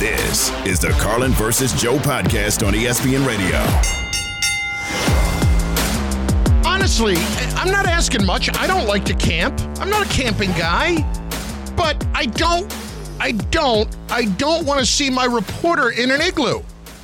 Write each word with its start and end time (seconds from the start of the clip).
This 0.00 0.50
is 0.64 0.80
the 0.80 0.88
Carlin 0.98 1.32
versus 1.32 1.74
Joe 1.74 1.98
podcast 1.98 2.66
on 2.66 2.72
ESPN 2.72 3.26
Radio. 3.26 3.58
Honestly, 6.66 7.16
I'm 7.54 7.70
not 7.70 7.84
asking 7.84 8.24
much. 8.24 8.48
I 8.56 8.66
don't 8.66 8.86
like 8.86 9.04
to 9.04 9.14
camp. 9.14 9.60
I'm 9.78 9.90
not 9.90 10.06
a 10.06 10.08
camping 10.08 10.52
guy. 10.52 11.02
But 11.76 12.02
I 12.14 12.24
don't, 12.24 12.74
I 13.18 13.32
don't, 13.32 13.94
I 14.08 14.24
don't 14.24 14.64
want 14.64 14.80
to 14.80 14.86
see 14.86 15.10
my 15.10 15.26
reporter 15.26 15.90
in 15.90 16.10
an 16.10 16.22
igloo. 16.22 16.62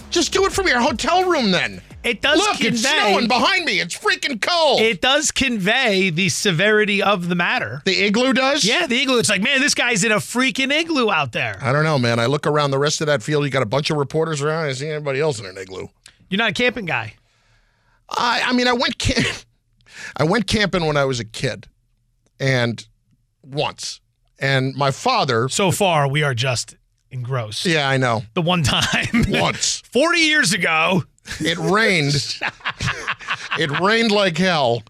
Just 0.09 0.33
do 0.33 0.47
it 0.47 0.53
from 0.53 0.67
your 0.67 0.81
hotel 0.81 1.29
room 1.29 1.51
then. 1.51 1.83
It 2.07 2.23
does 2.23 2.39
Look, 2.39 2.59
convey. 2.59 2.69
it's 2.69 2.83
snowing 2.83 3.27
behind 3.29 3.65
me. 3.65 3.81
It's 3.81 3.99
freaking 3.99 4.41
cold. 4.41 4.81
It 4.81 5.01
does 5.01 5.31
convey 5.33 6.11
the 6.11 6.29
severity 6.29 7.03
of 7.03 7.29
the 7.29 7.35
matter. 7.35 7.83
the 7.85 8.05
igloo 8.05 8.33
does? 8.33 8.65
Yeah, 8.65 8.87
the 8.87 9.01
igloo. 9.03 9.19
It's 9.19 9.29
like, 9.29 9.43
man, 9.43 9.61
this 9.61 9.75
guy's 9.75 10.05
in 10.05 10.13
a 10.13 10.17
freaking 10.17 10.73
igloo 10.73 11.11
out 11.11 11.33
there. 11.33 11.59
I 11.61 11.73
don't 11.73 11.85
know, 11.85 11.99
man. 11.99 12.19
I 12.21 12.27
look 12.27 12.47
around 12.47 12.71
the 12.71 12.79
rest 12.79 13.01
of 13.01 13.09
that 13.09 13.23
field. 13.23 13.45
You 13.45 13.51
got 13.51 13.63
a 13.63 13.67
bunch 13.67 13.91
of 13.91 13.97
reporters 13.97 14.41
around. 14.41 14.67
I 14.67 14.73
see 14.73 14.89
anybody 14.89 15.21
else 15.21 15.41
in 15.41 15.47
an 15.47 15.59
igloo. 15.59 15.89
You're 16.31 16.39
not 16.39 16.51
a 16.51 16.55
camping 16.55 16.85
guy. 16.87 17.15
I, 18.09 18.43
I 18.47 18.53
mean, 18.53 18.69
I 18.69 18.73
went 18.73 18.99
camp- 18.99 19.27
I 20.17 20.25
went 20.25 20.47
camping 20.47 20.87
when 20.87 20.97
I 20.97 21.05
was 21.05 21.19
a 21.21 21.25
kid, 21.25 21.67
and 22.39 22.87
once, 23.43 24.01
and 24.39 24.75
my 24.77 24.91
father. 24.93 25.49
So 25.49 25.71
far, 25.73 26.07
we 26.09 26.23
are 26.23 26.35
just 26.35 26.77
engrossed. 27.11 27.67
Yeah, 27.67 27.89
I 27.89 27.97
know. 27.97 28.23
The 28.35 28.43
one 28.43 28.63
time, 28.63 29.25
Once 29.29 29.83
40 29.93 30.19
years 30.21 30.53
ago, 30.53 31.03
it 31.41 31.59
rained. 31.59 32.15
it 33.59 33.81
rained 33.81 34.11
like 34.11 34.39
hell. 34.39 34.83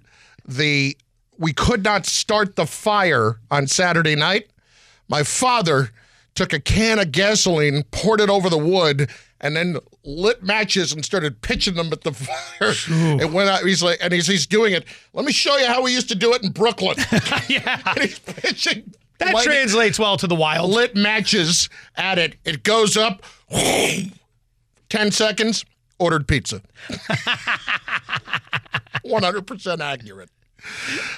The 0.46 0.96
we 1.38 1.52
could 1.52 1.84
not 1.84 2.06
start 2.06 2.56
the 2.56 2.66
fire 2.66 3.40
on 3.50 3.66
Saturday 3.66 4.16
night. 4.16 4.50
My 5.08 5.22
father 5.22 5.90
took 6.34 6.52
a 6.52 6.60
can 6.60 6.98
of 6.98 7.12
gasoline, 7.12 7.82
poured 7.90 8.20
it 8.20 8.30
over 8.30 8.48
the 8.48 8.58
wood, 8.58 9.10
and 9.40 9.56
then 9.56 9.78
lit 10.04 10.42
matches 10.42 10.92
and 10.92 11.04
started 11.04 11.40
pitching 11.42 11.74
them 11.74 11.92
at 11.92 12.02
the 12.02 12.12
fire. 12.12 12.72
It 13.20 13.30
went 13.32 13.48
out. 13.50 13.64
He's 13.64 13.82
like, 13.82 13.98
and 14.00 14.12
he's 14.12 14.26
he's 14.26 14.46
doing 14.46 14.72
it. 14.72 14.84
Let 15.12 15.24
me 15.24 15.32
show 15.32 15.56
you 15.56 15.66
how 15.66 15.82
we 15.82 15.92
used 15.92 16.08
to 16.08 16.14
do 16.14 16.32
it 16.32 16.42
in 16.42 16.50
Brooklyn. 16.52 16.96
yeah, 17.48 17.82
and 17.86 17.98
he's 17.98 18.18
pitching. 18.18 18.94
that 19.18 19.42
translates 19.42 19.98
well 19.98 20.16
to 20.16 20.26
the 20.26 20.34
wild. 20.34 20.70
lit 20.70 20.94
matches 20.94 21.68
at 21.96 22.18
it. 22.18 22.36
It 22.44 22.62
goes 22.62 22.96
up. 22.96 23.22
10 24.88 25.10
seconds, 25.10 25.64
ordered 25.98 26.26
pizza. 26.28 26.62
100% 29.04 29.80
accurate. 29.80 30.30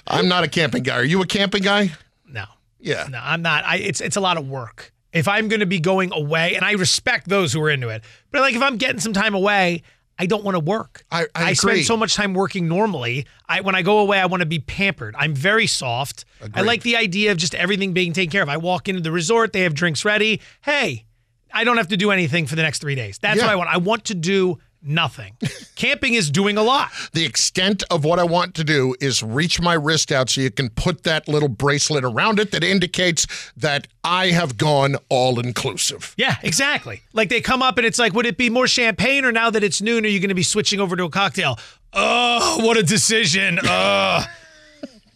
I'm 0.06 0.28
not 0.28 0.44
a 0.44 0.48
camping 0.48 0.82
guy. 0.82 0.96
Are 0.98 1.04
you 1.04 1.22
a 1.22 1.26
camping 1.26 1.62
guy? 1.62 1.92
No, 2.26 2.44
Yeah. 2.80 3.06
no, 3.10 3.18
I'm 3.22 3.42
not. 3.42 3.64
I, 3.64 3.76
it's 3.76 4.00
it's 4.00 4.16
a 4.16 4.20
lot 4.20 4.36
of 4.36 4.48
work. 4.48 4.92
If 5.12 5.26
I'm 5.26 5.48
going 5.48 5.60
to 5.60 5.66
be 5.66 5.80
going 5.80 6.12
away, 6.12 6.54
and 6.54 6.64
I 6.64 6.72
respect 6.72 7.28
those 7.28 7.52
who 7.52 7.62
are 7.62 7.70
into 7.70 7.88
it, 7.88 8.04
but 8.30 8.42
like 8.42 8.54
if 8.54 8.60
I'm 8.62 8.76
getting 8.76 9.00
some 9.00 9.14
time 9.14 9.34
away, 9.34 9.82
I 10.18 10.26
don't 10.26 10.44
want 10.44 10.56
to 10.56 10.60
work. 10.60 11.04
I- 11.10 11.26
I 11.34 11.42
agree. 11.52 11.54
spend 11.54 11.84
so 11.86 11.96
much 11.96 12.14
time 12.14 12.34
working 12.34 12.68
normally. 12.68 13.26
I 13.48 13.62
when 13.62 13.74
I 13.74 13.80
go 13.82 14.00
away, 14.00 14.18
I 14.20 14.26
want 14.26 14.42
to 14.42 14.46
be 14.46 14.58
pampered. 14.58 15.14
I'm 15.18 15.34
very 15.34 15.66
soft. 15.66 16.26
I 16.52 16.60
like 16.60 16.82
the 16.82 16.96
idea 16.96 17.32
of 17.32 17.38
just 17.38 17.54
everything 17.54 17.94
being 17.94 18.12
taken 18.12 18.30
care 18.30 18.42
of. 18.42 18.48
I 18.50 18.58
walk 18.58 18.88
into 18.88 19.00
the 19.00 19.12
resort, 19.12 19.52
they 19.54 19.62
have 19.62 19.72
drinks 19.74 20.04
ready. 20.04 20.40
Hey, 20.60 21.06
I 21.54 21.64
don't 21.64 21.78
have 21.78 21.88
to 21.88 21.96
do 21.96 22.10
anything 22.10 22.46
for 22.46 22.56
the 22.56 22.62
next 22.62 22.80
three 22.80 22.94
days. 22.96 23.18
That's 23.18 23.38
Yeah. 23.38 23.44
what 23.46 23.52
I 23.52 23.56
want. 23.56 23.70
I 23.70 23.78
want 23.78 24.04
to 24.06 24.14
do 24.14 24.58
nothing. 24.82 25.36
Camping 25.76 26.14
is 26.14 26.30
doing 26.30 26.56
a 26.56 26.62
lot. 26.62 26.90
The 27.12 27.24
extent 27.24 27.82
of 27.90 28.04
what 28.04 28.18
I 28.18 28.24
want 28.24 28.54
to 28.54 28.64
do 28.64 28.94
is 29.00 29.22
reach 29.22 29.60
my 29.60 29.74
wrist 29.74 30.12
out 30.12 30.30
so 30.30 30.40
you 30.40 30.50
can 30.50 30.70
put 30.70 31.04
that 31.04 31.28
little 31.28 31.48
bracelet 31.48 32.04
around 32.04 32.38
it 32.38 32.50
that 32.52 32.64
indicates 32.64 33.26
that 33.56 33.86
I 34.04 34.28
have 34.28 34.56
gone 34.56 34.96
all 35.08 35.38
inclusive. 35.40 36.14
Yeah, 36.16 36.36
exactly. 36.42 37.02
Like 37.12 37.28
they 37.28 37.40
come 37.40 37.62
up 37.62 37.78
and 37.78 37.86
it's 37.86 37.98
like, 37.98 38.12
would 38.14 38.26
it 38.26 38.36
be 38.36 38.50
more 38.50 38.66
champagne 38.66 39.24
or 39.24 39.32
now 39.32 39.50
that 39.50 39.62
it's 39.62 39.82
noon, 39.82 40.04
are 40.04 40.08
you 40.08 40.20
going 40.20 40.28
to 40.28 40.34
be 40.34 40.42
switching 40.42 40.80
over 40.80 40.96
to 40.96 41.04
a 41.04 41.10
cocktail? 41.10 41.58
Oh, 41.92 42.64
what 42.64 42.76
a 42.76 42.82
decision. 42.82 43.58
Uh, 43.68 44.24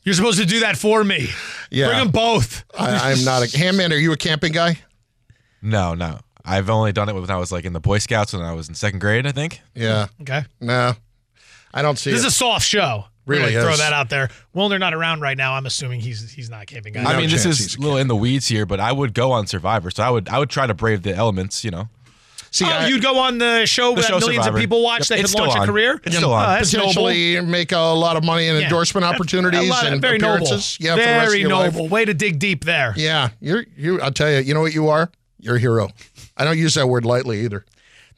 you're 0.05 0.15
supposed 0.15 0.39
to 0.41 0.47
do 0.47 0.61
that 0.61 0.77
for 0.77 1.05
me. 1.05 1.29
Yeah. 1.71 1.87
Bring 1.87 1.99
them 2.01 2.11
both. 2.11 2.65
I, 2.77 3.13
I'm 3.13 3.25
not 3.25 3.43
a 3.43 3.47
handman. 3.47 3.93
Are 3.93 3.97
you 3.97 4.13
a 4.13 4.17
camping 4.17 4.53
guy? 4.53 4.79
No, 5.63 5.95
no. 5.95 6.19
I've 6.45 6.69
only 6.71 6.93
done 6.93 7.09
it 7.09 7.15
when 7.15 7.31
I 7.31 7.37
was 7.37 7.53
like 7.53 7.65
in 7.65 7.73
the 7.73 7.81
Boy 7.81 7.99
Scouts 7.99 8.33
when 8.33 8.43
I 8.43 8.53
was 8.53 8.69
in 8.69 8.75
second 8.75 8.99
grade, 9.01 9.27
I 9.27 9.33
think. 9.33 9.61
Yeah. 9.75 10.09
Okay. 10.23 10.43
No. 10.61 10.95
I 11.75 11.83
don't 11.83 11.99
see 11.99 12.11
This 12.11 12.21
is 12.21 12.27
a 12.27 12.31
soft 12.31 12.67
show. 12.67 13.05
We're 13.25 13.37
Really 13.39 13.53
throw 13.53 13.77
that 13.77 13.93
out 13.93 14.11
there. 14.11 14.31
Well, 14.53 14.69
they're 14.69 14.81
not 14.81 14.95
around 14.95 15.21
right 15.21 15.37
now. 15.37 15.55
I'm 15.55 15.65
assuming 15.65 16.01
he's 16.01 16.33
he's 16.33 16.51
not 16.51 16.67
camping 16.67 16.93
guy. 16.95 17.03
No 17.05 17.11
I 17.11 17.17
mean, 17.17 17.31
this 17.31 17.47
is 17.47 17.77
a 17.77 17.79
a 17.79 17.81
little 17.81 17.97
in 17.99 18.09
the 18.09 18.17
weeds 18.17 18.49
here, 18.49 18.67
but 18.67 18.81
I 18.81 18.91
would 18.91 19.15
go 19.15 19.31
on 19.31 19.47
Survivor, 19.47 19.93
so 19.93 20.03
I 20.03 20.11
would 20.11 20.29
I 20.29 20.41
would 20.41 20.51
try 20.51 20.67
to 20.67 20.75
brave 20.75 21.03
the 21.05 21.15
elements, 21.15 21.65
you 21.65 21.71
know. 21.71 21.89
See, 22.51 22.65
oh, 22.65 22.69
I- 22.69 22.85
uh, 22.85 22.87
you'd 22.89 23.01
go 23.03 23.19
on 23.21 23.39
the 23.39 23.65
show 23.65 23.95
that 23.95 24.05
show 24.07 24.19
millions 24.19 24.45
Survivor. 24.45 24.57
of 24.59 24.61
people 24.61 24.83
watch 24.83 25.03
Yep, 25.03 25.09
that 25.11 25.19
it's 25.21 25.33
could 25.33 25.39
launch 25.41 25.53
still 25.53 25.61
a 25.61 25.63
on. 25.63 25.69
career? 25.69 26.01
It's 26.05 26.17
still 26.17 26.33
on. 26.35 26.45
Oh, 26.45 26.49
that's 26.49 26.73
noble. 26.75 26.89
potentially 26.89 27.41
make 27.43 27.71
a 27.71 27.79
lot 27.79 28.17
of 28.17 28.25
money 28.25 28.49
in 28.49 28.57
Yeah. 28.57 28.63
endorsement 28.65 29.05
opportunities 29.05 29.61
a 29.69 29.71
lot- 29.71 29.87
and 29.87 30.03
very 30.03 30.17
appearances. 30.17 30.77
Noble. 30.81 30.87
Yeah, 30.89 30.95
for 30.97 31.01
the 31.01 31.07
rest 31.07 31.25
of 31.27 31.29
very 31.31 31.41
your 31.43 31.51
life. 31.51 31.73
noble. 31.75 31.89
Way 31.89 32.05
to 32.05 32.13
dig 32.15 32.41
deep 32.41 32.65
there. 32.65 32.93
Yeah, 32.97 33.29
you're 33.41 33.65
you. 33.77 34.01
I'll 34.03 34.11
tell 34.13 34.31
you. 34.31 34.39
You 34.41 34.53
know 34.53 34.61
what 34.61 34.75
you 34.75 34.89
are? 34.89 35.11
You're 35.39 35.57
a 35.57 35.61
hero. 35.61 35.89
I 36.37 36.45
don't 36.45 36.59
use 36.59 36.75
that 36.75 36.89
word 36.89 37.05
lightly 37.05 37.41
either. 37.45 37.65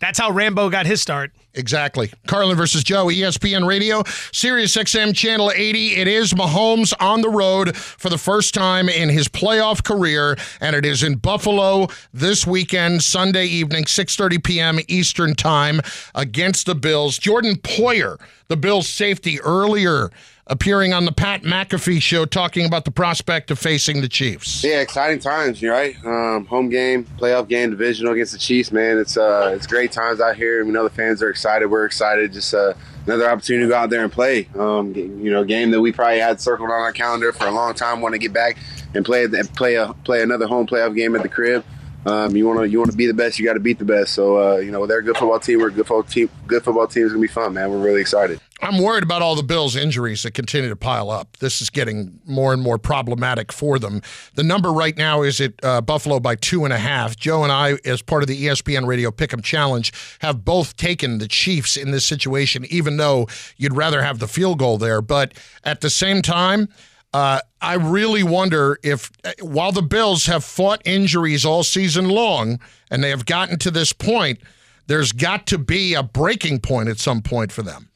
That's 0.01 0.19
how 0.19 0.31
Rambo 0.31 0.71
got 0.71 0.87
his 0.87 1.01
start. 1.01 1.33
Exactly. 1.55 2.11
Carlin 2.27 2.57
versus 2.57 2.83
Joe, 2.83 3.07
ESPN 3.07 3.67
Radio, 3.67 4.03
Sirius 4.33 4.77
XM 4.77 5.15
Channel 5.15 5.53
80. 5.55 5.95
It 5.95 6.09
is 6.09 6.35
Mahomes 6.35 6.93
on 7.01 7.21
the 7.21 7.31
road 7.31 7.77
for 7.77 8.09
the 8.09 8.19
first 8.19 8.55
time 8.55 8.89
in 8.89 9.09
his 9.09 9.29
playoff 9.29 9.85
career, 9.85 10.37
and 10.61 10.75
it 10.75 10.85
is 10.85 11.03
in 11.03 11.15
Buffalo 11.15 11.87
this 12.13 12.47
weekend, 12.47 13.03
Sunday 13.03 13.47
evening, 13.47 13.85
6:30 13.85 14.43
p.m. 14.43 14.79
Eastern 14.89 15.35
Time, 15.35 15.81
against 16.15 16.67
the 16.67 16.75
Bills. 16.75 17.17
Jordan 17.17 17.57
Poyer, 17.57 18.21
the 18.49 18.57
Bills' 18.57 18.89
safety, 18.89 19.41
earlier 19.41 20.11
appearing 20.47 20.93
on 20.93 21.05
the 21.05 21.13
Pat 21.13 21.43
McAfee 21.43 22.03
show, 22.03 22.25
talking 22.25 22.67
about 22.67 22.85
the 22.85 22.91
prospect 22.91 23.51
of 23.51 23.59
facing 23.59 24.01
the 24.01 24.09
Chiefs. 24.09 24.63
Yeah, 24.63 24.81
exciting 24.81 25.19
times, 25.19 25.63
right? 25.63 25.97
Um, 26.05 26.47
home 26.47 26.69
game, 26.69 27.05
playoff 27.19 27.49
game, 27.49 27.71
divisional 27.71 28.13
against 28.13 28.33
the 28.33 28.39
Chiefs, 28.39 28.73
man. 28.73 28.99
It's 28.99 29.17
uh, 29.17 29.53
it's 29.55 29.67
great 29.67 29.93
times 29.93 30.21
out 30.21 30.37
here. 30.37 30.65
We 30.65 30.71
know 30.71 30.85
the 30.85 30.91
fans 30.91 31.23
are 31.23 31.31
excited. 31.31 31.67
We're 31.71 31.87
excited. 31.87 32.33
Just 32.33 32.53
uh, 32.55 32.75
another 33.07 33.29
opportunity 33.29 33.65
to 33.65 33.71
go 33.71 33.77
out 33.77 33.91
there 33.91 34.03
and 34.03 34.13
play. 34.13 34.49
Um, 34.59 34.95
you 34.95 35.31
know, 35.31 35.45
game 35.45 35.71
that 35.71 35.81
we 35.81 35.93
probably 35.93 36.19
had 36.19 36.41
circled 36.41 36.71
on 36.71 36.81
our 36.81 36.93
calendar 36.93 37.33
for 37.33 37.47
a 37.47 37.53
long 37.53 37.75
time. 37.75 38.01
Want 38.01 38.15
to 38.15 38.19
get 38.19 38.33
back 38.33 38.59
and 38.95 39.05
play 39.05 39.27
play 39.57 39.77
a 39.77 39.95
play 40.05 40.23
another 40.23 40.47
home 40.47 40.67
playoff 40.67 40.95
game 40.95 41.15
at 41.17 41.23
the 41.23 41.29
crib. 41.29 41.65
Um, 42.07 42.37
you 42.37 42.47
want 42.47 42.61
to 42.61 42.69
you 42.69 42.79
want 42.79 42.91
to 42.91 42.97
be 42.97 43.07
the 43.07 43.15
best. 43.15 43.39
You 43.39 43.47
got 43.47 43.55
to 43.55 43.61
beat 43.61 43.79
the 43.79 43.85
best. 43.85 44.13
So 44.13 44.39
uh, 44.39 44.57
you 44.57 44.71
know 44.71 44.87
they're 44.87 44.99
a 44.99 45.03
good 45.03 45.17
football 45.17 45.41
team. 45.41 45.61
We're 45.61 45.69
a 45.69 45.73
good 45.73 45.87
football 45.87 46.03
team. 46.03 46.29
Good 46.47 46.63
football 46.63 46.87
team 46.87 47.05
is 47.05 47.13
gonna 47.13 47.23
be 47.23 47.29
fun, 47.29 47.55
man. 47.55 47.71
We're 47.71 47.79
really 47.79 48.03
excited. 48.03 48.41
I'm 48.65 48.79
worried 48.79 49.03
about 49.03 49.21
all 49.21 49.37
the 49.37 49.43
Bills' 49.43 49.77
injuries 49.77 50.23
that 50.23 50.33
continue 50.33 50.71
to 50.71 50.77
pile 50.77 51.11
up. 51.11 51.37
This 51.37 51.61
is 51.61 51.69
getting 51.69 52.19
more 52.25 52.55
and 52.55 52.63
more 52.63 52.79
problematic 52.79 53.53
for 53.53 53.79
them. 53.79 54.01
The 54.37 54.43
number 54.43 54.73
right 54.73 54.97
now 54.97 55.21
is 55.21 55.39
at 55.39 55.53
uh, 55.63 55.83
Buffalo 55.83 56.19
by 56.19 56.37
two 56.37 56.65
and 56.65 56.73
a 56.73 56.79
half. 56.79 57.15
Joe 57.15 57.43
and 57.43 57.53
I, 57.53 57.77
as 57.85 58.01
part 58.01 58.23
of 58.23 58.27
the 58.27 58.47
ESPN 58.47 58.87
Radio 58.87 59.11
Pick'em 59.11 59.45
Challenge, 59.45 59.93
have 60.21 60.47
both 60.47 60.79
taken 60.79 61.19
the 61.19 61.29
Chiefs 61.29 61.77
in 61.77 61.91
this 61.91 62.07
situation, 62.07 62.65
even 62.71 62.97
though 62.97 63.29
you'd 63.59 63.77
rather 63.77 64.03
have 64.03 64.19
the 64.19 64.29
field 64.29 64.61
goal 64.61 64.79
there. 64.79 65.03
But 65.03 65.35
at 65.63 65.83
the 65.83 65.91
same 65.91 66.23
time, 66.23 66.71
uh, 67.13 67.41
I 67.61 67.75
really 67.75 68.23
wonder 68.23 68.79
if, 68.83 69.11
uh, 69.25 69.33
while 69.43 69.73
the 69.73 69.83
Bills 69.83 70.25
have 70.25 70.43
fought 70.43 70.81
injuries 70.87 71.45
all 71.45 71.65
season 71.65 72.09
long 72.09 72.61
and 72.91 73.05
they 73.05 73.11
have 73.11 73.27
gotten 73.27 73.59
to 73.59 73.71
this 73.71 73.93
point, 73.93 74.41
there's 74.87 75.13
got 75.13 75.47
to 75.49 75.59
be 75.59 75.93
a 75.93 76.03
breaking 76.03 76.61
point 76.61 76.89
at 76.89 76.99
some 76.99 77.21
point 77.21 77.53
for 77.53 77.63
them. 77.63 77.91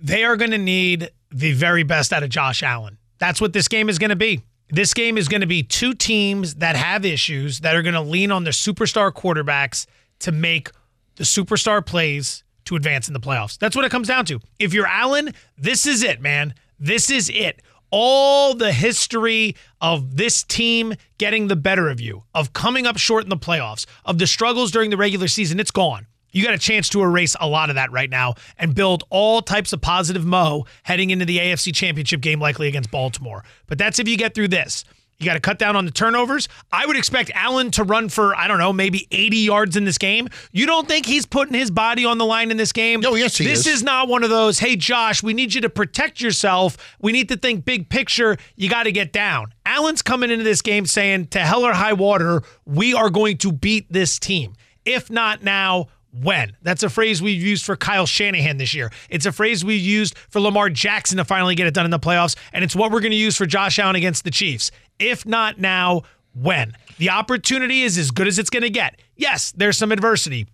They 0.00 0.24
are 0.24 0.36
going 0.36 0.50
to 0.52 0.58
need 0.58 1.10
the 1.30 1.52
very 1.52 1.82
best 1.82 2.12
out 2.12 2.22
of 2.22 2.30
Josh 2.30 2.62
Allen. 2.62 2.98
That's 3.18 3.40
what 3.40 3.52
this 3.52 3.68
game 3.68 3.88
is 3.88 3.98
going 3.98 4.10
to 4.10 4.16
be. 4.16 4.42
This 4.70 4.94
game 4.94 5.18
is 5.18 5.28
going 5.28 5.40
to 5.40 5.46
be 5.46 5.62
two 5.62 5.94
teams 5.94 6.56
that 6.56 6.76
have 6.76 7.04
issues 7.04 7.60
that 7.60 7.74
are 7.76 7.82
going 7.82 7.94
to 7.94 8.00
lean 8.00 8.30
on 8.30 8.44
their 8.44 8.52
superstar 8.52 9.12
quarterbacks 9.12 9.86
to 10.20 10.32
make 10.32 10.70
the 11.16 11.24
superstar 11.24 11.84
plays 11.84 12.44
to 12.66 12.76
advance 12.76 13.08
in 13.08 13.14
the 13.14 13.20
playoffs. 13.20 13.58
That's 13.58 13.74
what 13.74 13.84
it 13.84 13.90
comes 13.90 14.08
down 14.08 14.26
to. 14.26 14.40
If 14.58 14.72
you're 14.72 14.86
Allen, 14.86 15.34
this 15.58 15.86
is 15.86 16.02
it, 16.02 16.20
man. 16.20 16.54
This 16.78 17.10
is 17.10 17.28
it. 17.30 17.60
all 17.90 18.54
the 18.54 18.72
history 18.72 19.56
of 19.80 20.16
this 20.16 20.42
team 20.42 20.94
getting 21.18 21.48
the 21.48 21.56
better 21.56 21.88
of 21.88 22.00
you, 22.00 22.24
of 22.34 22.52
coming 22.52 22.86
up 22.86 22.96
short 22.98 23.24
in 23.24 23.30
the 23.30 23.36
playoffs, 23.36 23.86
of 24.04 24.18
the 24.18 24.26
struggles 24.26 24.70
during 24.70 24.90
the 24.90 24.96
regular 24.96 25.28
season, 25.28 25.60
it's 25.60 25.70
gone. 25.70 26.06
You 26.32 26.44
got 26.44 26.54
a 26.54 26.58
chance 26.58 26.88
to 26.90 27.02
erase 27.02 27.36
a 27.40 27.48
lot 27.48 27.70
of 27.70 27.76
that 27.76 27.90
right 27.92 28.10
now 28.10 28.34
and 28.58 28.74
build 28.74 29.04
all 29.10 29.42
types 29.42 29.72
of 29.72 29.80
positive 29.80 30.24
mo 30.24 30.66
heading 30.82 31.10
into 31.10 31.24
the 31.24 31.38
AFC 31.38 31.74
Championship 31.74 32.20
game, 32.20 32.40
likely 32.40 32.68
against 32.68 32.90
Baltimore. 32.90 33.44
But 33.66 33.78
that's 33.78 33.98
if 33.98 34.08
you 34.08 34.16
get 34.16 34.34
through 34.34 34.48
this. 34.48 34.84
You 35.18 35.26
got 35.26 35.34
to 35.34 35.40
cut 35.40 35.58
down 35.58 35.76
on 35.76 35.84
the 35.84 35.90
turnovers. 35.90 36.48
I 36.72 36.86
would 36.86 36.96
expect 36.96 37.30
Allen 37.34 37.70
to 37.72 37.84
run 37.84 38.08
for, 38.08 38.34
I 38.34 38.48
don't 38.48 38.56
know, 38.58 38.72
maybe 38.72 39.06
80 39.10 39.36
yards 39.36 39.76
in 39.76 39.84
this 39.84 39.98
game. 39.98 40.28
You 40.50 40.64
don't 40.64 40.88
think 40.88 41.04
he's 41.04 41.26
putting 41.26 41.52
his 41.52 41.70
body 41.70 42.06
on 42.06 42.16
the 42.16 42.24
line 42.24 42.50
in 42.50 42.56
this 42.56 42.72
game? 42.72 43.00
No, 43.00 43.14
yes, 43.14 43.36
he 43.36 43.44
this 43.44 43.58
is. 43.58 43.64
This 43.66 43.74
is 43.74 43.82
not 43.82 44.08
one 44.08 44.24
of 44.24 44.30
those, 44.30 44.58
hey, 44.58 44.76
Josh, 44.76 45.22
we 45.22 45.34
need 45.34 45.52
you 45.52 45.60
to 45.60 45.68
protect 45.68 46.22
yourself. 46.22 46.96
We 47.02 47.12
need 47.12 47.28
to 47.28 47.36
think 47.36 47.66
big 47.66 47.90
picture. 47.90 48.38
You 48.56 48.70
got 48.70 48.84
to 48.84 48.92
get 48.92 49.12
down. 49.12 49.52
Allen's 49.66 50.00
coming 50.00 50.30
into 50.30 50.42
this 50.42 50.62
game 50.62 50.86
saying, 50.86 51.26
to 51.28 51.40
hell 51.40 51.66
or 51.66 51.74
high 51.74 51.92
water, 51.92 52.42
we 52.64 52.94
are 52.94 53.10
going 53.10 53.36
to 53.38 53.52
beat 53.52 53.92
this 53.92 54.18
team. 54.18 54.54
If 54.86 55.10
not 55.10 55.42
now, 55.42 55.88
when. 56.12 56.56
That's 56.62 56.82
a 56.82 56.90
phrase 56.90 57.22
we've 57.22 57.42
used 57.42 57.64
for 57.64 57.76
Kyle 57.76 58.06
Shanahan 58.06 58.56
this 58.56 58.74
year. 58.74 58.90
It's 59.08 59.26
a 59.26 59.32
phrase 59.32 59.64
we 59.64 59.76
used 59.76 60.16
for 60.16 60.40
Lamar 60.40 60.70
Jackson 60.70 61.18
to 61.18 61.24
finally 61.24 61.54
get 61.54 61.66
it 61.66 61.74
done 61.74 61.84
in 61.84 61.90
the 61.90 61.98
playoffs, 61.98 62.36
and 62.52 62.64
it's 62.64 62.76
what 62.76 62.90
we're 62.90 63.00
going 63.00 63.12
to 63.12 63.16
use 63.16 63.36
for 63.36 63.46
Josh 63.46 63.78
Allen 63.78 63.96
against 63.96 64.24
the 64.24 64.30
Chiefs. 64.30 64.70
If 64.98 65.24
not 65.24 65.58
now, 65.58 66.02
when? 66.34 66.76
The 66.98 67.10
opportunity 67.10 67.82
is 67.82 67.96
as 67.96 68.10
good 68.10 68.28
as 68.28 68.38
it's 68.38 68.50
going 68.50 68.62
to 68.62 68.70
get. 68.70 69.00
Yes, 69.16 69.52
there's 69.52 69.78
some 69.78 69.92
adversity. 69.92 70.46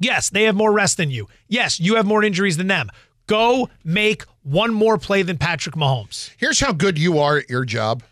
Yes, 0.00 0.30
they 0.30 0.44
have 0.44 0.54
more 0.54 0.72
rest 0.72 0.96
than 0.96 1.10
you. 1.10 1.28
Yes, 1.48 1.80
you 1.80 1.96
have 1.96 2.06
more 2.06 2.22
injuries 2.22 2.56
than 2.56 2.66
them. 2.66 2.90
Go 3.26 3.68
make 3.84 4.24
one 4.42 4.72
more 4.72 4.98
play 4.98 5.22
than 5.22 5.38
Patrick 5.38 5.74
Mahomes. 5.74 6.30
Here's 6.36 6.60
how 6.60 6.72
good 6.72 6.98
you 6.98 7.18
are 7.18 7.38
at 7.38 7.50
your 7.50 7.64
job. 7.64 8.02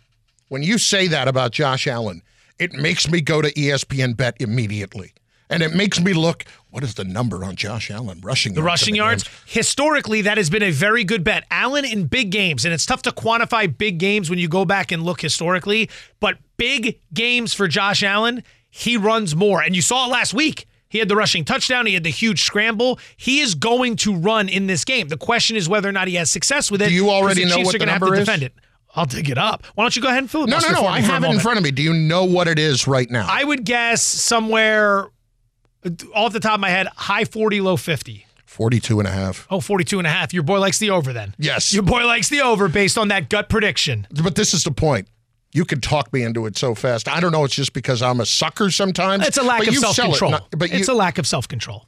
When 0.49 0.63
you 0.63 0.79
say 0.79 1.07
that 1.09 1.29
about 1.29 1.53
Josh 1.53 1.87
Allen, 1.87 2.23
it 2.59 2.73
makes 2.73 3.11
me 3.11 3.21
go 3.21 3.43
to 3.43 3.53
ESPN 3.53 4.17
Bet 4.17 4.37
immediately. 4.41 5.13
And 5.55 5.63
it 5.63 5.75
makes 5.77 6.01
me 6.01 6.13
look, 6.13 6.45
what 6.71 6.83
is 6.85 6.95
the 6.95 7.05
number 7.05 7.45
on 7.45 7.57
Josh 7.57 7.91
Allen 7.91 8.21
rushing 8.23 8.55
The 8.55 8.61
yards 8.61 8.67
rushing 8.67 8.93
the 8.95 8.99
yards, 8.99 9.23
game? 9.25 9.33
historically, 9.47 10.23
that 10.23 10.37
has 10.37 10.51
been 10.51 10.63
a 10.63 10.71
very 10.71 11.05
good 11.05 11.25
bet. 11.25 11.45
Allen 11.51 11.85
in 11.85 12.07
big 12.07 12.31
games, 12.31 12.65
and 12.65 12.75
it's 12.75 12.85
tough 12.87 13.03
to 13.03 13.11
quantify 13.11 13.77
big 13.77 13.99
games 13.99 14.29
when 14.31 14.39
you 14.39 14.49
go 14.49 14.65
back 14.65 14.93
and 14.93 15.03
look 15.03 15.21
historically, 15.21 15.89
but 16.21 16.39
big 16.57 16.99
games 17.13 17.55
for 17.55 17.69
Josh 17.69 18.03
Allen, 18.03 18.43
he 18.71 18.97
runs 18.97 19.35
more. 19.37 19.63
And 19.63 19.77
you 19.77 19.83
saw 19.83 20.07
it 20.07 20.11
last 20.11 20.35
week. 20.35 20.67
He 20.89 20.99
had 20.99 21.09
the 21.09 21.17
rushing 21.17 21.45
touchdown. 21.45 21.87
He 21.87 21.95
had 21.95 22.05
the 22.05 22.11
huge 22.11 22.43
scramble. 22.45 23.01
He 23.17 23.41
is 23.41 23.55
going 23.57 23.97
to 23.97 24.15
run 24.15 24.49
in 24.49 24.67
this 24.69 24.85
game. 24.85 25.09
The 25.09 25.17
question 25.17 25.57
is 25.57 25.69
whether 25.69 25.89
or 25.89 25.93
not 25.93 26.07
he 26.07 26.15
has 26.15 26.31
success 26.31 26.71
with 26.71 26.83
it. 26.83 26.89
Do 26.89 26.95
you 26.95 27.11
already 27.11 27.43
the 27.45 27.51
know 27.51 27.57
Chiefs 27.57 27.67
what 27.67 27.75
are 27.75 27.79
the 27.79 27.87
gonna 27.87 27.99
have 27.99 28.09
to 28.09 28.13
is? 28.13 28.19
defend 28.21 28.43
it. 28.45 28.53
I'll 28.97 29.07
dig 29.07 29.29
it 29.29 29.37
up. 29.39 29.67
Why 29.75 29.83
don't 29.83 29.97
you 29.97 30.03
go 30.03 30.07
ahead 30.07 30.19
and 30.23 30.27
No, 30.33 30.47
filibuster 30.47 30.71
no, 30.73 30.79
no. 30.79 30.83
no. 30.83 30.89
I 30.89 31.01
have 31.01 31.25
it 31.25 31.31
in 31.31 31.41
front 31.41 31.59
of 31.59 31.65
me. 31.65 31.73
Do 31.73 31.83
you 31.83 31.93
know 31.93 32.23
what 32.25 32.47
it 32.47 32.61
is 32.61 32.87
right 32.87 33.11
now? 33.11 33.27
I 33.29 33.43
would 33.43 33.65
guess 33.65 34.03
somewhere 34.03 35.09
off 36.15 36.33
the 36.33 36.41
top 36.41 36.55
of 36.55 36.61
my 36.61 36.71
head, 36.71 36.87
high 36.97 37.25
40, 37.25 37.61
low 37.61 37.77
50. 37.77 38.27
42 38.47 39.01
and 39.01 39.09
a 39.09 39.11
half. 39.11 39.47
Oh, 39.51 39.61
42 39.61 39.99
and 39.99 40.07
a 40.07 40.11
half. 40.11 40.33
Your 40.33 40.43
boy 40.45 40.61
likes 40.61 40.79
the 40.79 40.91
over 40.91 41.13
then. 41.13 41.35
Yes. 41.39 41.73
Your 41.73 41.83
boy 41.83 42.07
likes 42.07 42.29
the 42.29 42.41
over 42.43 42.69
based 42.69 42.97
on 42.97 43.09
that 43.09 43.29
gut 43.29 43.49
prediction. 43.49 44.07
But 44.23 44.37
this 44.37 44.55
is 44.55 44.63
the 44.65 44.71
point. 44.71 45.09
You 45.53 45.65
can 45.65 45.81
talk 45.81 46.13
me 46.13 46.23
into 46.23 46.47
it 46.47 46.57
so 46.57 46.75
fast. 46.75 47.09
I 47.09 47.21
don't 47.21 47.33
know. 47.33 47.45
It's 47.45 47.55
just 47.55 47.73
because 47.73 48.01
I'm 48.03 48.21
a 48.21 48.27
sucker 48.27 48.71
sometimes. 48.71 49.27
It's 49.27 49.39
a 49.39 49.43
lack 49.43 49.63
of 49.67 49.75
it, 49.75 49.81
self 49.81 49.97
control. 49.97 50.31
not- 50.33 50.49
But 50.57 50.71
you, 50.71 50.79
It's 50.79 50.89
a 50.89 50.95
lack 50.95 51.19
of 51.19 51.27
self 51.27 51.47
control. 51.49 51.87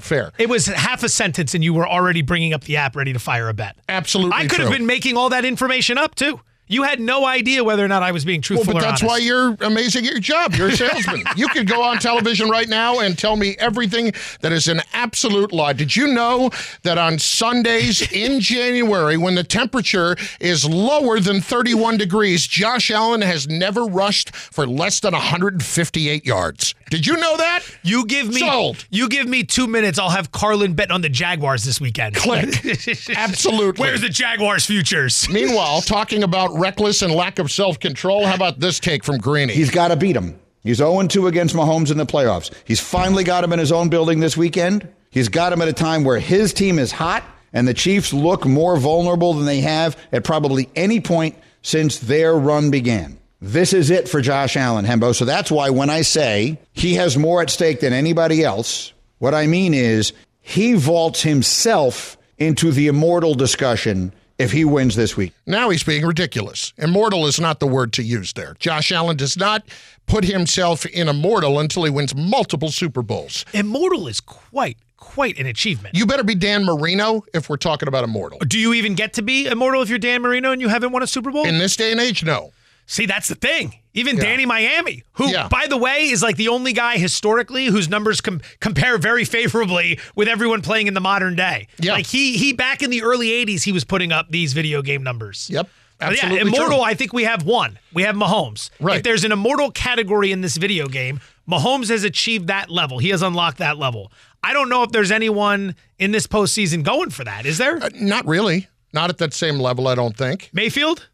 fair. 0.00 0.32
It 0.38 0.48
was 0.48 0.66
half 0.66 1.02
a 1.04 1.08
sentence 1.08 1.54
and 1.54 1.62
you 1.62 1.72
were 1.74 1.86
already 1.88 2.22
bringing 2.22 2.52
up 2.52 2.64
the 2.64 2.76
app 2.78 2.96
ready 2.96 3.12
to 3.12 3.18
fire 3.20 3.48
a 3.48 3.54
bet. 3.54 3.76
Absolutely 3.88 4.34
I 4.36 4.42
could 4.46 4.56
true. 4.56 4.64
have 4.66 4.72
been 4.72 4.86
making 4.86 5.16
all 5.16 5.28
that 5.30 5.44
information 5.44 5.98
up 5.98 6.14
too. 6.16 6.40
You 6.72 6.84
had 6.84 7.00
no 7.00 7.26
idea 7.26 7.62
whether 7.62 7.84
or 7.84 7.88
not 7.88 8.02
I 8.02 8.12
was 8.12 8.24
being 8.24 8.40
truthful. 8.40 8.72
Well, 8.72 8.82
but 8.82 8.88
that's 8.88 9.02
honest. 9.02 9.12
why 9.12 9.18
you're 9.18 9.56
amazing 9.60 10.06
at 10.06 10.12
your 10.12 10.20
job. 10.20 10.54
You're 10.54 10.68
a 10.68 10.76
salesman. 10.76 11.22
you 11.36 11.46
could 11.48 11.66
go 11.66 11.82
on 11.82 11.98
television 11.98 12.48
right 12.48 12.68
now 12.68 13.00
and 13.00 13.18
tell 13.18 13.36
me 13.36 13.56
everything 13.58 14.12
that 14.40 14.52
is 14.52 14.68
an 14.68 14.80
absolute 14.94 15.52
lie. 15.52 15.74
Did 15.74 15.94
you 15.94 16.06
know 16.06 16.50
that 16.82 16.96
on 16.96 17.18
Sundays 17.18 18.10
in 18.10 18.40
January, 18.52 19.18
when 19.18 19.34
the 19.34 19.44
temperature 19.44 20.16
is 20.40 20.64
lower 20.64 21.20
than 21.20 21.42
31 21.42 21.98
degrees, 21.98 22.46
Josh 22.46 22.90
Allen 22.90 23.20
has 23.20 23.46
never 23.46 23.84
rushed 23.84 24.34
for 24.34 24.66
less 24.66 25.00
than 25.00 25.12
158 25.12 26.24
yards? 26.24 26.74
Did 26.92 27.06
you 27.06 27.16
know 27.16 27.38
that? 27.38 27.62
You 27.82 28.04
give 28.04 28.28
me 28.28 28.40
Sold. 28.40 28.84
you 28.90 29.08
give 29.08 29.26
me 29.26 29.44
two 29.44 29.66
minutes, 29.66 29.98
I'll 29.98 30.10
have 30.10 30.30
Carlin 30.30 30.74
betting 30.74 30.92
on 30.92 31.00
the 31.00 31.08
Jaguars 31.08 31.64
this 31.64 31.80
weekend. 31.80 32.16
Click. 32.16 32.54
Absolutely. 33.16 33.80
Where's 33.80 34.02
the 34.02 34.10
Jaguars 34.10 34.66
futures? 34.66 35.26
Meanwhile, 35.30 35.80
talking 35.82 36.22
about 36.22 36.54
reckless 36.62 37.02
and 37.02 37.12
lack 37.12 37.38
of 37.40 37.50
self 37.50 37.80
control, 37.80 38.24
how 38.24 38.34
about 38.34 38.60
this 38.60 38.78
take 38.78 39.02
from 39.04 39.18
Greeny? 39.18 39.52
He's 39.52 39.70
got 39.70 39.88
to 39.88 39.96
beat 39.96 40.16
him. 40.16 40.38
He's 40.62 40.76
0 40.76 41.06
2 41.08 41.26
against 41.26 41.56
Mahomes 41.56 41.90
in 41.90 41.98
the 41.98 42.06
playoffs. 42.06 42.52
He's 42.64 42.80
finally 42.80 43.24
got 43.24 43.42
him 43.42 43.52
in 43.52 43.58
his 43.58 43.72
own 43.72 43.88
building 43.88 44.20
this 44.20 44.36
weekend. 44.36 44.88
He's 45.10 45.28
got 45.28 45.52
him 45.52 45.60
at 45.60 45.68
a 45.68 45.72
time 45.72 46.04
where 46.04 46.20
his 46.20 46.54
team 46.54 46.78
is 46.78 46.92
hot 46.92 47.24
and 47.52 47.66
the 47.66 47.74
Chiefs 47.74 48.12
look 48.12 48.46
more 48.46 48.76
vulnerable 48.78 49.34
than 49.34 49.44
they 49.44 49.60
have 49.60 49.96
at 50.12 50.24
probably 50.24 50.70
any 50.76 51.00
point 51.00 51.36
since 51.62 51.98
their 51.98 52.34
run 52.34 52.70
began. 52.70 53.18
This 53.40 53.72
is 53.72 53.90
it 53.90 54.08
for 54.08 54.20
Josh 54.20 54.56
Allen, 54.56 54.86
Hembo. 54.86 55.14
So 55.14 55.24
that's 55.24 55.50
why 55.50 55.70
when 55.70 55.90
I 55.90 56.02
say 56.02 56.60
he 56.72 56.94
has 56.94 57.18
more 57.18 57.42
at 57.42 57.50
stake 57.50 57.80
than 57.80 57.92
anybody 57.92 58.44
else, 58.44 58.92
what 59.18 59.34
I 59.34 59.48
mean 59.48 59.74
is 59.74 60.12
he 60.40 60.74
vaults 60.74 61.22
himself 61.22 62.16
into 62.38 62.70
the 62.70 62.86
immortal 62.86 63.34
discussion 63.34 64.12
if 64.38 64.52
he 64.52 64.64
wins 64.64 64.96
this 64.96 65.16
week. 65.16 65.32
Now 65.46 65.70
he's 65.70 65.82
being 65.82 66.04
ridiculous. 66.04 66.72
Immortal 66.78 67.26
is 67.26 67.40
not 67.40 67.60
the 67.60 67.66
word 67.66 67.92
to 67.94 68.02
use 68.02 68.32
there. 68.32 68.54
Josh 68.58 68.92
Allen 68.92 69.16
does 69.16 69.36
not 69.36 69.62
put 70.06 70.24
himself 70.24 70.86
in 70.86 71.08
immortal 71.08 71.58
until 71.60 71.84
he 71.84 71.90
wins 71.90 72.14
multiple 72.14 72.70
Super 72.70 73.02
Bowls. 73.02 73.44
Immortal 73.52 74.08
is 74.08 74.20
quite 74.20 74.78
quite 74.96 75.36
an 75.38 75.46
achievement. 75.46 75.96
You 75.96 76.06
better 76.06 76.22
be 76.22 76.34
Dan 76.34 76.64
Marino 76.64 77.24
if 77.34 77.50
we're 77.50 77.56
talking 77.56 77.88
about 77.88 78.04
immortal. 78.04 78.38
Do 78.38 78.58
you 78.58 78.72
even 78.72 78.94
get 78.94 79.14
to 79.14 79.22
be 79.22 79.46
immortal 79.46 79.82
if 79.82 79.88
you're 79.88 79.98
Dan 79.98 80.22
Marino 80.22 80.52
and 80.52 80.60
you 80.60 80.68
haven't 80.68 80.92
won 80.92 81.02
a 81.02 81.06
Super 81.06 81.30
Bowl? 81.32 81.44
In 81.44 81.58
this 81.58 81.76
day 81.76 81.90
and 81.90 82.00
age, 82.00 82.24
no. 82.24 82.52
See, 82.86 83.06
that's 83.06 83.28
the 83.28 83.34
thing. 83.34 83.74
Even 83.94 84.16
Yeah. 84.16 84.22
Danny 84.24 84.46
Miami, 84.46 85.02
who, 85.12 85.28
Yeah. 85.30 85.48
by 85.48 85.66
the 85.66 85.76
way, 85.76 86.08
is 86.10 86.22
like 86.22 86.36
the 86.36 86.48
only 86.48 86.72
guy 86.72 86.98
historically 86.98 87.66
whose 87.66 87.88
numbers 87.88 88.20
com- 88.20 88.40
compare 88.60 88.98
very 88.98 89.24
favorably 89.24 89.98
with 90.14 90.28
everyone 90.28 90.62
playing 90.62 90.86
in 90.88 90.94
the 90.94 91.00
modern 91.00 91.36
day. 91.36 91.68
Yeah. 91.78 91.92
Like 91.94 92.06
he 92.06 92.36
he 92.36 92.52
back 92.52 92.82
in 92.82 92.90
the 92.90 93.02
early 93.02 93.28
'80s, 93.30 93.62
he 93.62 93.72
was 93.72 93.84
putting 93.84 94.12
up 94.12 94.26
these 94.30 94.52
video 94.52 94.82
game 94.82 95.02
numbers. 95.02 95.48
Yep. 95.50 95.68
Absolutely 96.00 96.36
yeah, 96.38 96.42
immortal. 96.42 96.66
true. 96.78 96.80
I 96.80 96.94
think 96.94 97.12
we 97.12 97.22
have 97.24 97.44
one. 97.44 97.78
We 97.92 98.02
have 98.02 98.16
Mahomes. 98.16 98.70
Right. 98.80 98.96
If 98.96 99.02
there's 99.04 99.22
an 99.24 99.30
immortal 99.30 99.70
category 99.70 100.32
in 100.32 100.40
this 100.40 100.56
video 100.56 100.88
game, 100.88 101.20
Mahomes 101.48 101.90
has 101.90 102.02
achieved 102.02 102.48
that 102.48 102.68
level. 102.70 102.98
He 102.98 103.10
has 103.10 103.22
unlocked 103.22 103.58
that 103.58 103.78
level. 103.78 104.10
I 104.42 104.52
don't 104.52 104.68
know 104.68 104.82
if 104.82 104.90
there's 104.90 105.12
anyone 105.12 105.76
in 106.00 106.10
this 106.10 106.26
postseason 106.26 106.82
going 106.82 107.10
for 107.10 107.22
that. 107.22 107.46
Is 107.46 107.58
there? 107.58 107.76
Uh, 107.80 107.88
not 107.94 108.26
really. 108.26 108.66
Not 108.92 109.10
at 109.10 109.18
that 109.18 109.32
same 109.32 109.60
level, 109.60 109.86
I 109.86 109.94
don't 109.94 110.16
think. 110.16 110.50
Mayfield? 110.52 111.08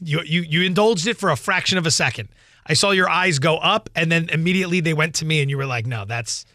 You, 0.00 0.22
you 0.24 0.42
you 0.42 0.62
indulged 0.62 1.06
it 1.06 1.16
for 1.16 1.30
a 1.30 1.36
fraction 1.36 1.78
of 1.78 1.86
a 1.86 1.90
second. 1.90 2.28
I 2.66 2.74
saw 2.74 2.92
your 2.92 3.08
eyes 3.08 3.38
go 3.38 3.58
up, 3.58 3.90
and 3.94 4.10
then 4.10 4.28
immediately 4.30 4.80
they 4.80 4.94
went 4.94 5.14
to 5.16 5.24
me, 5.24 5.40
and 5.40 5.50
you 5.50 5.56
were 5.56 5.66
like, 5.66 5.86
"No, 5.86 6.04
that's 6.04 6.46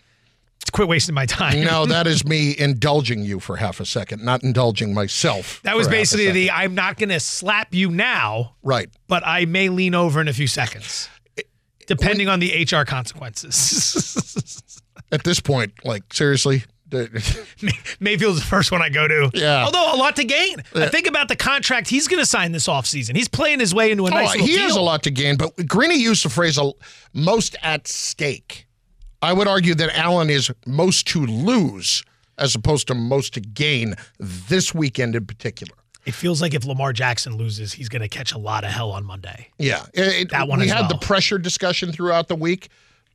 quit 0.71 0.87
wasting 0.87 1.15
my 1.15 1.25
time." 1.25 1.63
No, 1.63 1.85
that 1.87 2.07
is 2.07 2.25
me 2.25 2.55
indulging 2.57 3.23
you 3.23 3.39
for 3.39 3.57
half 3.57 3.79
a 3.79 3.85
second, 3.85 4.23
not 4.23 4.43
indulging 4.43 4.93
myself. 4.93 5.61
that 5.63 5.75
was 5.75 5.87
for 5.87 5.91
half 5.91 5.97
a 5.97 6.01
basically 6.01 6.31
the 6.31 6.51
I'm 6.51 6.75
not 6.75 6.97
going 6.97 7.09
to 7.09 7.19
slap 7.19 7.73
you 7.73 7.89
now, 7.91 8.55
right. 8.63 8.89
but 9.07 9.23
I 9.25 9.45
may 9.45 9.69
lean 9.69 9.95
over 9.95 10.19
in 10.19 10.27
a 10.27 10.33
few 10.33 10.47
seconds, 10.47 11.09
depending 11.87 12.27
on 12.27 12.39
the 12.39 12.65
HR 12.65 12.85
consequences. 12.85 14.81
At 15.11 15.23
this 15.23 15.39
point, 15.39 15.73
like 15.83 16.13
seriously, 16.13 16.63
Mayfield's 17.99 18.39
the 18.39 18.45
first 18.45 18.71
one 18.71 18.81
I 18.81 18.89
go 18.89 19.07
to. 19.07 19.31
Yeah. 19.33 19.65
Although 19.65 19.93
a 19.93 19.97
lot 19.97 20.15
to 20.17 20.23
gain. 20.23 20.63
I 20.75 20.87
think 20.87 21.07
about 21.07 21.27
the 21.27 21.35
contract 21.35 21.87
he's 21.89 22.07
going 22.07 22.21
to 22.21 22.25
sign 22.25 22.51
this 22.51 22.67
offseason. 22.67 23.15
He's 23.15 23.27
playing 23.27 23.59
his 23.59 23.73
way 23.73 23.91
into 23.91 24.05
a 24.05 24.09
oh, 24.09 24.13
nice 24.13 24.29
oh, 24.29 24.31
little 24.33 24.47
he 24.47 24.53
deal. 24.53 24.63
has 24.63 24.75
a 24.75 24.81
lot 24.81 25.03
to 25.03 25.11
gain, 25.11 25.37
but 25.37 25.67
Greeny 25.67 25.95
used 25.99 26.25
the 26.25 26.29
phrase 26.29 26.59
"most 27.13 27.55
at 27.61 27.87
stake." 27.87 28.67
I 29.21 29.33
would 29.33 29.47
argue 29.47 29.75
that 29.75 29.97
Allen 29.97 30.29
is 30.29 30.49
most 30.65 31.07
to 31.07 31.25
lose 31.25 32.03
as 32.37 32.55
opposed 32.55 32.87
to 32.87 32.95
most 32.95 33.33
to 33.33 33.41
gain 33.41 33.95
this 34.17 34.73
weekend 34.73 35.15
in 35.15 35.25
particular. 35.25 35.75
It 36.05 36.13
feels 36.13 36.41
like 36.41 36.53
if 36.53 36.65
Lamar 36.65 36.93
Jackson 36.93 37.35
loses, 37.35 37.73
he's 37.73 37.89
going 37.89 38.01
to 38.01 38.07
catch 38.07 38.33
a 38.33 38.37
lot 38.37 38.63
of 38.63 38.71
hell 38.71 38.91
on 38.91 39.05
Monday. 39.05 39.49
Yeah, 39.59 39.85
It- 39.93 40.31
That 40.31 40.47
one 40.47 40.59
we 40.59 40.67
had 40.67 40.81
well. 40.81 40.89
the 40.89 40.97
pressure 40.97 41.37
discussion 41.37 41.91
throughout 41.91 42.29
the 42.29 42.35
week. 42.35 42.69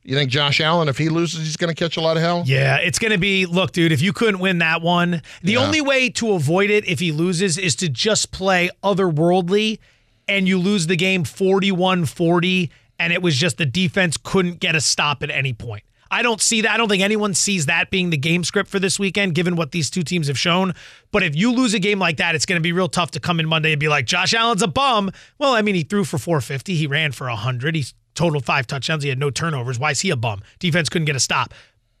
You 0.07 0.15
think 0.15 0.29
Josh 0.29 0.61
Allen, 0.61 0.87
if 0.87 0.99
he 0.99 1.09
loses, 1.09 1.39
he's 1.39 1.57
going 1.57 1.73
to 1.73 1.75
catch 1.75 1.97
a 1.97 2.01
lot 2.01 2.15
of 2.15 2.21
hell? 2.21 2.43
Yeah, 2.45 2.75
it's 2.77 2.99
going 2.99 3.11
to 3.11 3.17
be 3.17 3.47
look, 3.47 3.71
dude, 3.71 3.91
if 3.91 4.01
you 4.03 4.13
couldn't 4.13 4.39
win 4.39 4.59
that 4.59 4.81
one, 4.83 5.23
the 5.41 5.53
Yeah. 5.53 5.59
only 5.65 5.81
way 5.81 6.09
to 6.11 6.33
avoid 6.33 6.69
it 6.69 6.87
if 6.87 6.99
he 6.99 7.11
loses 7.11 7.57
is 7.57 7.75
to 7.77 7.89
just 7.89 8.31
play 8.31 8.69
otherworldly 8.83 9.79
and 10.27 10.47
you 10.47 10.57
lose 10.59 10.87
the 10.87 10.95
game 10.95 11.23
41 11.23 12.05
40, 12.05 12.69
and 12.99 13.11
it 13.13 13.21
was 13.21 13.35
just 13.37 13.57
the 13.57 13.65
defense 13.65 14.17
couldn't 14.21 14.59
get 14.59 14.75
a 14.75 14.81
stop 14.81 15.23
at 15.23 15.29
any 15.31 15.53
point. 15.53 15.83
I 16.11 16.21
don't 16.21 16.39
see 16.39 16.61
that. 16.61 16.71
I 16.71 16.77
don't 16.77 16.87
think 16.87 17.01
anyone 17.03 17.33
sees 17.33 17.65
that 17.65 17.89
being 17.89 18.11
the 18.11 18.17
game 18.17 18.43
script 18.43 18.69
for 18.69 18.79
this 18.79 18.99
weekend, 18.99 19.33
given 19.33 19.55
what 19.55 19.71
these 19.71 19.89
two 19.89 20.03
teams 20.03 20.27
have 20.27 20.37
shown. 20.37 20.73
But 21.11 21.23
if 21.23 21.35
you 21.35 21.51
lose 21.51 21.73
a 21.73 21.79
game 21.79 21.97
like 21.97 22.17
that, 22.17 22.35
it's 22.35 22.45
going 22.45 22.57
to 22.59 22.63
be 22.63 22.71
real 22.71 22.87
tough 22.87 23.09
to 23.11 23.19
come 23.19 23.39
in 23.39 23.47
Monday 23.47 23.71
and 23.73 23.79
be 23.79 23.87
like, 23.87 24.05
Josh 24.05 24.33
Allen's 24.35 24.61
a 24.61 24.67
bum. 24.67 25.11
Well, 25.39 25.53
I 25.55 25.63
mean, 25.63 25.73
he 25.75 25.81
threw 25.83 26.03
for 26.05 26.19
450, 26.19 26.75
he 26.75 26.85
ran 26.87 27.11
for 27.11 27.27
100, 27.27 27.75
he 27.75 27.85
totaled 28.15 28.45
five 28.45 28.67
touchdowns, 28.67 29.03
he 29.03 29.09
had 29.09 29.19
no 29.19 29.29
turnovers. 29.29 29.77
Why 29.77 29.91
is 29.91 30.01
he 30.01 30.09
a 30.09 30.15
bum? 30.15 30.41
Defense 30.59 30.89
couldn't 30.89 31.05
get 31.05 31.15
a 31.15 31.19
stop. 31.19 31.53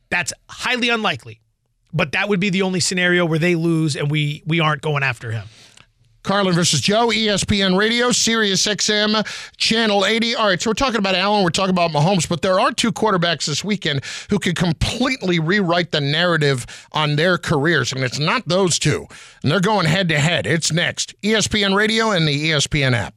That's 0.09 0.33
highly 0.49 0.89
unlikely. 0.89 1.41
But 1.93 2.11
that 2.11 2.27
would 2.27 2.39
be 2.39 2.49
the 2.49 2.61
only 2.61 2.79
scenario 2.79 3.25
where 3.25 3.39
they 3.39 3.55
lose 3.55 3.95
and 3.95 4.11
we 4.11 4.43
we 4.45 4.59
aren't 4.59 4.81
going 4.81 5.03
after 5.03 5.31
him. 5.31 5.47
Carlin 6.25 6.55
versus 6.55 6.81
Joe, 6.81 7.09
ESPN 7.09 7.77
Radio, 7.77 8.11
Sirius 8.11 8.65
XM, 8.65 9.23
Channel 9.57 10.05
80. 10.05 10.35
All 10.35 10.47
right, 10.47 10.59
so 10.59 10.71
we're 10.71 10.73
talking 10.73 10.97
about 10.97 11.13
Allen, 11.13 11.43
we're 11.43 11.51
talking 11.51 11.69
about 11.69 11.91
Mahomes, 11.91 12.27
but 12.27 12.41
there 12.41 12.59
are 12.59 12.71
two 12.71 12.91
quarterbacks 12.91 13.45
this 13.45 13.63
weekend 13.63 14.01
who 14.31 14.39
could 14.39 14.55
completely 14.55 15.39
rewrite 15.39 15.91
the 15.91 16.01
narrative 16.01 16.65
on 16.93 17.15
their 17.15 17.37
careers, 17.37 17.93
and 17.93 18.03
it's 18.03 18.17
not 18.17 18.47
those 18.47 18.79
two. 18.79 19.05
And 19.43 19.51
they're 19.51 19.59
going 19.59 19.85
head 19.85 20.09
to 20.09 20.19
head. 20.19 20.47
It's 20.47 20.73
next. 20.73 21.13
ESPN 21.21 21.75
Radio 21.75 22.09
and 22.09 22.27
the 22.27 22.49
ESPN 22.49 22.93
app. 22.93 23.13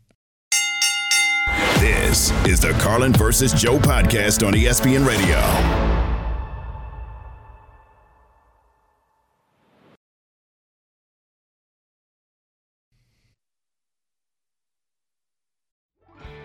This 2.09 2.31
is 2.47 2.59
the 2.59 2.71
Carlin 2.81 3.12
versus 3.12 3.53
Joe 3.53 3.77
podcast 3.77 4.47
on 4.47 4.55
ESPN 4.55 5.07
Radio. 5.07 5.37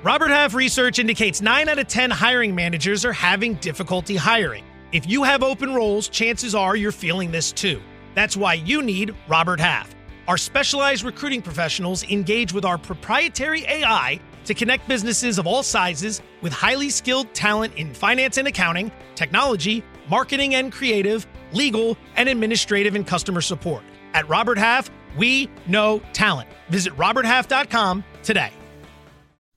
Robert 0.03 0.27
Half 0.31 0.53
research 0.53 0.99
indicates 0.99 1.41
9 1.41 1.69
out 1.69 1.79
of 1.79 1.87
10 1.87 2.11
hiring 2.11 2.53
managers 2.53 3.05
are 3.05 3.13
having 3.13 3.53
difficulty 3.53 4.17
hiring. 4.17 4.65
If 4.91 5.09
you 5.09 5.23
have 5.23 5.43
open 5.43 5.73
roles, 5.73 6.09
chances 6.09 6.53
are 6.53 6.75
you're 6.75 6.91
feeling 6.91 7.31
this 7.31 7.53
too. 7.53 7.81
That's 8.15 8.35
why 8.35 8.55
you 8.55 8.81
need 8.81 9.15
Robert 9.29 9.61
Half. 9.61 9.95
Our 10.27 10.37
specialized 10.37 11.05
recruiting 11.05 11.41
professionals 11.41 12.03
engage 12.11 12.51
with 12.51 12.65
our 12.65 12.77
proprietary 12.77 13.63
AI 13.63 14.19
to 14.45 14.53
connect 14.53 14.87
businesses 14.87 15.37
of 15.37 15.47
all 15.47 15.63
sizes 15.63 16.21
with 16.41 16.53
highly 16.53 16.89
skilled 16.89 17.33
talent 17.33 17.73
in 17.75 17.93
finance 17.93 18.37
and 18.37 18.47
accounting, 18.47 18.91
technology, 19.15 19.83
marketing 20.09 20.55
and 20.55 20.71
creative, 20.71 21.27
legal, 21.53 21.97
and 22.15 22.29
administrative 22.29 22.95
and 22.95 23.05
customer 23.07 23.41
support. 23.41 23.83
At 24.13 24.27
Robert 24.29 24.57
Half, 24.57 24.89
we 25.17 25.49
know 25.67 26.01
talent. 26.13 26.49
Visit 26.69 26.95
roberthalf.com 26.97 28.03
today. 28.23 28.51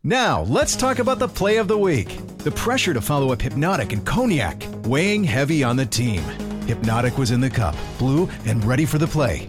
Now, 0.02 0.42
let's 0.42 0.76
talk 0.76 1.00
about 1.00 1.18
the 1.18 1.26
play 1.26 1.56
of 1.56 1.66
the 1.66 1.76
week. 1.76 2.16
The 2.38 2.52
pressure 2.52 2.94
to 2.94 3.00
follow 3.00 3.32
up 3.32 3.42
Hypnotic 3.42 3.92
and 3.92 4.06
Cognac, 4.06 4.62
weighing 4.84 5.24
heavy 5.24 5.64
on 5.64 5.76
the 5.76 5.86
team. 5.86 6.22
Hypnotic 6.66 7.18
was 7.18 7.32
in 7.32 7.40
the 7.40 7.50
cup, 7.50 7.74
blue, 7.98 8.28
and 8.44 8.64
ready 8.64 8.84
for 8.84 8.98
the 8.98 9.06
play. 9.08 9.48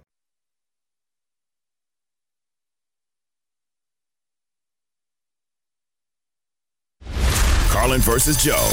Carlin 7.81 8.01
versus 8.01 8.37
Joe. 8.37 8.69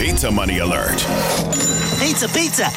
Pizza 0.00 0.32
money 0.32 0.58
alert. 0.58 0.96
Pizza, 2.00 2.26
pizza. 2.26 2.68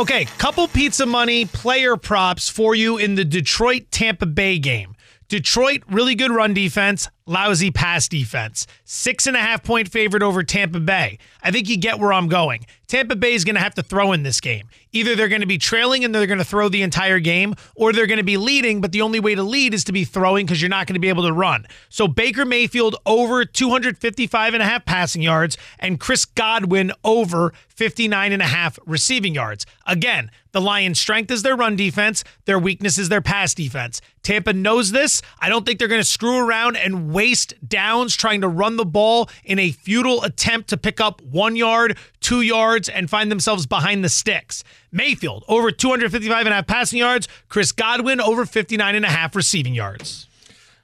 Okay, 0.00 0.24
couple 0.38 0.68
pizza 0.68 1.04
money 1.04 1.46
player 1.46 1.96
props 1.96 2.48
for 2.48 2.76
you 2.76 2.96
in 2.96 3.16
the 3.16 3.24
Detroit 3.24 3.90
Tampa 3.90 4.24
Bay 4.24 4.60
game. 4.60 4.94
Detroit, 5.26 5.82
really 5.90 6.14
good 6.14 6.30
run 6.30 6.54
defense, 6.54 7.10
lousy 7.26 7.72
pass 7.72 8.06
defense. 8.06 8.68
Six 8.84 9.26
and 9.26 9.36
a 9.36 9.40
half 9.40 9.64
point 9.64 9.88
favorite 9.88 10.22
over 10.22 10.44
Tampa 10.44 10.78
Bay. 10.78 11.18
I 11.42 11.50
think 11.50 11.68
you 11.68 11.76
get 11.76 11.98
where 11.98 12.12
I'm 12.12 12.28
going. 12.28 12.66
Tampa 12.86 13.16
Bay 13.16 13.34
is 13.34 13.44
going 13.44 13.56
to 13.56 13.60
have 13.60 13.74
to 13.74 13.82
throw 13.82 14.12
in 14.12 14.22
this 14.22 14.40
game. 14.40 14.68
Either 14.96 15.14
they're 15.14 15.28
going 15.28 15.42
to 15.42 15.46
be 15.46 15.58
trailing 15.58 16.04
and 16.04 16.14
they're 16.14 16.26
going 16.26 16.38
to 16.38 16.44
throw 16.44 16.70
the 16.70 16.80
entire 16.80 17.18
game, 17.18 17.54
or 17.74 17.92
they're 17.92 18.06
going 18.06 18.16
to 18.16 18.24
be 18.24 18.38
leading, 18.38 18.80
but 18.80 18.92
the 18.92 19.02
only 19.02 19.20
way 19.20 19.34
to 19.34 19.42
lead 19.42 19.74
is 19.74 19.84
to 19.84 19.92
be 19.92 20.06
throwing 20.06 20.46
because 20.46 20.62
you're 20.62 20.70
not 20.70 20.86
going 20.86 20.94
to 20.94 21.00
be 21.00 21.10
able 21.10 21.24
to 21.24 21.34
run. 21.34 21.66
So 21.90 22.08
Baker 22.08 22.46
Mayfield 22.46 22.96
over 23.04 23.44
255 23.44 24.54
and 24.54 24.62
a 24.62 24.66
half 24.66 24.86
passing 24.86 25.20
yards 25.20 25.58
and 25.78 26.00
Chris 26.00 26.24
Godwin 26.24 26.92
over 27.04 27.52
59 27.68 28.32
and 28.32 28.40
a 28.40 28.46
half 28.46 28.78
receiving 28.86 29.34
yards. 29.34 29.66
Again, 29.86 30.30
the 30.52 30.62
Lions' 30.62 30.98
strength 30.98 31.30
is 31.30 31.42
their 31.42 31.54
run 31.54 31.76
defense, 31.76 32.24
their 32.46 32.58
weakness 32.58 32.96
is 32.96 33.10
their 33.10 33.20
pass 33.20 33.52
defense. 33.52 34.00
Tampa 34.22 34.54
knows 34.54 34.90
this. 34.90 35.20
I 35.38 35.50
don't 35.50 35.66
think 35.66 35.78
they're 35.78 35.86
going 35.86 36.00
to 36.00 36.04
screw 36.04 36.38
around 36.38 36.76
and 36.76 37.12
waste 37.12 37.52
downs 37.68 38.16
trying 38.16 38.40
to 38.40 38.48
run 38.48 38.76
the 38.76 38.86
ball 38.86 39.28
in 39.44 39.58
a 39.58 39.70
futile 39.70 40.24
attempt 40.24 40.70
to 40.70 40.78
pick 40.78 40.98
up 40.98 41.20
one 41.20 41.54
yard, 41.54 41.98
two 42.20 42.40
yards, 42.40 42.88
and 42.88 43.10
find 43.10 43.30
themselves 43.30 43.66
behind 43.66 44.02
the 44.02 44.08
sticks. 44.08 44.64
Mayfield 44.96 45.44
over 45.46 45.70
255 45.70 46.46
and 46.46 46.48
a 46.48 46.56
half 46.56 46.66
passing 46.66 46.98
yards, 46.98 47.28
Chris 47.48 47.70
Godwin 47.72 48.20
over 48.20 48.46
59 48.46 48.94
and 48.94 49.04
a 49.04 49.08
half 49.08 49.36
receiving 49.36 49.74
yards. 49.74 50.26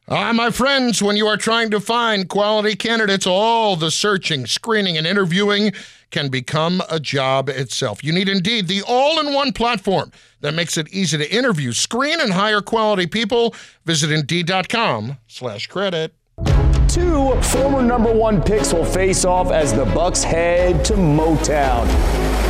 Ah, 0.08 0.32
my 0.32 0.50
friends, 0.50 1.00
when 1.02 1.16
you 1.16 1.26
are 1.26 1.36
trying 1.36 1.70
to 1.70 1.80
find 1.80 2.28
quality 2.28 2.74
candidates, 2.74 3.26
all 3.26 3.76
the 3.76 3.90
searching, 3.90 4.46
screening, 4.46 4.98
and 4.98 5.06
interviewing 5.06 5.72
can 6.10 6.28
become 6.28 6.82
a 6.90 7.00
job 7.00 7.48
itself. 7.48 8.04
You 8.04 8.12
need 8.12 8.28
Indeed, 8.28 8.68
the 8.68 8.82
all 8.86 9.20
in 9.20 9.32
one 9.32 9.52
platform 9.52 10.12
that 10.40 10.54
makes 10.54 10.76
it 10.76 10.92
easy 10.92 11.16
to 11.18 11.34
interview, 11.34 11.72
screen, 11.72 12.20
and 12.20 12.32
hire 12.32 12.60
quality 12.60 13.06
people. 13.06 13.54
Visit 13.86 14.10
Indeed.com 14.10 15.18
slash 15.28 15.68
credit. 15.68 16.12
Two 16.88 17.40
former 17.40 17.80
number 17.80 18.12
one 18.12 18.42
picks 18.42 18.72
will 18.74 18.84
face 18.84 19.24
off 19.24 19.50
as 19.50 19.72
the 19.72 19.86
Bucs 19.86 20.22
head 20.22 20.84
to 20.84 20.94
Motown. 20.94 22.41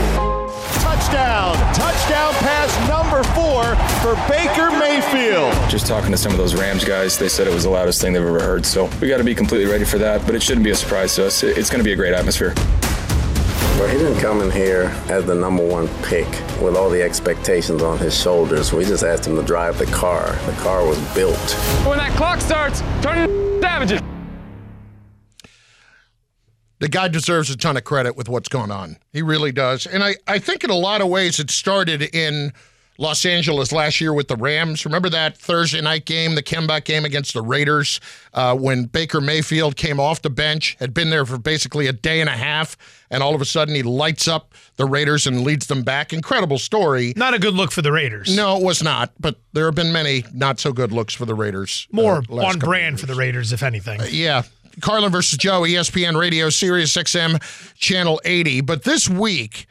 Touchdown! 1.13 1.75
Touchdown 1.75 2.33
pass 2.37 2.89
number 2.89 3.23
four 3.35 3.65
for 4.01 4.15
Baker 4.33 4.71
Mayfield. 4.71 5.53
Just 5.69 5.87
talking 5.87 6.11
to 6.11 6.17
some 6.17 6.33
of 6.33 6.39
those 6.39 6.55
Rams 6.55 6.87
guys, 6.87 7.19
they 7.19 7.29
said 7.29 7.47
it 7.47 7.53
was 7.53 7.65
the 7.65 7.69
loudest 7.69 8.01
thing 8.01 8.15
they've 8.15 8.23
ever 8.23 8.41
heard. 8.41 8.65
So 8.65 8.89
we 8.99 9.09
got 9.09 9.19
to 9.19 9.25
be 9.25 9.35
completely 9.35 9.71
ready 9.71 9.85
for 9.85 9.99
that, 9.99 10.25
but 10.25 10.35
it 10.35 10.43
shouldn't 10.43 10.65
be 10.65 10.71
a 10.71 10.75
surprise 10.75 11.15
to 11.17 11.27
us. 11.27 11.43
It's 11.43 11.69
going 11.69 11.81
to 11.81 11.85
be 11.85 11.93
a 11.93 11.97
great 11.97 12.15
atmosphere. 12.15 12.55
But 13.77 13.91
he 13.91 13.99
didn't 13.99 14.21
come 14.21 14.41
in 14.41 14.51
here 14.51 14.85
as 15.11 15.27
the 15.27 15.35
number 15.35 15.63
one 15.63 15.87
pick 16.05 16.29
with 16.63 16.77
all 16.77 16.89
the 16.89 17.03
expectations 17.03 17.83
on 17.83 17.99
his 17.99 18.19
shoulders. 18.19 18.73
We 18.73 18.87
just 18.87 19.05
asked 19.05 19.27
him 19.27 19.37
to 19.37 19.43
drive 19.43 19.77
the 19.77 19.87
car. 19.87 20.33
The 20.47 20.53
car 20.63 20.87
was 20.87 20.99
built. 21.15 21.37
When 21.87 21.99
that 21.99 22.13
clock 22.17 22.41
starts, 22.41 22.81
turn 23.03 23.19
it 23.19 23.61
savages. 23.61 24.01
The 26.83 26.89
guy 26.89 27.07
deserves 27.07 27.49
a 27.49 27.57
ton 27.57 27.77
of 27.77 27.85
credit 27.85 28.17
with 28.17 28.29
what's 28.29 28.49
going 28.49 28.73
on. 28.73 28.97
He 29.13 29.23
really 29.23 29.53
does. 29.53 29.87
And 29.87 30.03
I, 30.03 30.17
I 30.27 30.41
think 30.41 30.65
in 30.65 30.71
a 30.71 30.75
lot 30.75 31.01
of 31.01 31.07
ways 31.07 31.39
it 31.39 31.49
started 31.49 32.03
in 32.13 32.53
Los 32.99 33.25
Angeles 33.25 33.71
last 33.71 34.01
year 34.01 34.13
with 34.13 34.27
the 34.27 34.35
Rams. 34.35 34.85
Remember 34.85 35.09
that 35.11 35.39
Thursday 35.39 35.81
night 35.81 36.07
game, 36.07 36.35
the 36.35 36.43
comeback 36.43 36.85
game 36.85 37.05
against 37.05 37.35
the 37.35 37.41
Raiders, 37.41 38.01
uh, 38.35 38.57
when 38.57 38.87
Baker 38.87 39.21
Mayfield 39.21 39.77
came 39.77 40.01
off 40.01 40.23
the 40.23 40.31
bench, 40.31 40.77
had 40.81 40.93
been 40.93 41.11
there 41.11 41.25
for 41.25 41.39
basically 41.39 41.87
a 41.87 41.93
day 41.93 42.21
and 42.21 42.29
a 42.29 42.33
half, 42.33 42.77
and 43.13 43.23
all 43.23 43.37
of 43.37 43.41
a 43.41 43.45
sudden 43.45 43.77
he 43.77 43.85
lights 43.85 44.27
up 44.27 44.53
the 44.75 44.85
Raiders 44.85 45.25
and 45.29 45.45
leads 45.45 45.69
them 45.69 45.85
back. 45.85 46.13
Incredible 46.13 46.59
story. 46.59 47.13
Not 47.15 47.33
a 47.33 47.39
good 47.39 47.55
look 47.55 47.71
for 47.71 47.83
the 47.83 47.93
Raiders. 47.93 48.35
No, 48.37 48.57
it 48.57 48.65
was 48.65 48.83
not, 48.83 49.13
but 49.21 49.37
there 49.53 49.67
have 49.67 49.77
been 49.77 49.93
many 49.93 50.25
not 50.35 50.59
so 50.59 50.73
good 50.73 50.91
looks 50.91 51.15
for 51.15 51.27
the 51.27 51.35
Raiders. 51.37 51.87
More 51.93 52.25
uh, 52.29 52.45
on 52.45 52.59
brand 52.59 52.99
for 52.99 53.07
the 53.07 53.15
Raiders, 53.15 53.53
if 53.53 53.63
anything. 53.63 54.01
yeah. 54.11 54.43
Carlin 54.81 55.13
versus 55.13 55.39
Joe, 55.39 55.63
ESPN 55.63 56.19
Radio, 56.19 56.51
Sirius 56.51 56.95
XM, 56.97 57.43
Channel 57.77 58.21
80. 58.25 58.63
But 58.63 58.85
this 58.85 59.09
week, 59.09 59.67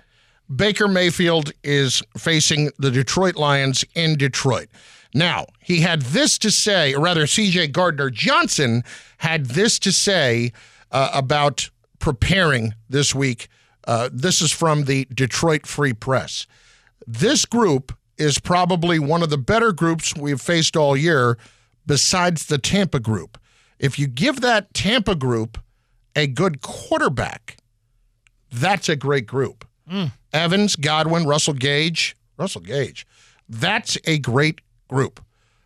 Baker 0.53 0.88
Mayfield 0.88 1.51
is 1.63 2.03
facing 2.17 2.72
the 2.77 2.91
Detroit 2.91 3.36
Lions 3.36 3.86
in 3.96 4.17
Detroit. 4.17 4.70
Now, 5.13 5.46
he 5.60 5.81
had 5.81 6.01
this 6.01 6.38
to 6.39 6.51
say, 6.51 6.93
or 6.93 7.01
rather, 7.01 7.25
CJ 7.25 7.72
Gardner 7.72 8.10
Johnson 8.10 8.84
had 9.17 9.48
this 9.48 9.79
to 9.79 9.91
say 9.91 10.51
uh, 10.91 11.10
about 11.13 11.70
preparing 12.00 12.74
this 12.89 13.13
week. 13.13 13.48
Uh, 13.86 14.10
this 14.12 14.41
is 14.41 14.51
from 14.51 14.86
the 14.86 15.05
Detroit 15.13 15.65
Free 15.65 15.93
Press. 15.93 16.48
This 17.08 17.46
group 17.46 17.98
is 18.17 18.39
probably 18.39 19.00
one 19.00 19.24
of 19.24 19.29
the 19.29 19.38
better 19.38 19.72
groups 19.72 20.15
we've 20.15 20.39
faced 20.41 20.77
all 20.77 20.96
year, 20.96 21.38
besides 21.86 22.46
the 22.46 22.58
Tampa 22.58 23.00
group. 23.00 23.38
If 23.81 23.97
you 23.97 24.05
give 24.05 24.41
that 24.41 24.73
Tampa 24.75 25.15
group 25.15 25.57
a 26.15 26.27
good 26.27 26.61
quarterback, 26.61 27.57
that's 28.51 28.88
a 28.88 28.95
great 28.95 29.25
group. 29.25 29.67
Hmm. 29.89 30.05
Evans, 30.31 30.75
Godwin, 30.75 31.25
Russell 31.25 31.55
Gage, 31.55 32.15
Russell 32.38 32.61
Gage. 32.61 33.07
That's 33.50 33.97
a 34.05 34.19
great 34.19 34.61
group. 34.88 35.19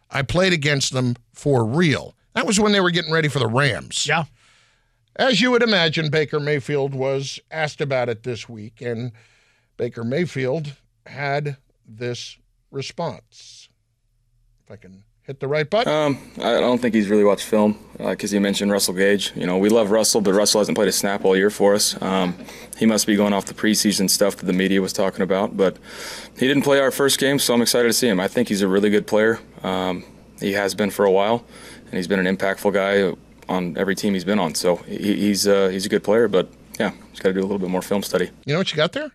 I 0.09 0.21
played 0.21 0.53
against 0.53 0.93
them 0.93 1.17
for 1.33 1.65
real. 1.65 2.15
That 2.33 2.47
was 2.47 2.57
when 2.57 2.71
they 2.71 2.79
were 2.79 2.89
getting 2.89 3.11
ready 3.11 3.27
for 3.27 3.39
the 3.39 3.47
Rams. 3.47 4.07
Yeah. 4.07 4.23
As 5.17 5.41
you 5.41 5.51
would 5.51 5.63
imagine, 5.63 6.09
Baker 6.09 6.39
Mayfield 6.39 6.95
was 6.95 7.39
asked 7.51 7.81
about 7.81 8.07
it 8.07 8.23
this 8.23 8.47
week, 8.47 8.81
and 8.81 9.11
Baker 9.75 10.05
Mayfield 10.05 10.73
had 11.05 11.57
this 11.85 12.37
response. 12.71 13.67
If 14.63 14.71
I 14.71 14.77
can 14.77 15.03
hit 15.25 15.39
the 15.39 15.47
right 15.47 15.67
button. 15.69 15.91
Um, 15.91 16.17
I 16.37 16.59
don't 16.59 16.79
think 16.79 16.93
he's 16.93 17.09
really 17.09 17.23
watched 17.23 17.45
film 17.45 17.79
because 17.97 18.31
he 18.31 18.39
mentioned 18.39 18.71
Russell 18.71 18.93
Gage. 18.93 19.33
You 19.35 19.47
know, 19.47 19.57
we 19.57 19.69
love 19.69 19.89
Russell, 19.91 20.21
but 20.21 20.33
Russell 20.33 20.61
hasn't 20.61 20.77
played 20.77 20.87
a 20.87 20.91
snap 20.91 21.25
all 21.25 21.35
year 21.35 21.49
for 21.49 21.73
us. 21.73 21.99
Um, 22.01 22.35
he 22.77 22.85
must 22.85 23.07
be 23.07 23.15
going 23.15 23.33
off 23.33 23.45
the 23.45 23.53
preseason 23.53 24.09
stuff 24.09 24.35
that 24.37 24.45
the 24.45 24.53
media 24.53 24.81
was 24.81 24.93
talking 24.93 25.21
about, 25.21 25.57
but 25.57 25.77
he 26.37 26.47
didn't 26.47 26.63
play 26.63 26.79
our 26.79 26.91
first 26.91 27.19
game, 27.19 27.39
so 27.39 27.53
I'm 27.53 27.61
excited 27.61 27.87
to 27.87 27.93
see 27.93 28.07
him. 28.07 28.19
I 28.19 28.27
think 28.27 28.49
he's 28.49 28.61
a 28.61 28.67
really 28.67 28.89
good 28.89 29.07
player. 29.07 29.39
Um, 29.63 30.05
he 30.39 30.53
has 30.53 30.75
been 30.75 30.91
for 30.91 31.05
a 31.05 31.11
while, 31.11 31.45
and 31.85 31.93
he's 31.93 32.07
been 32.07 32.25
an 32.25 32.37
impactful 32.37 32.73
guy 32.73 33.17
on 33.47 33.77
every 33.77 33.95
team 33.95 34.13
he's 34.13 34.25
been 34.25 34.39
on. 34.39 34.53
So 34.55 34.77
he, 34.77 35.15
he's 35.15 35.47
uh, 35.47 35.69
he's 35.69 35.85
a 35.85 35.89
good 35.89 36.03
player, 36.03 36.27
but 36.27 36.49
yeah, 36.79 36.91
he's 37.11 37.19
got 37.19 37.29
to 37.29 37.33
do 37.33 37.39
a 37.39 37.47
little 37.47 37.59
bit 37.59 37.69
more 37.69 37.81
film 37.81 38.03
study. 38.03 38.29
You 38.45 38.53
know 38.53 38.59
what 38.59 38.71
you 38.71 38.77
got 38.77 38.91
there? 38.91 39.11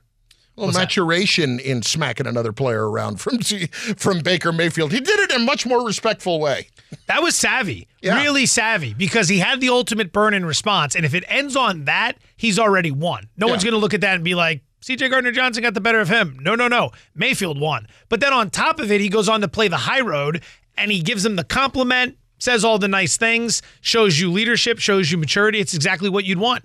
Little 0.61 0.81
maturation 0.81 1.59
in 1.59 1.83
smacking 1.83 2.27
another 2.27 2.53
player 2.53 2.89
around 2.89 3.21
from 3.21 3.39
from 3.97 4.21
Baker 4.21 4.53
Mayfield. 4.53 4.93
He 4.93 5.01
did 5.01 5.19
it 5.21 5.31
in 5.33 5.43
a 5.43 5.45
much 5.45 5.67
more 5.67 5.85
respectful 5.85 6.39
way. 6.41 6.69
That 7.07 7.23
was 7.23 7.35
savvy, 7.37 7.89
Yeah. 8.03 8.21
really 8.23 8.47
savvy, 8.47 8.95
because 8.95 9.29
he 9.29 9.39
had 9.39 9.61
the 9.61 9.69
ultimate 9.69 10.13
burn 10.13 10.35
in 10.35 10.45
response. 10.45 10.95
And 10.95 11.05
if 11.05 11.15
it 11.15 11.25
ends 11.29 11.55
on 11.57 11.85
that, 11.85 12.19
he's 12.37 12.59
already 12.59 12.91
won. 12.91 13.29
No 13.37 13.47
one's 13.47 13.63
going 13.65 13.75
to 13.75 13.79
look 13.79 13.95
at 13.95 14.01
that 14.01 14.17
and 14.17 14.25
be 14.25 14.35
like, 14.35 14.63
CJ 14.83 15.11
Gardner 15.11 15.31
Johnson 15.31 15.63
got 15.63 15.75
the 15.75 15.81
better 15.81 16.01
of 16.01 16.09
him. 16.09 16.39
No, 16.41 16.55
no, 16.55 16.67
no. 16.67 16.91
Mayfield 17.15 17.61
won. 17.61 17.87
But 18.09 18.21
then 18.21 18.33
on 18.33 18.51
top 18.51 18.81
of 18.81 18.91
it, 18.91 19.01
he 19.01 19.09
goes 19.09 19.29
on 19.29 19.41
to 19.43 19.49
play 19.49 19.69
the 19.69 19.77
high 19.77 20.01
road 20.01 20.43
and 20.77 20.91
he 20.91 21.01
gives 21.01 21.25
him 21.25 21.37
the 21.37 21.45
compliment, 21.45 22.17
says 22.39 22.65
all 22.65 22.79
the 22.79 22.89
nice 22.89 23.17
things, 23.17 23.61
shows 23.83 24.19
you 24.19 24.31
leadership, 24.33 24.79
shows 24.79 25.13
you 25.13 25.19
maturity. 25.19 25.61
It's 25.61 25.75
exactly 25.75 26.09
what 26.09 26.25
you'd 26.25 26.39
want. 26.39 26.65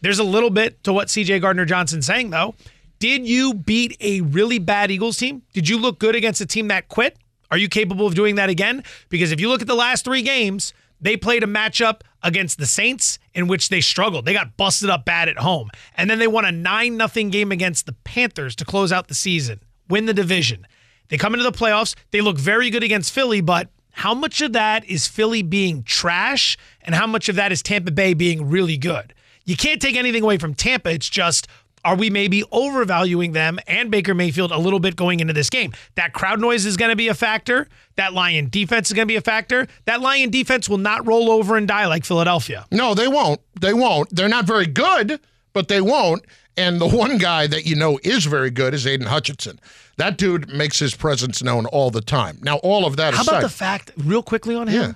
There's 0.00 0.18
a 0.18 0.24
little 0.24 0.50
bit 0.50 0.82
to 0.84 0.92
what 0.92 1.06
CJ 1.08 1.40
Gardner 1.40 1.64
Johnson's 1.64 2.04
saying, 2.06 2.30
though. 2.30 2.56
Did 3.02 3.26
you 3.26 3.52
beat 3.52 3.96
a 4.00 4.20
really 4.20 4.60
bad 4.60 4.92
Eagles 4.92 5.16
team? 5.16 5.42
Did 5.52 5.68
you 5.68 5.76
look 5.76 5.98
good 5.98 6.14
against 6.14 6.40
a 6.40 6.46
team 6.46 6.68
that 6.68 6.86
quit? 6.86 7.16
Are 7.50 7.58
you 7.58 7.68
capable 7.68 8.06
of 8.06 8.14
doing 8.14 8.36
that 8.36 8.48
again? 8.48 8.84
Because 9.08 9.32
if 9.32 9.40
you 9.40 9.48
look 9.48 9.60
at 9.60 9.66
the 9.66 9.74
last 9.74 10.04
three 10.04 10.22
games, 10.22 10.72
they 11.00 11.16
played 11.16 11.42
a 11.42 11.48
matchup 11.48 12.02
against 12.22 12.58
the 12.58 12.64
Saints 12.64 13.18
in 13.34 13.48
which 13.48 13.70
they 13.70 13.80
struggled. 13.80 14.24
They 14.24 14.32
got 14.32 14.56
busted 14.56 14.88
up 14.88 15.04
bad 15.04 15.28
at 15.28 15.38
home. 15.38 15.70
And 15.96 16.08
then 16.08 16.20
they 16.20 16.28
won 16.28 16.44
a 16.44 16.52
9 16.52 17.08
0 17.08 17.30
game 17.30 17.50
against 17.50 17.86
the 17.86 17.92
Panthers 18.04 18.54
to 18.54 18.64
close 18.64 18.92
out 18.92 19.08
the 19.08 19.14
season, 19.14 19.58
win 19.88 20.06
the 20.06 20.14
division. 20.14 20.64
They 21.08 21.18
come 21.18 21.34
into 21.34 21.42
the 21.42 21.50
playoffs. 21.50 21.96
They 22.12 22.20
look 22.20 22.38
very 22.38 22.70
good 22.70 22.84
against 22.84 23.10
Philly, 23.10 23.40
but 23.40 23.68
how 23.90 24.14
much 24.14 24.40
of 24.42 24.52
that 24.52 24.84
is 24.84 25.08
Philly 25.08 25.42
being 25.42 25.82
trash 25.82 26.56
and 26.82 26.94
how 26.94 27.08
much 27.08 27.28
of 27.28 27.34
that 27.34 27.50
is 27.50 27.62
Tampa 27.62 27.90
Bay 27.90 28.14
being 28.14 28.48
really 28.48 28.76
good? 28.76 29.12
You 29.44 29.56
can't 29.56 29.82
take 29.82 29.96
anything 29.96 30.22
away 30.22 30.38
from 30.38 30.54
Tampa. 30.54 30.90
It's 30.90 31.08
just, 31.08 31.48
are 31.84 31.96
we 31.96 32.10
maybe 32.10 32.44
overvaluing 32.52 33.32
them 33.32 33.58
and 33.66 33.90
Baker 33.90 34.14
Mayfield 34.14 34.52
a 34.52 34.58
little 34.58 34.78
bit 34.78 34.94
going 34.96 35.20
into 35.20 35.32
this 35.32 35.50
game? 35.50 35.72
That 35.96 36.12
crowd 36.12 36.40
noise 36.40 36.64
is 36.64 36.76
going 36.76 36.90
to 36.90 36.96
be 36.96 37.08
a 37.08 37.14
factor. 37.14 37.68
That 37.96 38.12
Lion 38.12 38.48
defense 38.50 38.88
is 38.88 38.94
going 38.94 39.06
to 39.06 39.12
be 39.12 39.16
a 39.16 39.20
factor. 39.22 39.66
That 39.86 40.00
Lion 40.00 40.30
defense 40.30 40.68
will 40.68 40.78
not 40.78 41.06
roll 41.06 41.30
over 41.30 41.56
and 41.56 41.66
die 41.66 41.86
like 41.86 42.04
Philadelphia. 42.04 42.66
No, 42.70 42.94
they 42.94 43.08
won't. 43.08 43.40
They 43.60 43.74
won't. 43.74 44.14
They're 44.14 44.28
not 44.28 44.46
very 44.46 44.66
good, 44.66 45.20
but 45.52 45.68
they 45.68 45.80
won't. 45.80 46.24
And 46.56 46.80
the 46.80 46.88
one 46.96 47.18
guy 47.18 47.46
that 47.48 47.66
you 47.66 47.74
know 47.76 47.98
is 48.04 48.26
very 48.26 48.50
good 48.50 48.74
is 48.74 48.86
Aidan 48.86 49.08
Hutchinson. 49.08 49.58
That 49.98 50.16
dude 50.18 50.48
makes 50.48 50.78
his 50.78 50.94
presence 50.94 51.42
known 51.42 51.66
all 51.66 51.90
the 51.90 52.00
time. 52.00 52.38
Now, 52.42 52.56
all 52.58 52.86
of 52.86 52.96
that 52.96 53.14
How 53.14 53.22
aside, 53.22 53.32
about 53.32 53.42
the 53.42 53.48
fact, 53.48 53.90
real 53.96 54.22
quickly 54.22 54.54
on 54.54 54.68
him, 54.68 54.82
Yeah. 54.82 54.92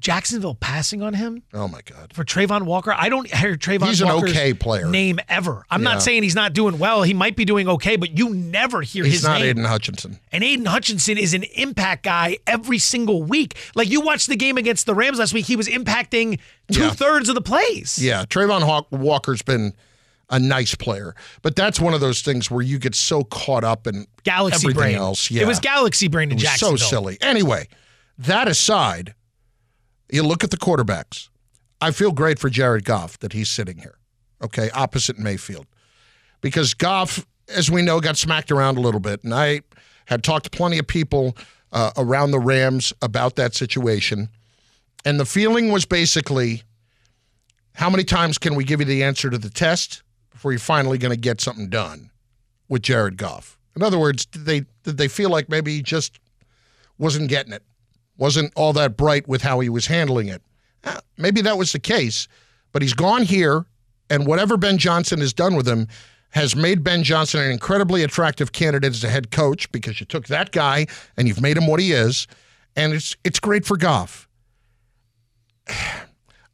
Jacksonville 0.00 0.54
passing 0.54 1.02
on 1.02 1.14
him 1.14 1.42
oh 1.52 1.68
my 1.68 1.80
God, 1.84 2.12
for 2.12 2.24
Travon 2.24 2.62
Walker? 2.62 2.92
I 2.96 3.08
don't 3.08 3.32
hear 3.32 3.56
Travon 3.56 3.88
He's 3.88 4.00
an 4.00 4.08
Walker's 4.08 4.30
okay 4.30 4.54
player. 4.54 4.88
name 4.88 5.20
ever. 5.28 5.64
I'm 5.70 5.82
Yeah. 5.82 5.92
not 5.92 6.02
saying 6.02 6.22
he's 6.22 6.34
not 6.34 6.52
doing 6.54 6.78
well. 6.78 7.02
He 7.02 7.14
might 7.14 7.36
be 7.36 7.44
doing 7.44 7.68
okay, 7.68 7.96
but 7.96 8.16
you 8.18 8.30
never 8.34 8.80
hear 8.82 9.04
he's 9.04 9.14
his 9.14 9.24
name. 9.24 9.32
He's 9.34 9.40
not. 9.42 9.48
Aidan 9.48 9.64
Hutchinson. 9.64 10.18
And 10.32 10.42
Aidan 10.42 10.66
Hutchinson 10.66 11.18
is 11.18 11.34
an 11.34 11.44
impact 11.54 12.04
guy 12.04 12.38
every 12.46 12.78
single 12.78 13.22
week. 13.22 13.54
Like 13.74 13.88
you 13.90 14.00
watched 14.00 14.28
the 14.28 14.36
game 14.36 14.56
against 14.58 14.86
the 14.86 14.94
Rams 14.94 15.18
last 15.18 15.34
week, 15.34 15.46
he 15.46 15.56
was 15.56 15.68
impacting 15.68 16.38
two 16.72 16.80
Yeah. 16.80 16.90
thirds 16.90 17.28
of 17.28 17.34
the 17.34 17.42
plays. 17.42 17.98
Yeah, 18.00 18.24
Travon 18.24 18.62
Haw- 18.62 18.86
Walker's 18.90 19.42
been 19.42 19.74
a 20.30 20.38
nice 20.38 20.74
player, 20.76 21.14
but 21.42 21.56
that's 21.56 21.80
one 21.80 21.92
of 21.92 22.00
those 22.00 22.22
things 22.22 22.50
where 22.50 22.62
you 22.62 22.78
get 22.78 22.94
so 22.94 23.24
caught 23.24 23.64
up 23.64 23.86
in 23.88 24.06
Galaxy 24.22 24.64
everything 24.64 24.80
brain. 24.80 24.94
else. 24.94 25.30
Yeah, 25.30 25.42
It 25.42 25.46
was 25.48 25.58
Galaxy 25.58 26.06
brain 26.08 26.30
in 26.30 26.38
It 26.38 26.44
was 26.44 26.60
so 26.60 26.76
silly. 26.76 27.18
Anyway, 27.20 27.66
that 28.16 28.46
aside, 28.46 29.14
you 30.12 30.22
look 30.22 30.44
at 30.44 30.50
the 30.50 30.56
quarterbacks. 30.56 31.28
I 31.80 31.92
feel 31.92 32.12
great 32.12 32.38
for 32.38 32.50
Jared 32.50 32.84
Goff 32.84 33.18
that 33.20 33.32
he's 33.32 33.48
sitting 33.48 33.78
here, 33.78 33.96
okay, 34.42 34.70
opposite 34.70 35.18
Mayfield, 35.18 35.66
because 36.40 36.74
Goff, 36.74 37.26
as 37.48 37.70
we 37.70 37.82
know, 37.82 38.00
got 38.00 38.16
smacked 38.16 38.50
around 38.50 38.76
a 38.76 38.80
little 38.80 39.00
bit, 39.00 39.24
and 39.24 39.32
I 39.34 39.62
had 40.06 40.22
talked 40.22 40.44
to 40.44 40.50
plenty 40.50 40.78
of 40.78 40.86
people 40.86 41.36
uh, 41.72 41.92
around 41.96 42.32
the 42.32 42.38
Rams 42.38 42.92
about 43.00 43.36
that 43.36 43.54
situation, 43.54 44.28
and 45.04 45.18
the 45.18 45.24
feeling 45.24 45.72
was 45.72 45.86
basically, 45.86 46.62
how 47.74 47.88
many 47.88 48.04
times 48.04 48.36
can 48.36 48.54
we 48.54 48.64
give 48.64 48.80
you 48.80 48.86
the 48.86 49.02
answer 49.02 49.30
to 49.30 49.38
the 49.38 49.48
test 49.48 50.02
before 50.30 50.52
you're 50.52 50.58
finally 50.58 50.98
going 50.98 51.14
to 51.14 51.20
get 51.20 51.40
something 51.40 51.70
done 51.70 52.10
with 52.68 52.82
Jared 52.82 53.16
Goff? 53.16 53.56
In 53.74 53.82
other 53.82 53.98
words, 53.98 54.26
did 54.26 54.44
they 54.44 54.64
did 54.82 54.98
they 54.98 55.08
feel 55.08 55.30
like 55.30 55.48
maybe 55.48 55.76
he 55.76 55.82
just 55.82 56.18
wasn't 56.98 57.30
getting 57.30 57.52
it, 57.52 57.62
wasn't 58.20 58.52
all 58.54 58.72
that 58.74 58.96
bright 58.96 59.26
with 59.26 59.42
how 59.42 59.58
he 59.60 59.68
was 59.68 59.86
handling 59.86 60.28
it? 60.28 60.42
Eh, 60.84 61.00
Maybe 61.16 61.40
that 61.40 61.58
was 61.58 61.72
the 61.72 61.80
case, 61.80 62.28
but 62.72 62.82
he's 62.82 62.94
gone 62.94 63.22
here, 63.22 63.64
and 64.08 64.26
whatever 64.26 64.56
Ben 64.56 64.78
Johnson 64.78 65.20
has 65.20 65.32
done 65.32 65.56
with 65.56 65.66
him 65.66 65.88
has 66.30 66.54
made 66.54 66.84
Ben 66.84 67.02
Johnson 67.02 67.40
an 67.40 67.50
incredibly 67.50 68.04
attractive 68.04 68.52
candidate 68.52 68.92
as 68.92 69.02
a 69.02 69.08
head 69.08 69.32
coach 69.32 69.70
because 69.72 69.98
you 69.98 70.06
took 70.06 70.28
that 70.28 70.52
guy 70.52 70.86
and 71.16 71.26
you've 71.26 71.40
made 71.40 71.56
him 71.56 71.66
what 71.66 71.80
he 71.80 71.92
is, 71.92 72.28
and 72.76 72.92
it's 72.92 73.16
it's 73.24 73.40
great 73.40 73.64
for 73.64 73.76
Goff. 73.76 74.28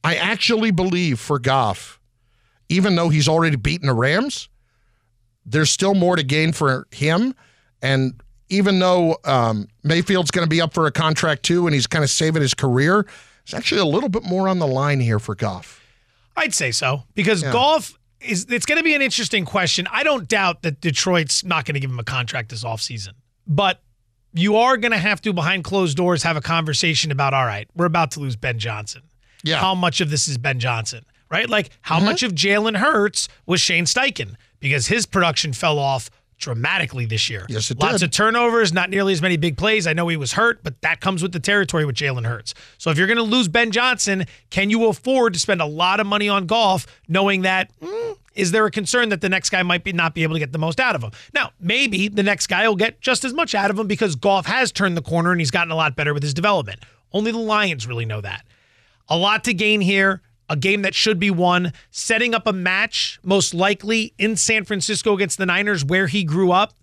I 0.05 0.15
actually 0.15 0.71
believe 0.71 1.19
for 1.19 1.39
Goff, 1.41 2.01
even 2.69 2.95
though 2.95 3.09
he's 3.09 3.29
already 3.29 3.57
beaten 3.57 3.89
the 3.89 3.93
Rams, 3.93 4.49
there's 5.45 5.71
still 5.71 5.95
more 5.95 6.15
to 6.15 6.23
gain 6.23 6.53
for 6.53 6.87
him. 6.93 7.35
And 7.83 8.21
even 8.49 8.79
though 8.79 9.17
um, 9.25 9.69
Mayfield's 9.83 10.31
going 10.31 10.45
to 10.45 10.49
be 10.49 10.61
up 10.61 10.73
for 10.75 10.87
a 10.87 10.93
contract 10.93 11.43
too, 11.43 11.67
and 11.67 11.75
he's 11.75 11.87
kind 11.87 12.05
of 12.05 12.11
saving 12.11 12.43
his 12.43 12.55
career, 12.55 13.07
it's 13.43 13.55
actually 13.55 13.81
a 13.81 13.85
little 13.87 14.09
bit 14.09 14.23
more 14.25 14.49
on 14.49 14.59
the 14.59 14.67
line 14.67 15.01
here 15.01 15.19
for 15.19 15.35
Goff. 15.35 15.83
I'd 16.37 16.55
say 16.55 16.71
so 16.71 17.05
because 17.15 17.43
Yeah. 17.43 17.53
Goff 17.53 17.99
is 18.21 18.47
it's 18.51 18.67
going 18.67 18.79
to 18.79 18.85
be 18.85 18.95
an 18.95 19.03
interesting 19.03 19.45
question. 19.45 19.87
I 19.91 20.03
don't 20.03 20.27
doubt 20.29 20.63
that 20.63 20.81
Detroit's 20.81 21.45
not 21.45 21.65
going 21.65 21.75
to 21.75 21.81
give 21.81 21.91
him 21.91 21.99
a 21.99 22.05
contract 22.05 22.49
this 22.51 22.65
offseason. 22.65 23.11
But 23.47 23.81
you 24.33 24.57
are 24.57 24.77
going 24.77 24.93
to 24.93 24.99
have 24.99 25.21
to 25.23 25.33
behind 25.33 25.65
closed 25.65 25.97
doors 25.97 26.23
have 26.25 26.37
a 26.37 26.41
conversation 26.41 27.11
about 27.11 27.33
all 27.35 27.45
right, 27.47 27.69
we're 27.75 27.87
about 27.87 28.11
to 28.13 28.21
lose 28.21 28.37
Ben 28.37 28.59
Johnson. 28.59 29.03
Yeah. 29.45 29.57
How 29.59 29.75
much 29.75 30.01
of 30.01 30.11
this 30.11 30.29
is 30.29 30.39
Ben 30.39 30.59
Johnson? 30.59 31.05
Right? 31.31 31.49
Like 31.49 31.71
how 31.83 31.97
Mm-hmm. 31.97 32.05
much 32.07 32.23
of 32.23 32.33
Jalen 32.33 32.77
Hurts 32.79 33.29
was 33.47 33.61
Shane 33.61 33.85
Steichen 33.85 34.35
because 34.61 34.87
his 34.89 35.07
production 35.07 35.53
fell 35.53 35.79
off 35.79 36.11
dramatically 36.39 37.07
this 37.07 37.29
year. 37.31 37.47
Yes, 37.49 37.71
it 37.71 37.79
Lots 37.81 37.99
did. 38.01 38.05
of 38.05 38.11
turnovers, 38.11 38.73
not 38.73 38.91
nearly 38.91 39.13
as 39.13 39.23
many 39.23 39.37
big 39.37 39.57
plays. 39.57 39.87
I 39.87 39.93
know 39.93 40.09
he 40.09 40.17
was 40.17 40.33
hurt, 40.33 40.63
but 40.63 40.81
that 40.83 41.01
comes 41.01 41.23
with 41.23 41.33
the 41.33 41.41
territory 41.41 41.85
with 41.85 41.97
Jalen 41.97 42.27
Hurts. 42.27 42.55
So 42.79 42.91
if 42.91 42.99
you're 42.99 43.07
going 43.07 43.17
to 43.17 43.23
lose 43.23 43.49
Ben 43.49 43.71
Johnson, 43.71 44.27
can 44.51 44.71
you 44.71 44.87
afford 44.87 45.33
to 45.35 45.39
spend 45.39 45.61
a 45.61 45.67
lot 45.67 46.01
of 46.01 46.07
money 46.07 46.29
on 46.29 46.47
Goff 46.47 46.87
knowing 47.09 47.43
that 47.43 47.71
mm, 47.81 48.17
is 48.35 48.53
there 48.53 48.67
a 48.67 48.71
concern 48.71 49.09
that 49.09 49.23
the 49.23 49.29
next 49.29 49.51
guy 49.51 49.63
might 49.63 49.83
be 49.83 49.93
not 49.93 50.15
be 50.15 50.23
able 50.23 50.35
to 50.35 50.39
get 50.39 50.53
the 50.53 50.59
most 50.59 50.79
out 50.79 50.95
of 50.95 51.03
him? 51.03 51.11
Now, 51.35 51.53
maybe 51.59 52.09
the 52.09 52.23
next 52.23 52.49
guy 52.49 52.69
will 52.69 52.77
get 52.77 53.01
just 53.01 53.25
as 53.25 53.33
much 53.33 53.55
out 53.55 53.71
of 53.71 53.79
him 53.79 53.87
because 53.87 54.15
Goff 54.15 54.47
has 54.47 54.71
turned 54.71 54.97
the 54.97 55.03
corner 55.03 55.33
and 55.33 55.41
he's 55.41 55.51
gotten 55.51 55.71
a 55.71 55.77
lot 55.77 55.97
better 55.97 56.13
with 56.13 56.23
his 56.23 56.35
development. 56.35 56.81
Only 57.13 57.33
the 57.33 57.39
Lions 57.39 57.87
really 57.87 58.05
know 58.05 58.21
that. 58.21 58.45
A 59.09 59.17
lot 59.17 59.45
to 59.45 59.55
gain 59.55 59.81
here. 59.81 60.21
A 60.49 60.57
game 60.57 60.83
that 60.83 60.95
should 60.95 61.19
be 61.19 61.31
won. 61.31 61.73
Setting 61.91 62.35
up 62.35 62.47
a 62.47 62.53
match, 62.53 63.19
most 63.23 63.55
likely 63.55 64.15
in 64.19 64.37
San 64.37 64.65
Francisco 64.65 65.15
against 65.15 65.39
the 65.39 65.47
Niners, 65.47 65.85
where 65.85 66.07
he 66.07 66.25
grew 66.25 66.53
up. 66.53 66.75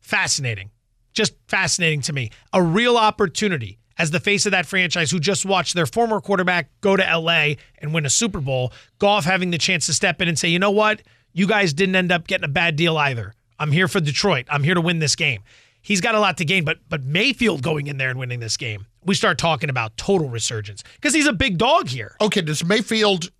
Fascinating. 0.00 0.70
Just 1.12 1.34
fascinating 1.46 2.00
to 2.02 2.12
me. 2.12 2.30
A 2.52 2.62
real 2.62 2.96
opportunity 2.96 3.78
as 3.98 4.10
the 4.10 4.20
face 4.20 4.46
of 4.46 4.52
that 4.52 4.66
franchise 4.66 5.10
who 5.10 5.20
just 5.20 5.44
watched 5.44 5.74
their 5.74 5.86
former 5.86 6.20
quarterback 6.20 6.70
go 6.80 6.96
to 6.96 7.02
LA 7.02 7.54
and 7.78 7.92
win 7.92 8.06
a 8.06 8.10
Super 8.10 8.40
Bowl. 8.40 8.72
Goff 8.98 9.24
having 9.24 9.50
the 9.50 9.58
chance 9.58 9.86
to 9.86 9.92
step 9.92 10.20
in 10.22 10.28
and 10.28 10.38
say, 10.38 10.48
you 10.48 10.58
know 10.58 10.70
what? 10.70 11.02
You 11.32 11.46
guys 11.46 11.72
didn't 11.72 11.96
end 11.96 12.12
up 12.12 12.26
getting 12.26 12.44
a 12.44 12.48
bad 12.48 12.76
deal 12.76 12.96
either. 12.96 13.34
I'm 13.58 13.70
here 13.70 13.88
for 13.88 14.00
Detroit. 14.00 14.46
I'm 14.48 14.64
here 14.64 14.74
to 14.74 14.80
win 14.80 14.98
this 14.98 15.14
game. 15.14 15.42
He's 15.82 16.00
got 16.00 16.14
a 16.14 16.20
lot 16.20 16.38
to 16.38 16.44
gain, 16.44 16.64
but 16.64 16.78
but 16.88 17.02
Mayfield 17.04 17.62
going 17.62 17.86
in 17.86 17.96
there 17.96 18.10
and 18.10 18.18
winning 18.18 18.40
this 18.40 18.56
game, 18.56 18.86
we 19.04 19.14
start 19.14 19.38
talking 19.38 19.70
about 19.70 19.96
total 19.96 20.28
resurgence 20.28 20.82
because 20.94 21.14
he's 21.14 21.26
a 21.26 21.32
big 21.32 21.58
dog 21.58 21.88
here. 21.88 22.16
Okay, 22.20 22.40
does 22.40 22.64
Mayfield 22.64 23.30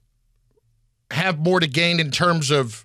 have 1.11 1.39
more 1.39 1.61
to 1.61 1.67
gain 1.67 2.01
in 2.01 2.11
terms 2.11 2.51
of 2.51 2.85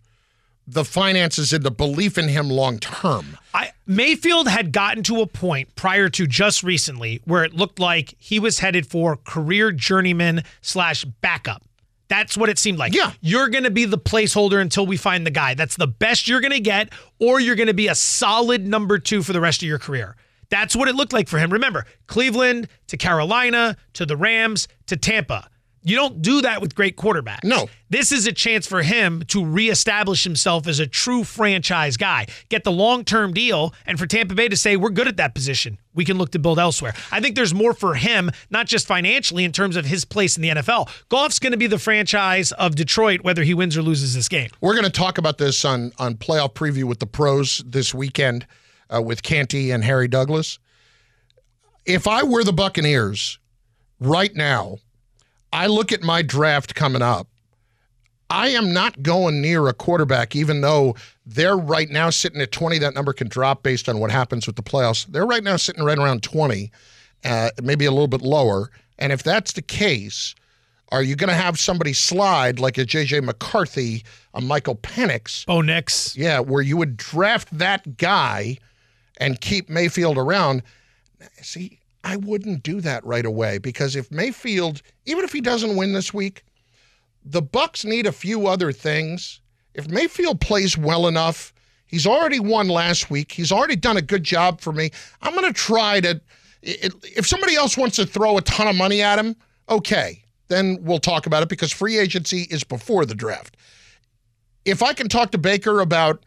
the 0.68 0.84
finances 0.84 1.54
and 1.54 1.64
the 1.64 1.72
belief 1.72 2.18
in 2.18 2.28
him 2.28 2.50
long 2.50 2.80
term? 2.80 3.38
I 3.54 3.72
Mayfield 3.86 4.50
had 4.50 4.72
gotten 4.72 5.02
to 5.04 5.22
a 5.22 5.28
point 5.28 5.76
prior 5.76 6.10
to 6.10 6.28
just 6.28 6.62
recently 6.62 7.22
where 7.26 7.44
it 7.44 7.54
looked 7.54 7.80
like 7.80 8.16
he 8.20 8.40
was 8.40 8.60
headed 8.60 8.86
for 8.86 9.16
career 9.16 9.72
journeyman 9.72 10.44
slash 10.62 11.06
backup. 11.06 11.64
That's 12.10 12.38
what 12.38 12.50
it 12.50 12.58
seemed 12.58 12.78
like. 12.78 12.94
Yeah. 12.94 13.12
You're 13.22 13.50
going 13.50 13.66
to 13.66 13.72
be 13.72 13.86
the 13.86 13.98
placeholder 13.98 14.62
until 14.62 14.86
we 14.86 14.96
find 14.98 15.26
the 15.26 15.32
guy. 15.32 15.56
That's 15.56 15.76
the 15.76 15.88
best 15.88 16.28
you're 16.28 16.40
going 16.40 16.54
to 16.54 16.60
get, 16.60 16.90
or 17.20 17.40
you're 17.40 17.56
going 17.56 17.68
to 17.68 17.74
be 17.74 17.88
a 17.88 17.96
solid 17.96 18.66
number 18.66 18.98
two 18.98 19.24
for 19.24 19.34
the 19.34 19.42
rest 19.42 19.62
of 19.62 19.68
your 19.68 19.80
career. 19.80 20.16
That's 20.50 20.76
what 20.76 20.88
it 20.88 20.96
looked 20.96 21.14
like 21.14 21.28
for 21.28 21.38
him. 21.38 21.52
Remember, 21.52 21.86
Cleveland 22.08 22.68
to 22.88 22.98
Carolina 22.98 23.78
to 23.94 24.06
the 24.06 24.18
Rams 24.18 24.68
to 24.88 24.98
Tampa. 24.98 25.50
You 25.88 25.96
don't 25.96 26.22
do 26.22 26.42
that 26.42 26.60
with 26.60 26.76
great 26.76 26.98
quarterbacks. 26.98 27.46
No. 27.46 27.70
This 27.90 28.12
is 28.12 28.28
a 28.28 28.34
chance 28.34 28.68
for 28.68 28.82
him 28.82 29.24
to 29.28 29.46
reestablish 29.46 30.26
himself 30.26 30.68
as 30.68 30.82
a 30.82 30.88
true 30.88 31.24
franchise 31.24 31.96
guy, 31.96 32.26
get 32.50 32.66
the 32.66 32.74
long 32.74 33.06
term 33.06 33.32
deal, 33.34 33.74
and 33.86 33.98
for 33.98 34.06
Tampa 34.06 34.36
Bay 34.36 34.50
to 34.50 34.58
say, 34.58 34.76
we're 34.76 34.90
good 34.90 35.08
at 35.08 35.16
that 35.16 35.34
position. 35.34 35.78
We 35.94 36.04
can 36.04 36.18
look 36.18 36.32
to 36.32 36.40
build 36.40 36.60
elsewhere. 36.60 36.94
I 37.10 37.22
think 37.22 37.36
there's 37.36 37.54
more 37.54 37.74
for 37.74 37.94
him, 37.94 38.32
not 38.50 38.68
just 38.68 38.86
financially 38.86 39.46
in 39.46 39.54
terms 39.54 39.78
of 39.78 39.86
his 39.86 40.04
place 40.04 40.36
in 40.36 40.44
the 40.44 40.50
NFL. 40.50 40.90
Goff's 41.08 41.40
going 41.40 41.52
to 41.52 41.58
be 41.58 41.68
the 41.68 41.80
franchise 41.80 42.52
of 42.52 42.76
Detroit, 42.76 43.22
whether 43.22 43.44
he 43.44 43.54
wins 43.54 43.78
or 43.78 43.82
loses 43.82 44.14
this 44.14 44.28
game. 44.28 44.50
We're 44.60 44.74
going 44.74 44.84
to 44.84 44.90
talk 44.90 45.18
about 45.18 45.38
this 45.38 45.64
on, 45.64 45.94
on 45.98 46.16
playoff 46.16 46.54
preview 46.54 46.84
with 46.84 47.00
the 47.00 47.08
pros 47.08 47.64
this 47.66 47.94
weekend 47.94 48.46
uh, 48.94 49.02
with 49.02 49.24
Canty 49.24 49.72
and 49.72 49.84
Harry 49.84 50.08
Douglas. 50.08 50.60
If 51.86 52.08
I 52.08 52.24
were 52.24 52.44
the 52.44 52.54
Buccaneers 52.54 53.40
right 54.00 54.34
now, 54.36 54.78
I 55.54 55.68
look 55.68 55.92
at 55.92 56.04
my 56.04 56.22
draft 56.22 56.76
coming 56.76 57.02
up. 57.02 57.28
I 58.30 58.50
am 58.50 58.74
not 58.74 59.02
going 59.02 59.42
near 59.42 59.68
a 59.68 59.74
quarterback, 59.74 60.36
even 60.36 60.60
though 60.62 60.96
they're 61.26 61.58
right 61.58 61.90
now 61.90 62.10
sitting 62.10 62.42
at 62.42 62.52
20. 62.52 62.78
That 62.80 62.94
number 62.94 63.14
can 63.14 63.30
drop 63.30 63.64
based 63.64 63.88
on 63.88 64.00
what 64.00 64.12
happens 64.12 64.46
with 64.48 64.58
the 64.58 64.64
playoffs. 64.64 65.06
They're 65.06 65.26
right 65.26 65.44
now 65.44 65.56
sitting 65.56 65.84
right 65.84 65.98
around 65.98 66.24
20, 66.24 66.72
uh, 67.24 67.50
maybe 67.64 67.86
a 67.86 67.92
little 67.92 68.08
bit 68.08 68.22
lower. 68.22 68.70
And 69.00 69.14
if 69.14 69.24
that's 69.24 69.54
the 69.54 69.62
case, 69.62 70.36
are 70.90 71.02
you 71.02 71.16
going 71.16 71.30
to 71.30 71.36
have 71.36 71.60
somebody 71.60 71.94
slide 71.94 72.60
like 72.60 72.78
a 72.78 72.86
J.J. 72.86 73.22
McCarthy, 73.22 74.04
a 74.34 74.42
Michael 74.42 74.76
Penix? 74.76 75.46
Oh, 75.48 75.62
Nix. 75.62 76.16
Yeah, 76.18 76.40
where 76.40 76.62
you 76.62 76.76
would 76.76 76.98
draft 76.98 77.58
that 77.58 77.98
guy 77.98 78.58
and 79.18 79.42
keep 79.42 79.70
Mayfield 79.70 80.18
around. 80.18 80.64
See, 81.42 81.80
I 82.04 82.18
wouldn't 82.18 82.64
do 82.64 82.82
that 82.82 83.06
right 83.06 83.26
away 83.26 83.58
because 83.58 83.96
if 83.96 84.12
Mayfield, 84.12 84.82
even 85.06 85.24
if 85.24 85.34
he 85.34 85.42
doesn't 85.42 85.76
win 85.76 85.94
this 85.94 86.14
week, 86.14 86.44
the 87.26 87.42
Bucs 87.42 87.84
need 87.84 88.06
a 88.06 88.12
few 88.12 88.48
other 88.48 88.72
things. 88.72 89.42
If 89.74 89.90
Mayfield 89.90 90.40
plays 90.40 90.78
well 90.78 91.08
enough, 91.08 91.54
he's 91.86 92.08
already 92.08 92.40
won 92.40 92.70
last 92.70 93.10
week. 93.10 93.32
He's 93.32 93.52
already 93.52 93.76
done 93.76 93.98
a 93.98 94.02
good 94.02 94.24
job 94.24 94.62
for 94.62 94.72
me. 94.72 94.92
I'm 95.22 95.34
going 95.34 95.46
to 95.46 95.54
try 95.54 96.00
to 96.02 96.22
if 96.62 97.28
somebody 97.28 97.56
else 97.56 97.78
wants 97.78 97.96
to 97.98 98.06
throw 98.06 98.38
a 98.38 98.42
ton 98.42 98.68
of 98.68 98.76
money 98.76 99.02
at 99.02 99.20
him, 99.20 99.36
okay. 99.70 100.24
Then 100.50 100.80
we'll 100.82 101.00
talk 101.00 101.26
about 101.26 101.44
it 101.44 101.50
because 101.50 101.72
free 101.72 101.98
agency 101.98 102.48
is 102.50 102.64
before 102.64 103.06
the 103.06 103.16
draft. 103.16 103.58
If 104.66 104.82
I 104.82 104.94
can 104.94 105.10
talk 105.10 105.32
to 105.32 105.38
Baker 105.38 105.82
about 105.82 106.24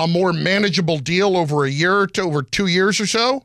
a 0.00 0.08
more 0.08 0.32
manageable 0.32 0.98
deal 0.98 1.36
over 1.36 1.64
a 1.64 1.70
year 1.70 2.06
to 2.06 2.22
over 2.22 2.42
2 2.42 2.66
years 2.66 2.98
or 3.00 3.06
so, 3.06 3.44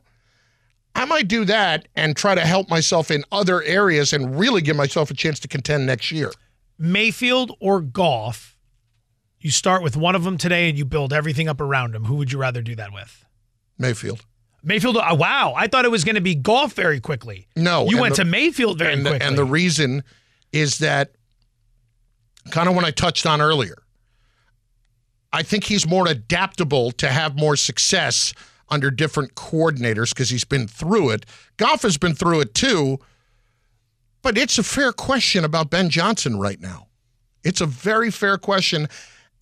I 0.94 1.04
might 1.04 1.28
do 1.28 1.44
that 1.44 1.88
and 1.94 2.16
try 2.16 2.34
to 2.34 2.40
help 2.40 2.70
myself 2.70 3.10
in 3.10 3.22
other 3.30 3.62
areas 3.62 4.14
and 4.14 4.38
really 4.38 4.62
give 4.62 4.76
myself 4.76 5.10
a 5.10 5.14
chance 5.14 5.38
to 5.40 5.48
contend 5.48 5.84
next 5.86 6.10
year. 6.10 6.32
Mayfield 6.78 7.52
or 7.60 7.82
Goff, 7.82 8.56
you 9.38 9.50
start 9.50 9.82
with 9.82 9.96
one 9.96 10.14
of 10.14 10.24
them 10.24 10.38
today 10.38 10.70
and 10.70 10.78
you 10.78 10.86
build 10.86 11.12
everything 11.12 11.48
up 11.48 11.60
around 11.60 11.94
him. 11.94 12.04
Who 12.04 12.14
would 12.16 12.32
you 12.32 12.38
rather 12.38 12.62
do 12.62 12.74
that 12.76 12.92
with? 12.92 13.24
Mayfield. 13.78 14.24
Mayfield. 14.62 14.96
Uh, 14.96 15.14
wow, 15.18 15.52
I 15.54 15.66
thought 15.66 15.84
it 15.84 15.90
was 15.90 16.02
going 16.02 16.14
to 16.14 16.22
be 16.22 16.34
Goff 16.34 16.72
very 16.72 16.98
quickly. 16.98 17.46
No, 17.54 17.86
you 17.88 18.00
went 18.00 18.16
the, 18.16 18.24
to 18.24 18.30
Mayfield 18.30 18.78
very 18.78 18.94
and 18.94 19.02
quickly. 19.02 19.18
The, 19.18 19.24
and 19.26 19.38
the 19.38 19.44
reason 19.44 20.02
is 20.52 20.78
that 20.78 21.12
kind 22.50 22.68
of 22.68 22.74
when 22.74 22.84
I 22.84 22.90
touched 22.90 23.26
on 23.26 23.40
earlier. 23.42 23.76
I 25.32 25.42
think 25.42 25.64
he's 25.64 25.86
more 25.86 26.08
adaptable 26.08 26.92
to 26.92 27.08
have 27.08 27.36
more 27.36 27.56
success 27.56 28.32
under 28.68 28.90
different 28.90 29.34
coordinators 29.34 30.10
because 30.10 30.30
he's 30.30 30.44
been 30.44 30.66
through 30.66 31.10
it. 31.10 31.26
Goff 31.56 31.82
has 31.82 31.98
been 31.98 32.14
through 32.14 32.40
it 32.40 32.54
too. 32.54 32.98
But 34.22 34.36
it's 34.36 34.58
a 34.58 34.64
fair 34.64 34.92
question 34.92 35.44
about 35.44 35.70
Ben 35.70 35.88
Johnson 35.88 36.38
right 36.38 36.60
now. 36.60 36.88
It's 37.44 37.60
a 37.60 37.66
very 37.66 38.10
fair 38.10 38.38
question 38.38 38.88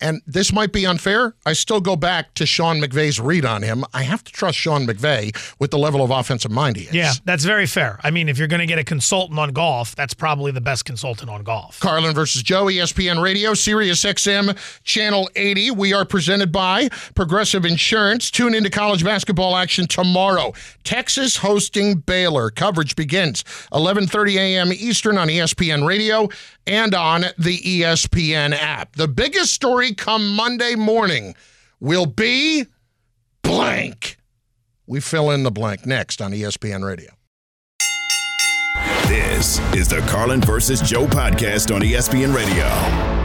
and 0.01 0.21
this 0.27 0.51
might 0.51 0.71
be 0.71 0.85
unfair. 0.85 1.35
I 1.45 1.53
still 1.53 1.81
go 1.81 1.95
back 1.95 2.33
to 2.35 2.45
Sean 2.45 2.79
McVay's 2.81 3.19
read 3.19 3.45
on 3.45 3.61
him. 3.61 3.83
I 3.93 4.03
have 4.03 4.23
to 4.23 4.31
trust 4.31 4.57
Sean 4.57 4.85
McVay 4.85 5.35
with 5.59 5.71
the 5.71 5.77
level 5.77 6.03
of 6.03 6.11
offensive 6.11 6.51
mind 6.51 6.77
he 6.77 6.83
is. 6.85 6.93
Yeah, 6.93 7.13
that's 7.23 7.43
very 7.43 7.65
fair. 7.65 7.99
I 8.03 8.11
mean, 8.11 8.29
if 8.29 8.37
you're 8.37 8.47
going 8.47 8.59
to 8.59 8.65
get 8.65 8.79
a 8.79 8.83
consultant 8.83 9.39
on 9.39 9.49
Goff, 9.49 9.95
that's 9.95 10.13
probably 10.13 10.51
the 10.51 10.61
best 10.61 10.85
consultant 10.85 11.29
on 11.29 11.43
Goff. 11.43 11.79
Carlin 11.79 12.13
versus 12.13 12.43
Joe, 12.43 12.65
ESPN 12.65 13.21
Radio, 13.21 13.53
Sirius 13.53 14.03
XM, 14.03 14.57
Channel 14.83 15.29
80. 15.35 15.71
We 15.71 15.93
are 15.93 16.05
presented 16.05 16.51
by 16.51 16.89
Progressive 17.15 17.65
Insurance. 17.65 18.31
Tune 18.31 18.53
into 18.53 18.69
college 18.69 19.03
basketball 19.03 19.55
action 19.55 19.87
tomorrow. 19.87 20.53
Texas 20.83 21.37
hosting 21.37 21.95
Baylor. 21.95 22.49
Coverage 22.49 22.95
begins 22.95 23.43
11:30 23.71 24.35
a.m. 24.35 24.73
Eastern 24.73 25.17
on 25.17 25.27
ESPN 25.27 25.85
Radio 25.87 26.29
and 26.67 26.93
on 26.95 27.25
the 27.37 27.57
ESPN 27.59 28.53
app. 28.53 28.95
The 28.95 29.07
biggest 29.07 29.53
story 29.53 29.84
come 29.93 30.35
Monday 30.35 30.75
morning 30.75 31.35
will 31.79 32.05
be 32.05 32.65
blank. 33.43 34.17
We 34.87 34.99
fill 34.99 35.31
in 35.31 35.43
the 35.43 35.51
blank 35.51 35.85
next 35.85 36.21
on 36.21 36.31
ESPN 36.31 36.85
Radio. 36.85 37.11
This 39.07 39.59
is 39.73 39.87
the 39.87 39.99
Carlin 40.07 40.41
versus 40.41 40.81
Joe 40.81 41.05
podcast 41.05 41.73
on 41.73 41.81
ESPN 41.81 42.35
Radio. 42.35 43.24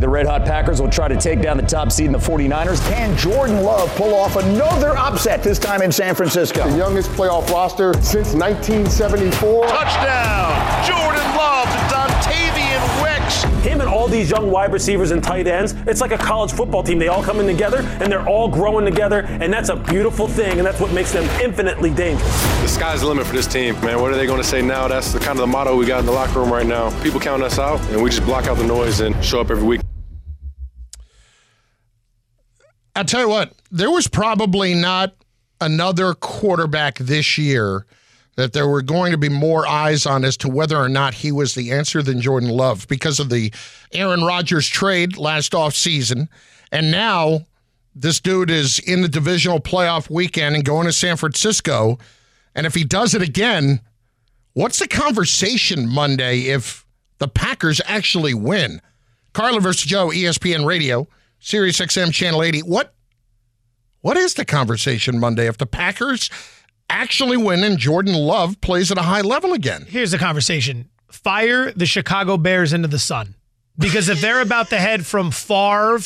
The 0.00 0.08
Red 0.08 0.24
Hot 0.24 0.46
Packers 0.46 0.80
will 0.80 0.88
try 0.88 1.08
to 1.08 1.16
take 1.16 1.42
down 1.42 1.58
the 1.58 1.62
top 1.62 1.92
seed 1.92 2.06
in 2.06 2.12
the 2.12 2.18
49ers. 2.18 2.80
Can 2.88 3.14
Jordan 3.18 3.62
Love 3.62 3.94
pull 3.96 4.14
off 4.14 4.36
another 4.36 4.96
upset, 4.96 5.42
this 5.42 5.58
time 5.58 5.82
in 5.82 5.92
San 5.92 6.14
Francisco? 6.14 6.66
The 6.70 6.78
youngest 6.78 7.10
playoff 7.10 7.50
roster 7.50 7.92
since 8.00 8.32
1974. 8.32 9.66
Touchdown! 9.66 10.86
Jordan 10.86 11.09
all 13.90 14.08
these 14.08 14.30
young 14.30 14.50
wide 14.50 14.72
receivers 14.72 15.10
and 15.10 15.22
tight 15.22 15.46
ends. 15.46 15.74
It's 15.86 16.00
like 16.00 16.12
a 16.12 16.18
college 16.18 16.52
football 16.52 16.82
team. 16.82 16.98
They 16.98 17.08
all 17.08 17.22
come 17.22 17.40
in 17.40 17.46
together 17.46 17.78
and 18.00 18.10
they're 18.10 18.26
all 18.26 18.48
growing 18.48 18.84
together, 18.84 19.20
and 19.22 19.52
that's 19.52 19.68
a 19.68 19.76
beautiful 19.76 20.28
thing, 20.28 20.58
and 20.58 20.66
that's 20.66 20.80
what 20.80 20.92
makes 20.92 21.12
them 21.12 21.24
infinitely 21.40 21.90
dangerous. 21.90 22.42
The 22.62 22.68
sky's 22.68 23.00
the 23.00 23.08
limit 23.08 23.26
for 23.26 23.34
this 23.34 23.46
team, 23.46 23.74
man. 23.84 24.00
What 24.00 24.12
are 24.12 24.16
they 24.16 24.26
going 24.26 24.40
to 24.40 24.46
say 24.46 24.62
now? 24.62 24.88
That's 24.88 25.12
the 25.12 25.18
kind 25.18 25.32
of 25.32 25.38
the 25.38 25.46
motto 25.46 25.76
we 25.76 25.86
got 25.86 26.00
in 26.00 26.06
the 26.06 26.12
locker 26.12 26.40
room 26.40 26.52
right 26.52 26.66
now. 26.66 26.90
People 27.02 27.20
count 27.20 27.42
us 27.42 27.58
out, 27.58 27.80
and 27.90 28.02
we 28.02 28.10
just 28.10 28.24
block 28.24 28.46
out 28.46 28.56
the 28.56 28.66
noise 28.66 29.00
and 29.00 29.22
show 29.24 29.40
up 29.40 29.50
every 29.50 29.64
week. 29.64 29.80
I'll 32.94 33.04
tell 33.04 33.20
you 33.20 33.28
what, 33.28 33.52
there 33.70 33.90
was 33.90 34.08
probably 34.08 34.74
not 34.74 35.14
another 35.60 36.14
quarterback 36.14 36.98
this 36.98 37.38
year 37.38 37.86
that 38.40 38.52
there 38.52 38.68
were 38.68 38.82
going 38.82 39.12
to 39.12 39.18
be 39.18 39.28
more 39.28 39.66
eyes 39.66 40.06
on 40.06 40.24
as 40.24 40.36
to 40.38 40.48
whether 40.48 40.76
or 40.76 40.88
not 40.88 41.14
he 41.14 41.30
was 41.30 41.54
the 41.54 41.70
answer 41.70 42.02
than 42.02 42.20
Jordan 42.20 42.48
Love 42.48 42.88
because 42.88 43.20
of 43.20 43.28
the 43.28 43.52
Aaron 43.92 44.24
Rodgers 44.24 44.66
trade 44.66 45.16
last 45.16 45.52
offseason. 45.52 46.28
And 46.72 46.90
now 46.90 47.46
this 47.94 48.20
dude 48.20 48.50
is 48.50 48.78
in 48.78 49.02
the 49.02 49.08
divisional 49.08 49.60
playoff 49.60 50.08
weekend 50.08 50.54
and 50.54 50.64
going 50.64 50.86
to 50.86 50.92
San 50.92 51.16
Francisco. 51.16 51.98
And 52.54 52.66
if 52.66 52.74
he 52.74 52.84
does 52.84 53.14
it 53.14 53.22
again, 53.22 53.80
what's 54.54 54.78
the 54.78 54.88
conversation 54.88 55.88
Monday 55.88 56.42
if 56.42 56.86
the 57.18 57.28
Packers 57.28 57.80
actually 57.86 58.34
win? 58.34 58.80
Carlin 59.32 59.62
versus 59.62 59.84
Joe, 59.84 60.08
ESPN 60.08 60.64
Radio, 60.64 61.06
Sirius 61.40 61.78
XM 61.78 62.12
Channel 62.12 62.42
80. 62.42 62.60
What 62.60 62.94
what 64.02 64.16
is 64.16 64.34
the 64.34 64.46
conversation 64.46 65.20
Monday 65.20 65.46
if 65.46 65.58
the 65.58 65.66
Packers 65.66 66.30
actually 66.90 67.36
win 67.36 67.64
and 67.64 67.78
Jordan 67.78 68.14
Love 68.14 68.60
plays 68.60 68.90
at 68.90 68.98
a 68.98 69.02
high 69.02 69.22
level 69.22 69.52
again? 69.52 69.86
Here's 69.88 70.10
the 70.10 70.18
conversation. 70.18 70.90
Fire 71.10 71.72
the 71.72 71.86
Chicago 71.86 72.36
Bears 72.36 72.72
into 72.72 72.88
the 72.88 72.98
sun. 72.98 73.34
Because 73.78 74.08
if 74.08 74.20
they're 74.20 74.42
about 74.42 74.68
to 74.70 74.78
head 74.78 75.06
from 75.06 75.30
Favre 75.30 76.00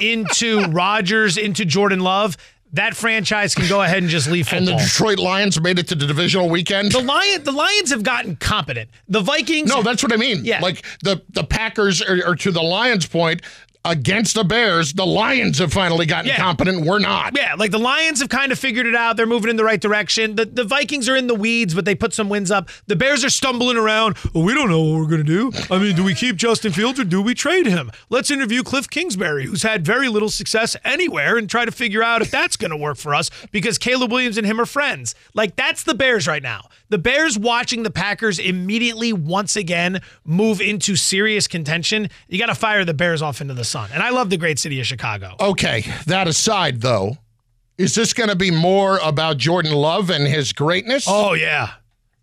into 0.00 0.64
Rodgers 0.66 1.36
into 1.36 1.64
Jordan 1.64 2.00
Love, 2.00 2.36
that 2.72 2.94
franchise 2.96 3.54
can 3.54 3.68
go 3.68 3.82
ahead 3.82 3.98
and 3.98 4.08
just 4.08 4.30
leave 4.30 4.48
football. 4.48 4.68
And 4.68 4.78
the 4.78 4.84
Detroit 4.84 5.18
Lions 5.18 5.60
made 5.60 5.78
it 5.78 5.88
to 5.88 5.94
the 5.94 6.06
divisional 6.06 6.48
weekend. 6.48 6.92
The 6.92 7.00
Lion, 7.00 7.42
the 7.42 7.52
Lions 7.52 7.90
have 7.90 8.02
gotten 8.02 8.36
competent. 8.36 8.90
The 9.08 9.20
Vikings. 9.20 9.68
No, 9.68 9.82
that's 9.82 10.02
what 10.02 10.12
I 10.12 10.16
mean. 10.16 10.44
Yeah. 10.44 10.60
Like 10.60 10.84
the 11.02 11.22
the 11.30 11.44
Packers 11.44 12.00
are, 12.00 12.28
are 12.28 12.36
to 12.36 12.52
the 12.52 12.62
Lions' 12.62 13.06
point 13.06 13.42
against 13.84 14.34
the 14.34 14.44
Bears. 14.44 14.92
The 14.92 15.06
Lions 15.06 15.58
have 15.58 15.72
finally 15.72 16.04
gotten 16.06 16.28
Yeah. 16.28 16.36
competent. 16.36 16.84
We're 16.84 16.98
not. 16.98 17.32
Yeah, 17.36 17.54
like 17.56 17.70
the 17.70 17.78
Lions 17.78 18.20
have 18.20 18.28
kind 18.28 18.52
of 18.52 18.58
figured 18.58 18.86
it 18.86 18.94
out. 18.94 19.16
They're 19.16 19.26
moving 19.26 19.48
in 19.50 19.56
the 19.56 19.64
right 19.64 19.80
direction. 19.80 20.36
The 20.36 20.44
the 20.44 20.64
Vikings 20.64 21.08
are 21.08 21.16
in 21.16 21.26
the 21.26 21.34
weeds, 21.34 21.74
but 21.74 21.84
they 21.84 21.94
put 21.94 22.12
some 22.12 22.28
wins 22.28 22.50
up. 22.50 22.68
The 22.86 22.96
Bears 22.96 23.24
are 23.24 23.30
stumbling 23.30 23.76
around. 23.76 24.16
"Oh, 24.34 24.40
we 24.42 24.52
don't 24.54 24.68
know 24.68 24.82
what 24.82 25.00
we're 25.00 25.06
going 25.06 25.24
to 25.24 25.50
do. 25.50 25.52
I 25.70 25.78
mean, 25.78 25.96
do 25.96 26.04
we 26.04 26.14
keep 26.14 26.36
Justin 26.36 26.72
Fields 26.72 27.00
or 27.00 27.04
do 27.04 27.22
we 27.22 27.34
trade 27.34 27.66
him? 27.66 27.90
Let's 28.10 28.30
interview 28.30 28.62
Cliff 28.62 28.88
Kingsbury, 28.90 29.46
who's 29.46 29.62
had 29.62 29.84
very 29.86 30.08
little 30.08 30.28
success 30.30 30.76
anywhere, 30.84 31.38
and 31.38 31.48
try 31.48 31.64
to 31.64 31.72
figure 31.72 32.02
out 32.02 32.20
if 32.22 32.30
that's 32.30 32.56
going 32.56 32.70
to 32.70 32.76
work 32.76 32.98
for 32.98 33.14
us 33.14 33.30
because 33.50 33.78
Caleb 33.78 34.12
Williams 34.12 34.36
and 34.36 34.46
him 34.46 34.60
are 34.60 34.66
friends. 34.66 35.14
Like 35.34 35.56
that's 35.56 35.82
the 35.84 35.94
Bears 35.94 36.26
right 36.26 36.42
now. 36.42 36.68
The 36.90 36.98
Bears 36.98 37.38
watching 37.38 37.84
the 37.84 37.90
Packers 37.90 38.38
immediately 38.38 39.12
once 39.12 39.56
again 39.56 40.00
move 40.24 40.60
into 40.60 40.96
serious 40.96 41.46
contention. 41.46 42.10
You 42.28 42.38
got 42.38 42.46
to 42.46 42.54
fire 42.54 42.84
the 42.84 42.94
Bears 42.94 43.22
off 43.22 43.40
into 43.40 43.54
the 43.54 43.64
sun. 43.64 43.90
And 43.94 44.02
I 44.02 44.10
love 44.10 44.28
the 44.28 44.36
great 44.36 44.58
city 44.58 44.78
of 44.80 44.86
Chicago. 44.86 45.34
Okay, 45.40 45.84
that 46.06 46.28
aside, 46.28 46.82
though, 46.82 47.16
is 47.78 47.94
this 47.94 48.12
going 48.12 48.28
to 48.28 48.36
be 48.36 48.50
more 48.50 48.98
about 48.98 49.38
Jordan 49.38 49.72
Love 49.72 50.10
and 50.10 50.26
his 50.26 50.52
greatness? 50.52 51.06
Oh, 51.08 51.32
yeah. 51.32 51.70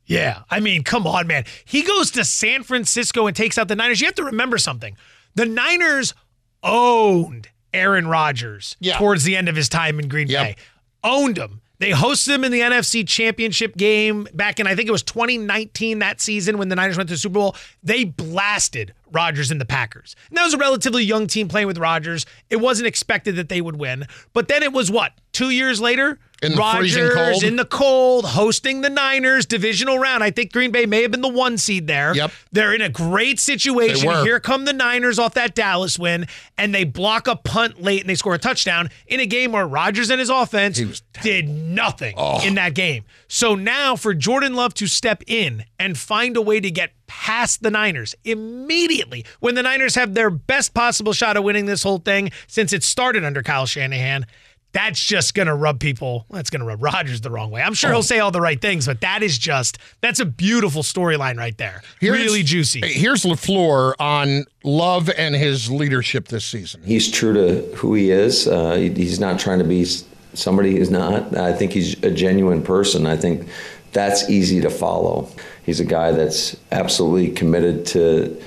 Yeah. 0.05 0.43
I 0.49 0.59
mean, 0.59 0.83
come 0.83 1.07
on, 1.07 1.27
man. 1.27 1.45
He 1.65 1.81
goes 1.81 2.11
to 2.11 2.23
San 2.23 2.63
Francisco 2.63 3.25
and 3.25 3.35
takes 3.35 3.57
out 3.57 3.67
the 3.67 3.75
Niners. 3.75 3.99
You 4.01 4.07
have 4.07 4.15
to 4.15 4.23
remember 4.25 4.57
something. 4.57 4.95
The 5.35 5.45
Niners 5.45 6.13
owned 6.61 7.49
Aaron 7.73 8.07
Rodgers 8.07 8.75
towards 8.97 9.23
the 9.23 9.35
end 9.35 9.49
of 9.49 9.55
his 9.55 9.69
time 9.69 9.99
in 9.99 10.07
Green 10.07 10.27
Bay. 10.27 10.55
Owned 11.03 11.37
him. 11.37 11.61
They 11.79 11.91
hosted 11.91 12.33
him 12.33 12.43
in 12.43 12.51
the 12.51 12.61
NFC 12.61 13.07
Championship 13.07 13.77
game 13.77 14.27
back 14.33 14.59
in, 14.59 14.67
I 14.67 14.75
think 14.75 14.87
it 14.87 14.91
was 14.91 15.03
2019 15.03 15.99
that 15.99 16.19
season 16.19 16.57
when 16.57 16.69
the 16.69 16.75
Niners 16.75 16.97
went 16.97 17.09
to 17.09 17.13
the 17.13 17.19
Super 17.19 17.33
Bowl. 17.33 17.55
They 17.83 18.03
blasted 18.03 18.93
Rodgers 19.11 19.51
and 19.51 19.61
the 19.61 19.65
Packers. 19.65 20.15
And 20.29 20.37
that 20.37 20.43
was 20.43 20.53
a 20.53 20.57
relatively 20.57 21.03
young 21.03 21.27
team 21.27 21.47
playing 21.47 21.67
with 21.67 21.77
Rodgers. 21.77 22.25
It 22.49 22.57
wasn't 22.57 22.87
expected 22.87 23.35
that 23.35 23.49
they 23.49 23.61
would 23.61 23.77
win. 23.77 24.05
But 24.33 24.47
then 24.47 24.63
it 24.63 24.73
was 24.73 24.89
what? 24.89 25.13
Two 25.31 25.51
years 25.51 25.79
later? 25.79 26.19
In 26.43 26.51
the 26.53 26.73
freezing 26.77 27.03
Rodgers 27.03 27.15
cold? 27.15 27.43
in 27.43 27.55
the 27.55 27.65
cold, 27.65 28.25
hosting 28.25 28.81
the 28.81 28.89
Niners 28.91 29.45
divisional 29.47 29.97
round. 29.97 30.23
I 30.23 30.29
think 30.29 30.53
Green 30.53 30.69
Bay 30.71 30.85
may 30.85 31.01
have 31.01 31.09
been 31.11 31.21
the 31.21 31.27
one 31.27 31.57
seed 31.57 31.87
there. 31.87 32.13
Yep. 32.15 32.31
They're 32.51 32.73
in 32.75 32.81
a 32.81 32.89
great 32.89 33.39
situation. 33.39 34.09
Here 34.23 34.39
come 34.39 34.65
the 34.65 34.73
Niners 34.73 35.17
off 35.17 35.33
that 35.33 35.55
Dallas 35.55 35.97
win, 35.97 36.27
and 36.57 36.75
they 36.75 36.83
block 36.83 37.27
a 37.27 37.35
punt 37.35 37.81
late 37.81 38.01
and 38.01 38.09
they 38.09 38.15
score 38.15 38.35
a 38.35 38.37
touchdown 38.37 38.89
in 39.07 39.19
a 39.19 39.25
game 39.25 39.51
where 39.51 39.67
Rodgers 39.67 40.11
and 40.11 40.19
his 40.19 40.29
offense 40.29 41.01
did 41.23 41.49
nothing 41.49 42.13
Oh. 42.17 42.45
in 42.45 42.53
that 42.55 42.75
game. 42.75 43.03
So 43.27 43.55
now 43.55 43.95
for 43.95 44.13
Jordan 44.13 44.53
Love 44.53 44.73
to 44.75 44.85
step 44.87 45.23
in 45.25 45.65
and 45.79 45.97
find 45.97 46.37
a 46.37 46.41
way 46.41 46.59
to 46.59 46.69
get 46.69 46.91
past 47.07 47.63
the 47.63 47.71
Niners 47.71 48.13
immediately 48.23 49.25
when 49.39 49.55
the 49.55 49.63
Niners 49.63 49.95
have 49.95 50.13
their 50.13 50.29
best 50.29 50.73
possible 50.73 51.13
shot 51.13 51.37
of 51.37 51.43
winning 51.43 51.65
this 51.65 51.83
whole 51.83 51.99
thing 51.99 52.31
since 52.47 52.73
it 52.73 52.83
started 52.83 53.23
under 53.23 53.41
Kyle 53.41 53.65
Shanahan. 53.65 54.25
That's 54.73 55.03
just 55.03 55.33
going 55.33 55.47
to 55.47 55.55
rub 55.55 55.79
people. 55.79 56.25
That's 56.29 56.49
going 56.49 56.59
to 56.59 56.65
rub 56.65 56.83
Rodgers 56.83 57.21
the 57.21 57.31
wrong 57.31 57.49
way. 57.51 57.61
I'm 57.61 57.73
sure 57.73 57.89
Oh. 57.89 57.93
he'll 57.93 58.03
say 58.03 58.19
all 58.19 58.31
the 58.31 58.41
right 58.41 58.61
things, 58.61 58.85
but 58.85 59.01
that 59.01 59.23
is 59.23 59.37
just, 59.37 59.79
that's 60.01 60.19
a 60.19 60.25
beautiful 60.25 60.83
storyline 60.83 61.37
right 61.37 61.57
there. 61.57 61.81
Here's- 61.99 62.19
really 62.19 62.43
juicy. 62.43 62.81
Here's 62.85 63.23
LaFleur 63.23 63.93
on 63.99 64.45
Love 64.63 65.09
and 65.17 65.33
his 65.35 65.71
leadership 65.71 66.27
this 66.27 66.45
season. 66.45 66.81
He's 66.85 67.09
true 67.09 67.33
to 67.33 67.75
who 67.77 67.93
he 67.95 68.11
is. 68.11 68.47
Uh, 68.47 68.75
he- 68.75 68.89
he's 68.93 69.19
not 69.19 69.39
trying 69.39 69.59
to 69.59 69.65
be 69.65 69.85
somebody 70.33 70.77
he's 70.77 70.91
not. 70.91 71.35
I 71.35 71.53
think 71.53 71.71
he's 71.71 71.93
a 72.03 72.11
genuine 72.11 72.61
person. 72.61 73.07
I 73.07 73.17
think 73.17 73.47
that's 73.93 74.29
easy 74.29 74.61
to 74.61 74.69
follow. 74.69 75.29
He's 75.65 75.79
a 75.79 75.85
guy 75.85 76.11
that's 76.11 76.55
absolutely 76.71 77.29
committed 77.31 77.85
to 77.87 78.37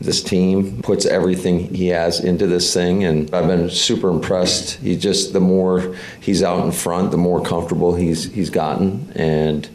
this 0.00 0.22
team, 0.22 0.80
puts 0.82 1.04
everything 1.04 1.74
he 1.74 1.88
has 1.88 2.20
into 2.20 2.46
this 2.46 2.72
thing, 2.72 3.04
and 3.04 3.32
I've 3.34 3.46
been 3.46 3.68
super 3.68 4.08
impressed. 4.08 4.76
He 4.76 4.96
just 4.96 5.32
the 5.32 5.40
more 5.40 5.94
he's 6.20 6.42
out 6.42 6.64
in 6.64 6.72
front, 6.72 7.10
the 7.10 7.18
more 7.18 7.42
comfortable 7.42 7.94
he's 7.94 8.24
he's 8.32 8.50
gotten, 8.50 9.12
and 9.14 9.68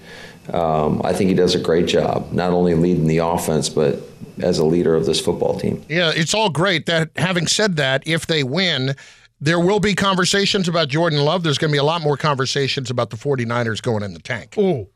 um, 0.53 1.01
I 1.03 1.13
think 1.13 1.29
he 1.29 1.35
does 1.35 1.55
a 1.55 1.59
great 1.59 1.85
job, 1.85 2.31
not 2.31 2.51
only 2.51 2.73
leading 2.73 3.07
the 3.07 3.19
offense, 3.19 3.69
but 3.69 3.99
as 4.41 4.57
a 4.57 4.65
leader 4.65 4.95
of 4.95 5.05
this 5.05 5.19
football 5.19 5.57
team. 5.57 5.83
Yeah, 5.87 6.11
it's 6.13 6.33
all 6.33 6.49
great. 6.49 6.87
That 6.87 7.11
having 7.15 7.47
said 7.47 7.77
that, 7.77 8.03
if 8.07 8.27
they 8.27 8.43
win, 8.43 8.95
there 9.39 9.59
will 9.59 9.79
be 9.79 9.95
conversations 9.95 10.67
about 10.67 10.89
Jordan 10.89 11.19
Love. 11.19 11.43
There's 11.43 11.57
going 11.57 11.71
to 11.71 11.75
be 11.75 11.79
a 11.79 11.83
lot 11.83 12.01
more 12.01 12.17
conversations 12.17 12.89
about 12.89 13.09
the 13.09 13.17
49ers 13.17 13.81
going 13.81 14.03
in 14.03 14.13
the 14.13 14.19
tank. 14.19 14.55
Oh. 14.57 14.87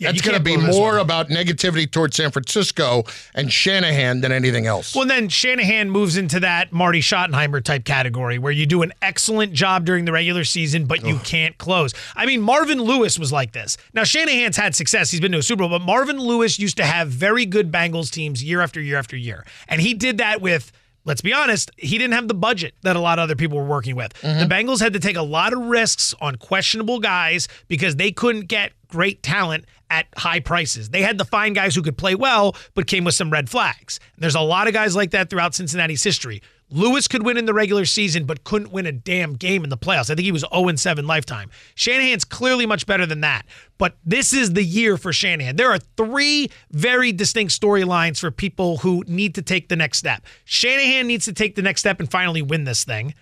Yeah, 0.00 0.12
That's 0.12 0.22
going 0.22 0.36
to 0.38 0.42
be 0.42 0.56
more 0.56 0.96
about 0.96 1.28
negativity 1.28 1.88
towards 1.88 2.16
San 2.16 2.30
Francisco 2.30 3.04
and 3.34 3.52
Shanahan 3.52 4.22
than 4.22 4.32
anything 4.32 4.66
else. 4.66 4.94
Well, 4.94 5.06
then 5.06 5.28
Shanahan 5.28 5.90
moves 5.90 6.16
into 6.16 6.40
that 6.40 6.72
Marty 6.72 7.00
Schottenheimer 7.00 7.62
type 7.62 7.84
category 7.84 8.38
where 8.38 8.50
you 8.50 8.64
do 8.64 8.80
an 8.80 8.94
excellent 9.02 9.52
job 9.52 9.84
during 9.84 10.06
the 10.06 10.12
regular 10.12 10.44
season, 10.44 10.86
but 10.86 11.04
you 11.04 11.18
can't 11.18 11.58
close. 11.58 11.92
I 12.16 12.24
mean, 12.24 12.40
Marvin 12.40 12.80
Lewis 12.80 13.18
was 13.18 13.30
like 13.30 13.52
this. 13.52 13.76
Now, 13.92 14.04
Shanahan's 14.04 14.56
had 14.56 14.74
success. 14.74 15.10
He's 15.10 15.20
been 15.20 15.32
to 15.32 15.38
a 15.38 15.42
Super 15.42 15.64
Bowl, 15.64 15.78
but 15.78 15.82
Marvin 15.82 16.18
Lewis 16.18 16.58
used 16.58 16.78
to 16.78 16.84
have 16.86 17.08
very 17.08 17.44
good 17.44 17.70
Bengals 17.70 18.10
teams 18.10 18.42
year 18.42 18.62
after 18.62 18.80
year 18.80 18.96
after 18.96 19.18
year. 19.18 19.44
And 19.68 19.82
he 19.82 19.92
did 19.92 20.16
that 20.16 20.40
with. 20.40 20.72
Let's 21.06 21.22
be 21.22 21.32
honest, 21.32 21.70
he 21.78 21.96
didn't 21.96 22.12
have 22.12 22.28
the 22.28 22.34
budget 22.34 22.74
that 22.82 22.94
a 22.94 23.00
lot 23.00 23.18
of 23.18 23.22
other 23.22 23.34
people 23.34 23.56
were 23.56 23.64
working 23.64 23.96
with. 23.96 24.12
Mm-hmm. 24.20 24.40
The 24.40 24.54
Bengals 24.54 24.80
had 24.80 24.92
to 24.92 25.00
take 25.00 25.16
a 25.16 25.22
lot 25.22 25.54
of 25.54 25.58
risks 25.58 26.14
on 26.20 26.36
questionable 26.36 27.00
guys 27.00 27.48
because 27.68 27.96
they 27.96 28.12
couldn't 28.12 28.48
get 28.48 28.72
great 28.86 29.22
talent 29.22 29.64
at 29.90 30.06
high 30.16 30.40
prices. 30.40 30.90
They 30.90 31.02
had 31.02 31.18
to 31.18 31.24
find 31.24 31.54
guys 31.54 31.74
who 31.74 31.82
could 31.82 31.98
play 31.98 32.14
well, 32.14 32.56
but 32.74 32.86
came 32.86 33.04
with 33.04 33.14
some 33.14 33.30
red 33.30 33.50
flags. 33.50 34.00
There's 34.16 34.34
a 34.34 34.40
lot 34.40 34.68
of 34.68 34.72
guys 34.72 34.96
like 34.96 35.10
that 35.10 35.28
throughout 35.28 35.54
Cincinnati's 35.54 36.02
history. 36.02 36.40
Lewis 36.72 37.08
could 37.08 37.24
win 37.24 37.36
in 37.36 37.46
the 37.46 37.54
regular 37.54 37.84
season, 37.84 38.24
but 38.24 38.44
couldn't 38.44 38.70
win 38.70 38.86
a 38.86 38.92
damn 38.92 39.34
game 39.34 39.64
in 39.64 39.70
the 39.70 39.76
playoffs. 39.76 40.08
I 40.08 40.14
think 40.14 40.20
he 40.20 40.30
was 40.32 40.44
0 40.54 40.76
7 40.76 41.04
lifetime. 41.06 41.50
Shanahan's 41.74 42.24
clearly 42.24 42.64
much 42.64 42.86
better 42.86 43.06
than 43.06 43.22
that. 43.22 43.44
But 43.76 43.96
this 44.04 44.32
is 44.32 44.52
the 44.52 44.62
year 44.62 44.96
for 44.96 45.12
Shanahan. 45.12 45.56
There 45.56 45.72
are 45.72 45.80
three 45.96 46.48
very 46.70 47.10
distinct 47.10 47.58
storylines 47.60 48.20
for 48.20 48.30
people 48.30 48.78
who 48.78 49.02
need 49.08 49.34
to 49.34 49.42
take 49.42 49.68
the 49.68 49.76
next 49.76 49.98
step. 49.98 50.24
Shanahan 50.44 51.08
needs 51.08 51.24
to 51.24 51.32
take 51.32 51.56
the 51.56 51.62
next 51.62 51.80
step 51.80 51.98
and 51.98 52.08
finally 52.08 52.42
win 52.42 52.64
this 52.64 52.84
thing. 52.84 53.14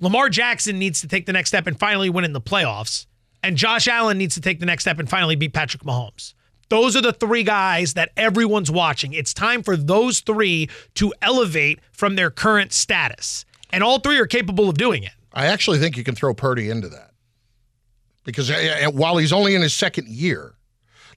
Lamar 0.00 0.28
Jackson 0.28 0.78
needs 0.78 1.00
to 1.00 1.08
take 1.08 1.26
the 1.26 1.32
next 1.32 1.50
step 1.50 1.68
and 1.68 1.78
finally 1.78 2.10
win 2.10 2.24
in 2.24 2.32
the 2.32 2.40
playoffs. 2.40 3.06
And 3.44 3.58
Josh 3.58 3.86
Allen 3.88 4.16
needs 4.16 4.34
to 4.36 4.40
take 4.40 4.58
the 4.58 4.64
next 4.64 4.84
step 4.84 4.98
and 4.98 5.08
finally 5.08 5.36
beat 5.36 5.52
Patrick 5.52 5.82
Mahomes. 5.82 6.32
Those 6.70 6.96
are 6.96 7.02
the 7.02 7.12
three 7.12 7.42
guys 7.42 7.92
that 7.92 8.10
everyone's 8.16 8.70
watching. 8.70 9.12
It's 9.12 9.34
time 9.34 9.62
for 9.62 9.76
those 9.76 10.20
three 10.20 10.70
to 10.94 11.12
elevate 11.20 11.80
from 11.92 12.16
their 12.16 12.30
current 12.30 12.72
status. 12.72 13.44
And 13.70 13.84
all 13.84 13.98
three 13.98 14.18
are 14.18 14.26
capable 14.26 14.70
of 14.70 14.78
doing 14.78 15.02
it. 15.02 15.12
I 15.34 15.46
actually 15.46 15.78
think 15.78 15.98
you 15.98 16.04
can 16.04 16.14
throw 16.14 16.32
Purdy 16.32 16.70
into 16.70 16.88
that 16.88 17.10
because 18.24 18.50
uh, 18.50 18.86
uh, 18.86 18.90
while 18.92 19.18
he's 19.18 19.32
only 19.32 19.54
in 19.54 19.60
his 19.60 19.74
second 19.74 20.08
year, 20.08 20.54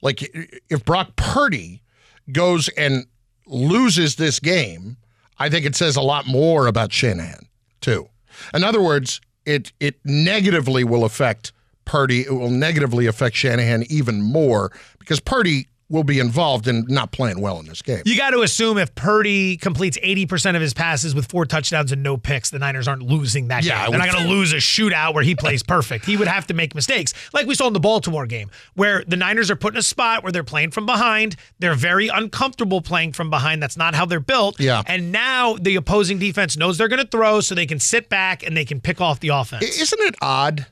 like 0.02 0.20
if 0.68 0.84
Brock 0.84 1.16
Purdy 1.16 1.82
goes 2.30 2.68
and 2.68 3.06
loses 3.46 4.16
this 4.16 4.38
game, 4.38 4.98
I 5.38 5.48
think 5.48 5.64
it 5.64 5.74
says 5.74 5.96
a 5.96 6.02
lot 6.02 6.26
more 6.26 6.66
about 6.66 6.92
Shanahan, 6.92 7.48
too. 7.80 8.10
In 8.52 8.64
other 8.64 8.82
words, 8.82 9.22
it 9.46 9.72
it 9.80 9.98
negatively 10.04 10.84
will 10.84 11.04
affect 11.04 11.52
Purdy. 11.88 12.20
It 12.20 12.30
will 12.32 12.50
negatively 12.50 13.06
affect 13.06 13.34
Shanahan 13.34 13.84
even 13.90 14.22
more 14.22 14.70
because 15.00 15.18
Purdy 15.18 15.66
will 15.90 16.04
be 16.04 16.18
involved 16.20 16.68
in 16.68 16.84
not 16.86 17.12
playing 17.12 17.40
well 17.40 17.58
in 17.58 17.64
this 17.64 17.80
game. 17.80 18.02
You 18.04 18.14
got 18.14 18.32
to 18.32 18.42
assume 18.42 18.76
if 18.76 18.94
Purdy 18.94 19.56
completes 19.56 19.96
80% 20.04 20.54
of 20.54 20.60
his 20.60 20.74
passes 20.74 21.14
with 21.14 21.30
four 21.30 21.46
touchdowns 21.46 21.92
and 21.92 22.02
no 22.02 22.18
picks, 22.18 22.50
the 22.50 22.58
Niners 22.58 22.86
aren't 22.86 23.00
losing 23.04 23.48
that 23.48 23.64
Yeah, 23.64 23.84
game. 23.84 23.92
They're 23.92 24.00
not 24.00 24.12
going 24.12 24.24
to 24.24 24.28
lose 24.28 24.52
a 24.52 24.56
shootout 24.56 25.14
where 25.14 25.24
he 25.24 25.34
plays 25.34 25.62
perfect. 25.62 26.04
He 26.04 26.18
would 26.18 26.28
have 26.28 26.46
to 26.48 26.52
make 26.52 26.74
mistakes, 26.74 27.14
like 27.32 27.46
we 27.46 27.54
saw 27.54 27.68
in 27.68 27.72
the 27.72 27.80
Baltimore 27.80 28.26
game, 28.26 28.50
where 28.74 29.02
the 29.08 29.16
Niners 29.16 29.50
are 29.50 29.56
put 29.56 29.72
in 29.72 29.78
a 29.78 29.82
spot 29.82 30.22
where 30.22 30.30
they're 30.30 30.44
playing 30.44 30.72
from 30.72 30.84
behind. 30.84 31.36
They're 31.58 31.74
very 31.74 32.08
uncomfortable 32.08 32.82
playing 32.82 33.14
from 33.14 33.30
behind. 33.30 33.62
That's 33.62 33.78
not 33.78 33.94
how 33.94 34.04
they're 34.04 34.20
built. 34.20 34.60
Yeah. 34.60 34.82
And 34.86 35.10
now 35.10 35.54
the 35.54 35.76
opposing 35.76 36.18
defense 36.18 36.58
knows 36.58 36.76
they're 36.76 36.88
going 36.88 37.02
to 37.02 37.08
throw, 37.08 37.40
so 37.40 37.54
they 37.54 37.64
can 37.64 37.80
sit 37.80 38.10
back 38.10 38.42
and 38.46 38.54
they 38.54 38.66
can 38.66 38.82
pick 38.82 39.00
off 39.00 39.20
the 39.20 39.28
offense. 39.28 39.64
Isn't 39.64 40.00
it 40.02 40.16
odd 40.20 40.66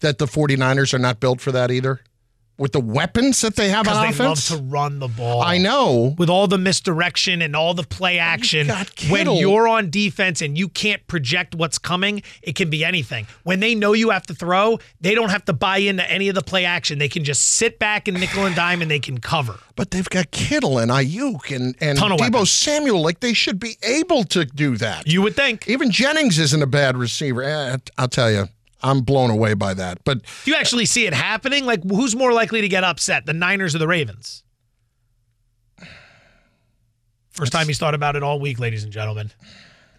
that 0.00 0.18
the 0.18 0.26
49ers 0.26 0.94
are 0.94 0.98
not 0.98 1.20
built 1.20 1.40
for 1.40 1.52
that 1.52 1.70
either? 1.70 2.00
With 2.58 2.72
the 2.72 2.80
weapons 2.80 3.42
that 3.42 3.54
they 3.54 3.68
have 3.68 3.86
on 3.86 4.02
they 4.02 4.08
offense? 4.08 4.50
love 4.50 4.58
to 4.60 4.64
run 4.64 4.98
the 4.98 5.08
ball. 5.08 5.42
I 5.42 5.58
know. 5.58 6.14
With 6.16 6.30
all 6.30 6.46
the 6.46 6.56
misdirection 6.56 7.42
and 7.42 7.54
all 7.54 7.74
the 7.74 7.82
play 7.82 8.18
action, 8.18 8.70
when 9.10 9.30
you're 9.32 9.68
on 9.68 9.90
defense 9.90 10.40
and 10.40 10.56
you 10.56 10.70
can't 10.70 11.06
project 11.06 11.54
what's 11.54 11.76
coming, 11.78 12.22
it 12.40 12.54
can 12.54 12.70
be 12.70 12.82
anything. 12.82 13.26
When 13.42 13.60
they 13.60 13.74
know 13.74 13.92
you 13.92 14.08
have 14.08 14.24
to 14.28 14.34
throw, 14.34 14.78
they 15.02 15.14
don't 15.14 15.28
have 15.28 15.44
to 15.44 15.52
buy 15.52 15.78
into 15.78 16.10
any 16.10 16.30
of 16.30 16.34
the 16.34 16.40
play 16.40 16.64
action. 16.64 16.98
They 16.98 17.10
can 17.10 17.24
just 17.24 17.42
sit 17.42 17.78
back 17.78 18.08
and 18.08 18.18
nickel 18.18 18.46
and 18.46 18.56
dime 18.56 18.80
and 18.80 18.90
they 18.90 19.00
can 19.00 19.18
cover. 19.18 19.58
But 19.74 19.90
they've 19.90 20.08
got 20.08 20.30
Kittle 20.30 20.78
and 20.78 20.90
Aiyuk 20.90 21.54
and, 21.54 21.76
and 21.82 21.98
Deebo 21.98 22.18
weapons. 22.18 22.50
Samuel. 22.50 23.02
Like 23.02 23.20
they 23.20 23.34
should 23.34 23.60
be 23.60 23.76
able 23.82 24.24
to 24.24 24.46
do 24.46 24.78
that. 24.78 25.06
You 25.06 25.20
would 25.20 25.36
think. 25.36 25.68
Even 25.68 25.90
Jennings 25.90 26.38
isn't 26.38 26.62
a 26.62 26.66
bad 26.66 26.96
receiver. 26.96 27.42
Eh, 27.42 27.76
I'll 27.98 28.08
tell 28.08 28.30
you, 28.30 28.48
I'm 28.86 29.00
blown 29.00 29.30
away 29.30 29.54
by 29.54 29.74
that. 29.74 30.04
But 30.04 30.22
Do 30.44 30.50
you 30.50 30.56
actually 30.56 30.86
see 30.86 31.06
it 31.06 31.14
happening? 31.14 31.66
Like, 31.66 31.82
who's 31.84 32.14
more 32.14 32.32
likely 32.32 32.60
to 32.60 32.68
get 32.68 32.84
upset, 32.84 33.26
the 33.26 33.32
Niners 33.32 33.74
or 33.74 33.78
the 33.78 33.88
Ravens? 33.88 34.42
First 37.30 37.52
time 37.52 37.66
he's 37.66 37.78
thought 37.78 37.94
about 37.94 38.16
it 38.16 38.22
all 38.22 38.40
week, 38.40 38.58
ladies 38.58 38.84
and 38.84 38.92
gentlemen. 38.92 39.30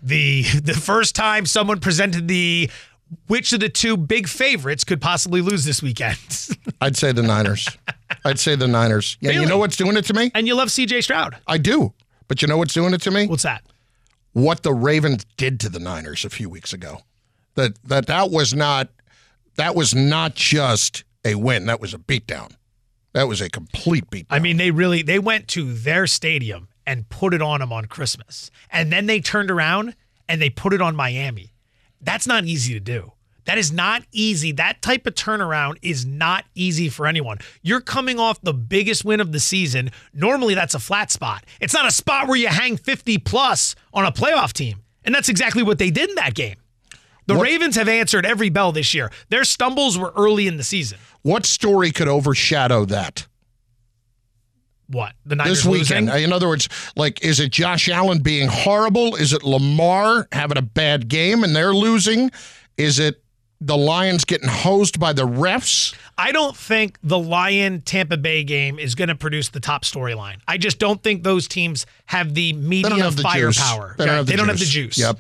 The 0.02 0.44
the 0.44 0.74
first 0.74 1.16
time 1.16 1.46
someone 1.46 1.80
presented 1.80 2.28
the 2.28 2.70
which 3.28 3.54
of 3.54 3.60
the 3.60 3.70
two 3.70 3.96
big 3.96 4.28
favorites 4.28 4.84
could 4.84 5.02
possibly 5.02 5.42
lose 5.42 5.64
this 5.66 5.82
weekend. 5.82 6.18
I'd 6.82 6.98
say 6.98 7.12
the 7.12 7.24
Niners. 7.24 7.68
I'd 8.26 8.40
say 8.40 8.56
the 8.56 8.68
Niners. 8.68 9.18
Yeah, 9.22 9.32
you 9.32 9.46
know 9.46 9.58
what's 9.58 9.76
doing 9.78 9.98
it 9.98 10.06
to 10.06 10.14
me? 10.14 10.32
and 10.34 10.48
you 10.48 10.56
love 10.56 10.70
CJ 10.70 11.04
Stroud. 11.04 11.38
I 11.48 11.58
do. 11.58 11.94
But 12.28 12.42
you 12.42 12.48
know 12.48 12.58
what's 12.58 12.74
doing 12.74 12.94
it 12.94 13.02
to 13.04 13.12
me? 13.12 13.28
What's 13.28 13.44
that? 13.44 13.64
What 14.34 14.64
the 14.64 14.74
Ravens 14.74 15.26
did 15.38 15.60
to 15.62 15.70
the 15.70 15.80
Niners 15.80 16.26
a 16.26 16.30
few 16.30 16.50
weeks 16.50 16.74
ago. 16.74 17.02
That 17.58 17.84
that 17.84 18.06
that 18.06 18.32
was 18.32 18.54
not 18.54 18.88
that 19.56 19.76
was 19.76 19.94
not 19.94 20.36
just 20.36 21.04
a 21.26 21.36
win. 21.36 21.66
That 21.66 21.82
was 21.82 21.94
a 21.94 21.98
beatdown. 21.98 22.54
That 23.14 23.28
was 23.28 23.42
a 23.42 23.50
complete 23.50 24.10
beatdown. 24.12 24.28
I 24.30 24.40
mean, 24.40 24.58
they 24.58 24.72
really 24.72 25.02
they 25.02 25.20
went 25.20 25.48
to 25.50 25.74
their 25.74 26.06
stadium 26.08 26.70
and 26.86 27.10
put 27.10 27.34
it 27.34 27.42
on 27.42 27.60
them 27.60 27.74
on 27.74 27.86
Christmas, 27.86 28.52
and 28.70 28.94
then 28.94 29.08
they 29.08 29.20
turned 29.20 29.52
around 29.52 29.96
and 30.30 30.40
they 30.40 30.52
put 30.52 30.72
it 30.72 30.82
on 30.82 30.96
Miami. 30.96 31.52
That's 32.00 32.28
not 32.28 32.46
easy 32.46 32.74
to 32.74 32.80
do. 32.80 33.14
That 33.46 33.58
is 33.58 33.72
not 33.72 34.04
easy. 34.12 34.52
That 34.52 34.82
type 34.84 35.08
of 35.08 35.16
turnaround 35.16 35.78
is 35.82 36.06
not 36.06 36.46
easy 36.54 36.90
for 36.90 37.08
anyone. 37.08 37.40
You're 37.64 37.82
coming 37.82 38.20
off 38.20 38.40
the 38.42 38.54
biggest 38.54 39.04
win 39.04 39.20
of 39.20 39.32
the 39.32 39.40
season. 39.40 39.90
Normally, 40.14 40.54
that's 40.54 40.76
a 40.76 40.80
flat 40.80 41.12
spot. 41.12 41.44
It's 41.60 41.74
not 41.74 41.88
a 41.88 41.92
spot 41.92 42.28
where 42.28 42.38
you 42.38 42.50
hang 42.50 42.78
50 42.78 43.18
plus 43.20 43.74
on 43.94 44.06
a 44.06 44.12
playoff 44.12 44.54
team. 44.54 44.84
And 45.06 45.16
that's 45.16 45.30
exactly 45.30 45.64
what 45.64 45.80
they 45.80 45.90
did 45.90 46.10
in 46.10 46.16
that 46.16 46.36
game. 46.36 46.58
The 47.28 47.36
Ravens 47.36 47.76
have 47.76 47.88
answered 47.90 48.26
every 48.26 48.50
bell 48.50 48.72
this 48.72 48.94
year. 48.94 49.12
Their 49.30 49.44
stumbles 49.44 49.98
were 49.98 50.14
early 50.16 50.48
in 50.48 50.58
the 50.58 50.64
season. 50.64 50.98
what 51.24 51.46
story 51.46 51.92
could 51.92 52.08
overshadow 52.08 52.86
that? 52.86 53.28
What? 54.90 55.14
The 55.26 55.36
Niners 55.36 55.64
this 55.64 55.66
weekend. 55.66 56.08
losing? 56.08 56.24
In 56.24 56.32
other 56.34 56.48
words, 56.48 56.70
like, 56.96 57.22
is 57.24 57.40
it 57.42 57.52
Josh 57.52 57.90
Allen 57.90 58.20
being 58.20 58.48
horrible? 58.48 59.16
Is 59.16 59.34
it 59.34 59.44
Lamar 59.44 60.28
having 60.32 60.58
a 60.58 60.62
bad 60.62 61.10
game 61.10 61.44
and 61.44 61.54
they're 61.56 61.74
losing? 61.74 62.32
Is 62.78 62.98
it 62.98 63.22
the 63.60 63.76
Lions 63.76 64.24
getting 64.24 64.48
hosed 64.48 64.98
by 65.00 65.12
the 65.12 65.28
refs? 65.28 65.94
I 66.18 66.32
don't 66.32 66.56
think 66.56 66.98
the 67.04 67.20
Lion 67.20 67.82
Tampa 67.82 68.16
Bay 68.16 68.46
game 68.46 68.80
is 68.80 68.96
going 68.96 69.10
to 69.10 69.16
produce 69.16 69.50
the 69.50 69.60
top 69.60 69.84
storyline. 69.84 70.38
I 70.48 70.58
just 70.58 70.80
don't 70.80 71.04
think 71.04 71.24
those 71.24 71.50
teams 71.50 71.86
have 72.06 72.34
the 72.34 72.54
media 72.54 72.84
They 72.84 72.90
don't 72.90 73.00
have 73.00 73.18
the 73.18 73.24
juice. 73.24 73.58
firepower. 73.58 73.96
They 73.98 74.06
don't 74.06 74.16
have 74.16 74.26
the 74.26 74.32
they 74.32 74.38
don't 74.38 74.48
have 74.48 74.60
the 74.60 74.66
juice. 74.66 74.96
juice. 74.96 75.00
Yep. 75.00 75.20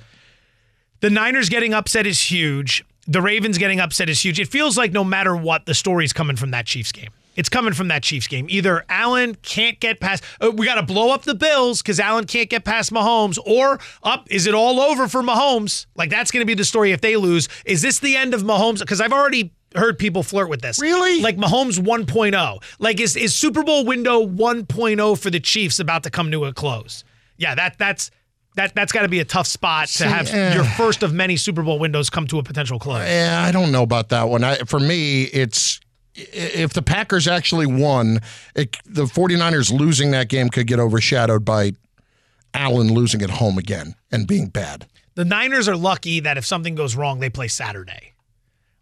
The 1.00 1.10
Niners 1.10 1.50
getting 1.50 1.74
upset 1.74 2.08
is 2.08 2.32
huge. 2.32 2.84
The 3.08 3.22
Ravens 3.22 3.58
getting 3.58 3.80
upset 3.80 4.10
is 4.10 4.24
huge. 4.24 4.40
It 4.40 4.48
feels 4.48 4.78
like 4.78 4.92
no 4.92 5.04
matter 5.04 5.36
what, 5.36 5.66
the 5.66 5.74
story's 5.74 6.12
coming 6.12 6.36
from 6.36 6.52
that 6.52 6.66
Chiefs 6.66 6.92
game. 6.92 7.12
It's 7.36 7.50
coming 7.50 7.74
from 7.74 7.90
that 7.90 8.02
Chiefs 8.02 8.26
game. 8.26 8.48
Either 8.50 8.84
Allen 8.90 9.36
can't 9.36 9.80
get 9.80 10.00
past, 10.00 10.24
uh, 10.42 10.50
we 10.50 10.66
got 10.66 10.76
to 10.76 10.84
blow 10.84 11.12
up 11.12 11.22
the 11.22 11.36
Bills 11.36 11.84
because 11.84 12.00
Allen 12.00 12.26
can't 12.26 12.50
get 12.50 12.66
past 12.66 12.92
Mahomes, 12.92 13.38
or 13.46 13.80
up, 14.02 14.28
is 14.32 14.48
it 14.48 14.56
all 14.56 14.80
over 14.82 15.08
for 15.08 15.22
Mahomes? 15.22 15.86
Like, 15.96 16.10
that's 16.10 16.32
going 16.32 16.42
to 16.42 16.48
be 16.48 16.56
the 16.56 16.66
story 16.66 16.92
if 16.92 17.02
they 17.02 17.16
lose. 17.16 17.48
Is 17.64 17.84
this 17.84 18.00
the 18.00 18.16
end 18.16 18.34
of 18.34 18.42
Mahomes? 18.42 18.80
Because 18.80 19.00
I've 19.00 19.14
already 19.14 19.54
heard 19.76 20.00
people 20.00 20.24
flirt 20.24 20.50
with 20.50 20.62
this. 20.62 20.82
Really? 20.82 21.22
Like 21.22 21.38
Mahomes 21.38 21.80
1.0. 21.80 22.64
Like, 22.80 23.00
is, 23.00 23.16
is 23.16 23.36
Super 23.36 23.62
Bowl 23.62 23.86
window 23.86 24.26
1.0 24.26 25.20
for 25.20 25.30
the 25.30 25.40
Chiefs 25.40 25.80
about 25.80 26.02
to 26.04 26.10
come 26.10 26.32
to 26.32 26.46
a 26.46 26.54
close? 26.54 27.04
Yeah, 27.38 27.54
that 27.54 27.78
that's. 27.78 28.10
That, 28.58 28.74
that's 28.74 28.92
got 28.92 29.04
to 29.04 29.08
be 29.08 29.20
a 29.20 29.26
tough 29.26 29.46
spot 29.46 29.88
See, 29.88 30.04
to 30.04 30.10
have 30.10 30.34
eh. 30.34 30.56
your 30.56 30.64
first 30.64 31.04
of 31.04 31.14
many 31.14 31.38
Super 31.38 31.62
Bowl 31.62 31.78
windows 31.78 32.10
come 32.10 32.26
to 32.28 32.40
a 32.40 32.44
potential 32.44 32.80
close. 32.80 33.08
Yeah, 33.08 33.44
I 33.48 33.52
don't 33.52 33.72
know 33.72 33.84
about 33.84 34.10
that 34.10 34.30
one. 34.30 34.44
I, 34.44 34.56
for 34.58 34.80
me, 34.80 35.26
it's 35.26 35.80
if 36.16 36.74
the 36.74 36.82
Packers 36.82 37.28
actually 37.28 37.68
won, 37.68 38.20
it, 38.56 38.76
the 38.84 39.06
49ers 39.06 39.72
losing 39.72 40.10
that 40.12 40.28
game 40.28 40.50
could 40.50 40.66
get 40.66 40.80
overshadowed 40.80 41.46
by 41.46 41.74
Allen 42.56 42.92
losing 42.92 43.22
at 43.22 43.30
home 43.30 43.60
again 43.60 43.94
and 44.12 44.28
being 44.28 44.48
bad. 44.48 44.88
The 45.14 45.26
Niners 45.26 45.68
are 45.68 45.78
lucky 45.78 46.20
that 46.22 46.40
if 46.40 46.46
something 46.46 46.74
goes 46.74 46.96
wrong, 46.96 47.20
they 47.20 47.30
play 47.30 47.48
Saturday. 47.48 48.14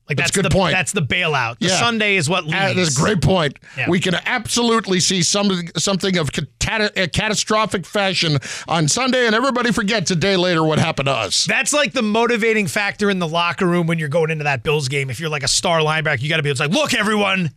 Like 0.07 0.17
That's 0.17 0.29
that's, 0.29 0.37
a 0.37 0.41
good 0.43 0.51
the 0.51 0.55
point. 0.55 0.73
that's 0.73 0.91
the 0.91 1.01
bailout. 1.01 1.57
The 1.57 1.67
Yeah. 1.67 1.79
Sunday 1.79 2.15
is 2.15 2.29
what 2.29 2.43
leads. 2.43 2.55
Uh, 2.55 2.73
that's 2.75 2.95
a 2.95 3.01
great 3.01 3.21
point. 3.23 3.57
Yeah. 3.75 3.89
We 3.89 3.99
can 3.99 4.13
absolutely 4.13 4.99
see 4.99 5.23
something 5.23 5.69
something 5.77 6.17
of 6.17 6.29
cata- 6.59 6.91
a 6.95 7.07
catastrophic 7.07 7.87
fashion 7.87 8.37
on 8.67 8.87
Sunday, 8.87 9.25
and 9.25 9.33
everybody 9.33 9.71
forgets 9.71 10.11
a 10.11 10.15
day 10.15 10.37
later 10.37 10.63
what 10.63 10.77
happened 10.77 11.07
to 11.07 11.11
us. 11.11 11.45
That's 11.45 11.73
like 11.73 11.93
the 11.93 12.03
motivating 12.03 12.67
factor 12.67 13.09
in 13.09 13.17
the 13.17 13.27
locker 13.27 13.65
room 13.65 13.87
when 13.87 13.97
you're 13.97 14.07
going 14.09 14.29
into 14.29 14.43
that 14.43 14.61
Bills 14.61 14.89
game. 14.89 15.09
If 15.09 15.19
you're 15.19 15.29
like 15.29 15.41
a 15.43 15.47
star 15.47 15.79
linebacker, 15.79 16.21
you 16.21 16.29
got 16.29 16.37
to 16.37 16.43
be. 16.43 16.51
It's 16.51 16.59
like, 16.59 16.69
look, 16.69 16.93
everyone, 16.93 17.49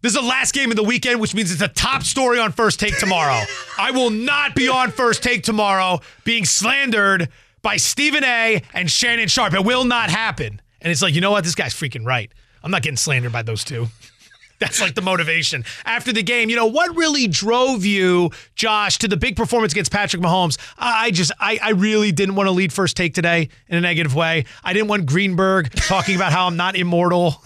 this 0.00 0.14
is 0.14 0.18
the 0.20 0.26
last 0.26 0.54
game 0.54 0.70
of 0.70 0.76
the 0.76 0.82
weekend, 0.82 1.20
which 1.20 1.34
means 1.34 1.52
it's 1.52 1.60
a 1.60 1.68
top 1.68 2.04
story 2.04 2.38
on 2.38 2.52
First 2.52 2.80
Take 2.80 2.98
tomorrow. 2.98 3.42
I 3.78 3.90
will 3.90 4.08
not 4.10 4.54
be 4.54 4.66
on 4.68 4.92
First 4.92 5.22
Take 5.22 5.42
tomorrow, 5.42 6.00
being 6.24 6.46
slandered 6.46 7.28
by 7.60 7.76
Stephen 7.76 8.24
A. 8.24 8.62
and 8.72 8.90
Shannon 8.90 9.28
Sharpe. 9.28 9.52
It 9.52 9.64
will 9.64 9.84
not 9.84 10.08
happen. 10.08 10.62
And 10.80 10.90
it's 10.90 11.02
like, 11.02 11.14
you 11.14 11.20
know 11.20 11.30
what? 11.30 11.44
This 11.44 11.54
guy's 11.54 11.74
freaking 11.74 12.04
right. 12.04 12.30
I'm 12.62 12.70
not 12.70 12.82
getting 12.82 12.96
slandered 12.96 13.32
by 13.32 13.42
those 13.42 13.64
two. 13.64 13.86
That's 14.58 14.80
like 14.80 14.94
the 14.94 15.02
motivation. 15.02 15.64
After 15.84 16.12
the 16.12 16.22
game, 16.22 16.48
you 16.48 16.56
know, 16.56 16.66
what 16.66 16.96
really 16.96 17.26
drove 17.26 17.84
you, 17.84 18.30
Josh, 18.54 18.96
to 18.98 19.08
the 19.08 19.16
big 19.16 19.36
performance 19.36 19.72
against 19.72 19.92
Patrick 19.92 20.22
Mahomes? 20.22 20.56
I 20.78 21.10
just, 21.10 21.30
I, 21.38 21.58
I 21.62 21.70
really 21.70 22.10
didn't 22.10 22.36
want 22.36 22.46
to 22.46 22.52
lead 22.52 22.72
first 22.72 22.96
take 22.96 23.12
today 23.12 23.50
in 23.68 23.76
a 23.76 23.80
negative 23.82 24.14
way. 24.14 24.46
I 24.64 24.72
didn't 24.72 24.88
want 24.88 25.04
Greenberg 25.04 25.72
talking 25.72 26.16
about 26.16 26.32
how 26.32 26.46
I'm 26.46 26.56
not 26.56 26.74
immortal. 26.74 27.42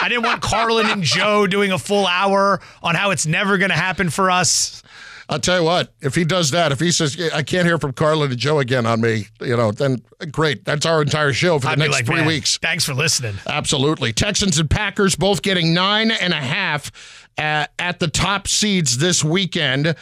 I 0.00 0.08
didn't 0.08 0.24
want 0.24 0.42
Carlin 0.42 0.86
and 0.86 1.02
Joe 1.02 1.46
doing 1.46 1.72
a 1.72 1.78
full 1.78 2.06
hour 2.06 2.60
on 2.82 2.94
how 2.94 3.10
it's 3.10 3.26
never 3.26 3.56
going 3.56 3.70
to 3.70 3.76
happen 3.76 4.10
for 4.10 4.30
us. 4.30 4.82
I'll 5.30 5.38
tell 5.38 5.60
you 5.60 5.64
what, 5.64 5.94
if 6.00 6.16
he 6.16 6.24
does 6.24 6.50
that, 6.50 6.72
if 6.72 6.80
he 6.80 6.90
says, 6.90 7.16
I 7.32 7.44
can't 7.44 7.64
hear 7.64 7.78
from 7.78 7.92
Carlin 7.92 8.32
and 8.32 8.38
Joe 8.38 8.58
again 8.58 8.84
on 8.84 9.00
me, 9.00 9.26
you 9.40 9.56
know, 9.56 9.70
then 9.70 10.02
great. 10.32 10.64
That's 10.64 10.84
our 10.84 11.00
entire 11.00 11.32
show 11.32 11.60
for 11.60 11.66
the 11.66 11.70
I'd 11.70 11.78
next 11.78 11.92
like, 11.92 12.06
three 12.06 12.16
"Man, 12.16 12.26
weeks. 12.26 12.58
Thanks 12.58 12.84
for 12.84 12.94
listening. 12.94 13.36
Absolutely. 13.46 14.12
Texans 14.12 14.58
and 14.58 14.68
Packers 14.68 15.14
both 15.14 15.42
getting 15.42 15.72
nine 15.72 16.10
and 16.10 16.32
a 16.32 16.36
half 16.36 16.90
at, 17.38 17.72
at 17.78 18.00
the 18.00 18.08
top 18.08 18.48
seeds 18.48 18.98
this 18.98 19.22
weekend. 19.22 19.94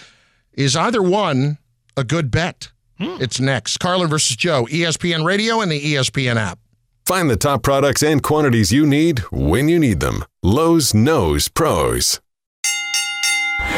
Is 0.55 0.75
either 0.75 1.03
one 1.03 1.59
a 1.97 2.05
good 2.05 2.31
bet? 2.31 2.71
Hmm. 2.99 3.19
It's 3.21 3.39
next. 3.39 3.77
Carlin 3.77 4.09
versus 4.09 4.35
Joe, 4.35 4.65
ESPN 4.65 5.25
Radio 5.27 5.61
and 5.61 5.71
the 5.71 5.95
ESPN 5.95 6.37
app. 6.37 6.59
Find 7.05 7.29
the 7.31 7.37
top 7.37 7.63
products 7.63 8.03
and 8.03 8.23
quantities 8.23 8.73
you 8.73 8.87
need 8.87 9.21
when 9.31 9.69
you 9.69 9.79
need 9.79 10.01
them. 10.01 10.25
Lowe's 10.43 10.95
knows 10.95 11.49
pros. 11.49 12.19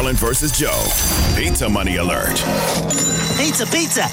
Carlin 0.00 0.16
versus 0.16 0.58
Joe. 0.58 0.82
Pizza 1.36 1.68
money 1.68 1.96
alert. 1.96 2.30
Pizza, 3.36 3.66
pizza. 3.66 4.04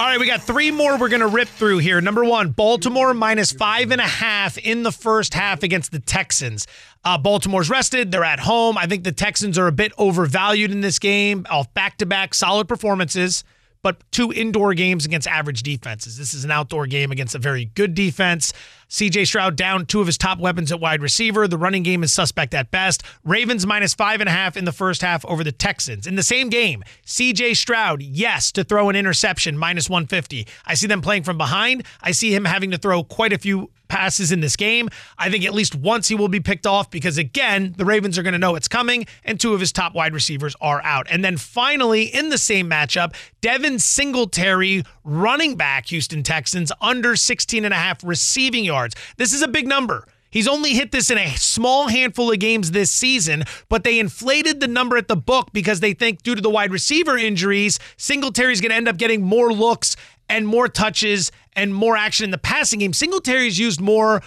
All 0.00 0.06
right, 0.06 0.20
we 0.20 0.28
got 0.28 0.44
three 0.44 0.70
more 0.70 0.96
we're 0.96 1.08
going 1.08 1.22
to 1.22 1.26
rip 1.26 1.48
through 1.48 1.78
here. 1.78 2.00
Number 2.00 2.24
one, 2.24 2.50
Baltimore 2.50 3.12
minus 3.12 3.50
five 3.50 3.90
and 3.90 4.00
a 4.00 4.06
half 4.06 4.56
in 4.56 4.84
the 4.84 4.92
first 4.92 5.34
half 5.34 5.64
against 5.64 5.90
the 5.90 5.98
Texans. 5.98 6.68
Uh, 7.04 7.18
Baltimore's 7.18 7.68
rested. 7.68 8.12
They're 8.12 8.22
at 8.22 8.38
home. 8.38 8.78
I 8.78 8.86
think 8.86 9.02
the 9.02 9.10
Texans 9.10 9.58
are 9.58 9.66
a 9.66 9.72
bit 9.72 9.90
overvalued 9.98 10.70
in 10.70 10.82
this 10.82 11.00
game 11.00 11.46
off 11.50 11.74
back 11.74 11.98
to 11.98 12.06
back 12.06 12.32
solid 12.32 12.68
performances, 12.68 13.42
but 13.82 13.96
two 14.12 14.32
indoor 14.32 14.72
games 14.72 15.04
against 15.04 15.26
average 15.26 15.64
defenses. 15.64 16.16
This 16.16 16.32
is 16.32 16.44
an 16.44 16.52
outdoor 16.52 16.86
game 16.86 17.10
against 17.10 17.34
a 17.34 17.40
very 17.40 17.64
good 17.64 17.96
defense. 17.96 18.52
CJ 18.88 19.26
Stroud 19.26 19.56
down 19.56 19.86
two 19.86 20.00
of 20.00 20.06
his 20.06 20.16
top 20.16 20.38
weapons 20.38 20.70
at 20.70 20.80
wide 20.80 21.02
receiver. 21.02 21.48
The 21.48 21.58
running 21.58 21.82
game 21.82 22.02
is 22.02 22.12
suspect 22.12 22.54
at 22.54 22.70
best. 22.70 23.02
Ravens 23.24 23.66
minus 23.66 23.94
five 23.94 24.20
and 24.20 24.28
a 24.28 24.32
half 24.32 24.56
in 24.56 24.64
the 24.64 24.72
first 24.72 25.02
half 25.02 25.24
over 25.24 25.42
the 25.42 25.52
Texans. 25.52 26.06
In 26.06 26.14
the 26.14 26.22
same 26.22 26.48
game, 26.48 26.84
CJ 27.04 27.56
Stroud, 27.56 28.02
yes, 28.02 28.52
to 28.52 28.62
throw 28.62 28.88
an 28.88 28.96
interception, 28.96 29.58
minus 29.58 29.90
150. 29.90 30.46
I 30.64 30.74
see 30.74 30.86
them 30.86 31.00
playing 31.02 31.24
from 31.24 31.36
behind. 31.36 31.84
I 32.00 32.12
see 32.12 32.34
him 32.34 32.44
having 32.44 32.70
to 32.70 32.78
throw 32.78 33.02
quite 33.02 33.32
a 33.32 33.38
few 33.38 33.70
passes 33.88 34.32
in 34.32 34.40
this 34.40 34.56
game. 34.56 34.88
I 35.18 35.30
think 35.30 35.44
at 35.44 35.54
least 35.54 35.74
once 35.74 36.08
he 36.08 36.14
will 36.14 36.28
be 36.28 36.40
picked 36.40 36.66
off 36.66 36.90
because, 36.90 37.18
again, 37.18 37.74
the 37.76 37.84
Ravens 37.84 38.18
are 38.18 38.22
going 38.22 38.32
to 38.32 38.38
know 38.38 38.54
it's 38.54 38.68
coming, 38.68 39.06
and 39.24 39.38
two 39.38 39.54
of 39.54 39.60
his 39.60 39.72
top 39.72 39.94
wide 39.94 40.14
receivers 40.14 40.56
are 40.60 40.82
out. 40.82 41.06
And 41.10 41.24
then 41.24 41.36
finally, 41.36 42.04
in 42.04 42.30
the 42.30 42.38
same 42.38 42.68
matchup, 42.68 43.14
Devin 43.40 43.78
Singletary, 43.78 44.82
running 45.06 45.54
back, 45.54 45.86
Houston 45.86 46.22
Texans, 46.22 46.72
under 46.80 47.16
16 47.16 47.64
and 47.64 47.72
a 47.72 47.76
half 47.76 48.02
receiving 48.04 48.64
yards. 48.64 48.94
This 49.16 49.32
is 49.32 49.42
a 49.42 49.48
big 49.48 49.66
number. 49.66 50.06
He's 50.30 50.48
only 50.48 50.74
hit 50.74 50.92
this 50.92 51.10
in 51.10 51.16
a 51.16 51.30
small 51.36 51.88
handful 51.88 52.30
of 52.30 52.38
games 52.38 52.72
this 52.72 52.90
season, 52.90 53.44
but 53.68 53.84
they 53.84 53.98
inflated 53.98 54.60
the 54.60 54.68
number 54.68 54.96
at 54.96 55.08
the 55.08 55.16
book 55.16 55.50
because 55.52 55.80
they 55.80 55.94
think 55.94 56.22
due 56.22 56.34
to 56.34 56.42
the 56.42 56.50
wide 56.50 56.72
receiver 56.72 57.16
injuries, 57.16 57.78
Singletary's 57.96 58.60
going 58.60 58.70
to 58.70 58.76
end 58.76 58.88
up 58.88 58.98
getting 58.98 59.22
more 59.22 59.52
looks 59.52 59.96
and 60.28 60.46
more 60.46 60.68
touches 60.68 61.30
and 61.54 61.72
more 61.72 61.96
action 61.96 62.24
in 62.24 62.30
the 62.32 62.38
passing 62.38 62.80
game. 62.80 62.92
Singletary's 62.92 63.58
used 63.58 63.80
more 63.80 64.20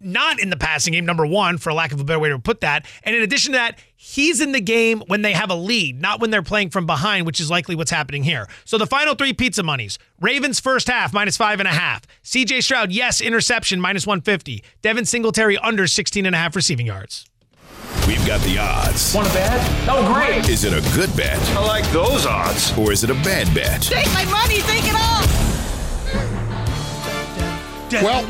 not 0.00 0.40
in 0.40 0.50
the 0.50 0.56
passing 0.56 0.92
game, 0.92 1.04
number 1.04 1.26
one, 1.26 1.58
for 1.58 1.72
lack 1.72 1.92
of 1.92 2.00
a 2.00 2.04
better 2.04 2.18
way 2.18 2.28
to 2.28 2.38
put 2.38 2.60
that. 2.60 2.86
And 3.02 3.14
in 3.14 3.22
addition 3.22 3.52
to 3.52 3.58
that, 3.58 3.78
he's 4.08 4.40
in 4.40 4.52
the 4.52 4.60
game 4.60 5.02
when 5.06 5.22
they 5.22 5.32
have 5.32 5.50
a 5.50 5.54
lead, 5.54 6.00
not 6.00 6.20
when 6.20 6.30
they're 6.30 6.42
playing 6.42 6.70
from 6.70 6.86
behind, 6.86 7.26
which 7.26 7.40
is 7.40 7.50
likely 7.50 7.74
what's 7.74 7.90
happening 7.90 8.22
here. 8.22 8.46
So 8.64 8.78
the 8.78 8.86
final 8.86 9.14
three 9.14 9.32
pizza 9.32 9.62
monies 9.62 9.98
Ravens 10.20 10.60
first 10.60 10.88
half, 10.88 11.12
minus 11.12 11.36
five 11.36 11.60
and 11.60 11.68
a 11.68 11.72
half. 11.72 12.02
CJ 12.24 12.62
Stroud, 12.62 12.90
yes, 12.90 13.20
interception, 13.20 13.80
minus 13.80 14.06
150. 14.06 14.64
Devin 14.82 15.04
Singletary, 15.04 15.58
under 15.58 15.86
16 15.86 16.26
and 16.26 16.34
a 16.34 16.38
half 16.38 16.56
receiving 16.56 16.86
yards. 16.86 17.26
We've 18.06 18.24
got 18.26 18.40
the 18.40 18.58
odds. 18.58 19.14
Want 19.14 19.28
a 19.28 19.32
bet? 19.32 19.88
Oh, 19.88 20.12
great. 20.12 20.48
Is 20.48 20.64
it 20.64 20.72
a 20.72 20.96
good 20.96 21.14
bet? 21.16 21.38
I 21.50 21.66
like 21.66 21.84
those 21.90 22.26
odds. 22.26 22.76
Or 22.78 22.92
is 22.92 23.04
it 23.04 23.10
a 23.10 23.14
bad 23.14 23.52
bet? 23.54 23.82
Take 23.82 24.06
my 24.14 24.24
money, 24.24 24.60
take 24.62 24.84
it 24.84 24.94
all. 24.94 25.18
Well, 28.02 28.24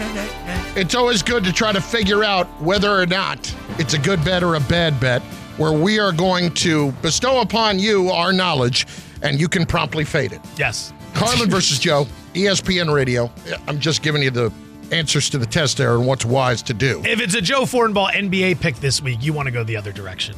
it's 0.76 0.95
always 0.95 1.22
good 1.22 1.43
to 1.45 1.53
try 1.53 1.72
to 1.72 1.81
figure 1.81 2.22
out 2.22 2.47
whether 2.61 2.91
or 2.91 3.07
not 3.07 3.53
it's 3.79 3.95
a 3.95 3.99
good 3.99 4.24
bet 4.24 4.45
or 4.45 4.55
a 4.55 4.61
bad 4.61 5.01
bet, 5.01 5.22
where 5.59 5.72
we 5.72 5.98
are 5.98 6.12
going 6.12 6.54
to 6.54 6.92
bestow 7.02 7.40
upon 7.40 7.78
you 7.78 8.09
our 8.09 8.32
knowledge 8.32 8.86
and 9.22 9.38
you 9.40 9.48
can 9.48 9.66
promptly 9.66 10.04
fade 10.04 10.32
it. 10.32 10.40
Yes. 10.56 10.92
Carlin 11.14 11.50
versus 11.50 11.78
Joe, 11.78 12.06
ESPN 12.34 12.92
Radio. 12.92 13.30
I'm 13.66 13.80
just 13.80 14.02
giving 14.02 14.22
you 14.22 14.30
the 14.30 14.52
answers 14.92 15.28
to 15.30 15.38
the 15.38 15.46
test 15.46 15.76
there 15.76 15.96
and 15.96 16.06
what's 16.06 16.24
wise 16.24 16.62
to 16.62 16.74
do. 16.74 17.02
If 17.04 17.20
it's 17.20 17.34
a 17.34 17.40
Joe 17.40 17.62
Fortenbaugh 17.62 18.12
NBA 18.12 18.61
pick 18.61 18.76
this 18.76 19.02
week, 19.02 19.18
you 19.20 19.32
want 19.32 19.46
to 19.46 19.52
go 19.52 19.64
the 19.64 19.76
other 19.76 19.92
direction. 19.92 20.36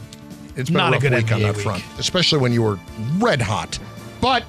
It's 0.57 0.71
been 0.71 0.79
not 0.79 0.89
a 0.89 0.93
rough 0.93 1.03
good 1.03 1.13
week 1.13 1.33
on 1.33 1.43
that 1.43 1.55
week. 1.57 1.65
front, 1.65 1.85
especially 1.99 2.39
when 2.39 2.53
you 2.53 2.63
were 2.63 2.79
red 3.19 3.41
hot. 3.41 3.79
But 4.21 4.45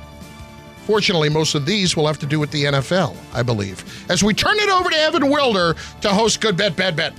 fortunately, 0.86 1.30
most 1.30 1.54
of 1.54 1.66
these 1.66 1.96
will 1.96 2.08
have 2.08 2.20
to 2.20 2.26
do 2.26 2.40
with 2.40 2.52
the 2.52 2.64
NFL, 2.66 3.16
I 3.34 3.44
believe. 3.44 3.84
As 4.10 4.24
we 4.24 4.34
turn 4.34 4.58
it 4.58 4.70
over 4.70 4.90
to 4.90 4.98
Evan 4.98 5.30
Wilder 5.30 5.76
to 6.02 6.10
host 6.10 6.42
Good 6.42 6.58
Bet, 6.58 6.76
Bad 6.76 6.96
Bet. 6.96 7.14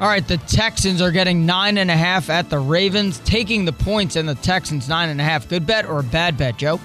All 0.00 0.06
right, 0.06 0.26
the 0.26 0.36
Texans 0.36 1.02
are 1.02 1.10
getting 1.10 1.44
nine 1.44 1.76
and 1.76 1.90
a 1.90 1.96
half 1.96 2.30
at 2.30 2.50
the 2.50 2.58
Ravens, 2.60 3.18
taking 3.24 3.64
the 3.64 3.72
points 3.72 4.14
and 4.14 4.28
the 4.28 4.36
Texans 4.36 4.88
nine 4.88 5.08
and 5.08 5.20
a 5.20 5.24
half. 5.24 5.48
Good 5.48 5.66
bet 5.66 5.86
or 5.86 5.98
a 5.98 6.04
bad 6.04 6.36
bet, 6.36 6.56
Joe? 6.56 6.78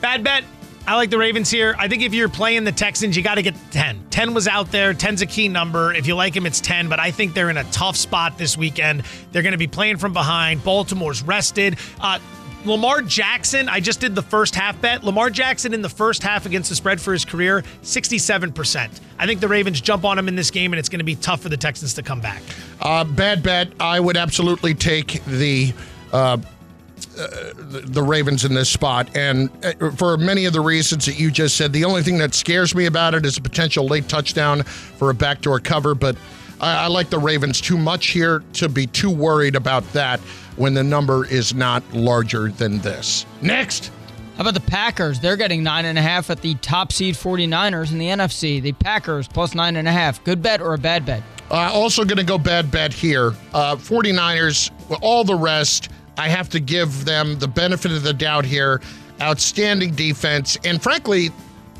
Bad 0.00 0.24
bet. 0.24 0.42
I 0.84 0.96
like 0.96 1.10
the 1.10 1.18
Ravens 1.18 1.48
here. 1.48 1.76
I 1.78 1.86
think 1.86 2.02
if 2.02 2.12
you're 2.12 2.28
playing 2.28 2.64
the 2.64 2.72
Texans, 2.72 3.16
you 3.16 3.22
got 3.22 3.36
to 3.36 3.42
get 3.42 3.54
10. 3.70 4.06
10 4.10 4.34
was 4.34 4.48
out 4.48 4.72
there. 4.72 4.92
10's 4.92 5.22
a 5.22 5.26
key 5.26 5.46
number. 5.46 5.94
If 5.94 6.08
you 6.08 6.16
like 6.16 6.34
them, 6.34 6.44
it's 6.44 6.60
10. 6.60 6.88
But 6.88 6.98
I 6.98 7.12
think 7.12 7.34
they're 7.34 7.50
in 7.50 7.58
a 7.58 7.64
tough 7.70 7.96
spot 7.96 8.38
this 8.38 8.56
weekend. 8.56 9.04
They're 9.30 9.42
going 9.42 9.52
to 9.52 9.58
be 9.58 9.68
playing 9.68 9.98
from 9.98 10.12
behind. 10.12 10.64
Baltimore's 10.64 11.22
rested. 11.22 11.78
Uh, 12.00 12.18
Lamar 12.64 13.02
Jackson, 13.02 13.68
I 13.68 13.80
just 13.80 13.98
did 14.00 14.14
the 14.14 14.22
first 14.22 14.54
half 14.54 14.80
bet. 14.80 15.02
Lamar 15.02 15.30
Jackson 15.30 15.74
in 15.74 15.82
the 15.82 15.88
first 15.88 16.22
half 16.22 16.46
against 16.46 16.68
the 16.68 16.76
spread 16.76 17.00
for 17.00 17.12
his 17.12 17.24
career, 17.24 17.64
67%. 17.82 19.00
I 19.18 19.26
think 19.26 19.40
the 19.40 19.48
Ravens 19.48 19.80
jump 19.80 20.04
on 20.04 20.18
him 20.18 20.28
in 20.28 20.36
this 20.36 20.50
game, 20.50 20.72
and 20.72 20.78
it's 20.78 20.88
going 20.88 21.00
to 21.00 21.04
be 21.04 21.16
tough 21.16 21.40
for 21.40 21.48
the 21.48 21.56
Texans 21.56 21.94
to 21.94 22.02
come 22.02 22.20
back. 22.20 22.42
Uh, 22.80 23.04
bad 23.04 23.42
bet. 23.42 23.72
I 23.80 23.98
would 23.98 24.16
absolutely 24.16 24.74
take 24.74 25.24
the. 25.24 25.72
Uh, 26.12 26.38
uh, 27.18 27.52
the 27.56 27.82
the 27.84 28.02
Ravens 28.02 28.44
in 28.44 28.54
this 28.54 28.70
spot, 28.70 29.14
and 29.16 29.50
uh, 29.64 29.90
for 29.90 30.16
many 30.16 30.46
of 30.46 30.52
the 30.52 30.60
reasons 30.60 31.04
that 31.04 31.18
you 31.18 31.30
just 31.30 31.56
said, 31.56 31.72
the 31.72 31.84
only 31.84 32.02
thing 32.02 32.16
that 32.18 32.32
scares 32.32 32.74
me 32.74 32.86
about 32.86 33.12
it 33.14 33.26
is 33.26 33.36
a 33.36 33.42
potential 33.42 33.86
late 33.86 34.08
touchdown 34.08 34.62
for 34.62 35.10
a 35.10 35.14
backdoor 35.14 35.58
cover. 35.60 35.94
But 35.94 36.16
I, 36.62 36.84
I 36.84 36.86
like 36.86 37.10
the 37.10 37.18
Ravens 37.18 37.60
too 37.60 37.76
much 37.76 38.08
here 38.08 38.42
to 38.54 38.68
be 38.68 38.86
too 38.86 39.10
worried 39.10 39.56
about 39.56 39.84
that 39.92 40.20
when 40.56 40.74
the 40.74 40.84
number 40.84 41.26
is 41.26 41.54
not 41.54 41.82
larger 41.92 42.48
than 42.48 42.78
this. 42.78 43.26
Next. 43.42 43.90
How 44.36 44.42
about 44.42 44.54
the 44.54 44.60
Packers? 44.60 45.20
They're 45.20 45.36
getting 45.36 45.62
nine 45.62 45.84
and 45.84 45.98
a 45.98 46.02
half 46.02 46.30
at 46.30 46.40
the 46.40 46.54
top 46.56 46.90
seed 46.90 47.14
49ers 47.14 47.92
in 47.92 47.98
the 47.98 48.06
NFC. 48.06 48.62
The 48.62 48.72
Packers 48.72 49.28
plus 49.28 49.54
nine 49.54 49.76
and 49.76 49.86
a 49.86 49.92
half. 49.92 50.24
Good 50.24 50.40
bet 50.40 50.62
or 50.62 50.72
a 50.72 50.78
bad 50.78 51.04
bet? 51.04 51.22
Uh, 51.50 51.70
also 51.72 52.02
going 52.02 52.16
to 52.16 52.24
go 52.24 52.38
bad 52.38 52.70
bet 52.70 52.94
here. 52.94 53.34
Uh, 53.52 53.76
49ers, 53.76 54.70
all 55.02 55.22
the 55.22 55.34
rest, 55.34 55.90
I 56.16 56.28
have 56.28 56.48
to 56.50 56.60
give 56.60 57.04
them 57.04 57.38
the 57.38 57.48
benefit 57.48 57.92
of 57.92 58.02
the 58.02 58.14
doubt 58.14 58.46
here. 58.46 58.80
Outstanding 59.20 59.94
defense. 59.94 60.56
And 60.64 60.82
frankly, 60.82 61.30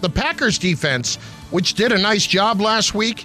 the 0.02 0.10
Packers 0.10 0.58
defense, 0.58 1.16
which 1.50 1.72
did 1.72 1.90
a 1.90 1.98
nice 1.98 2.26
job 2.26 2.60
last 2.60 2.94
week, 2.94 3.24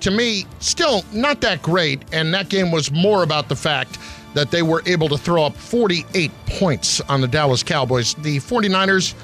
to 0.00 0.10
me, 0.10 0.46
still 0.60 1.04
not 1.12 1.40
that 1.42 1.62
great. 1.62 2.02
And 2.12 2.32
that 2.34 2.48
game 2.48 2.70
was 2.70 2.90
more 2.90 3.22
about 3.22 3.48
the 3.48 3.56
fact 3.56 3.98
that 4.34 4.50
they 4.50 4.62
were 4.62 4.82
able 4.86 5.08
to 5.08 5.18
throw 5.18 5.44
up 5.44 5.56
48 5.56 6.30
points 6.46 7.00
on 7.02 7.20
the 7.20 7.28
Dallas 7.28 7.62
Cowboys. 7.62 8.14
The 8.14 8.38
49ers, 8.38 9.14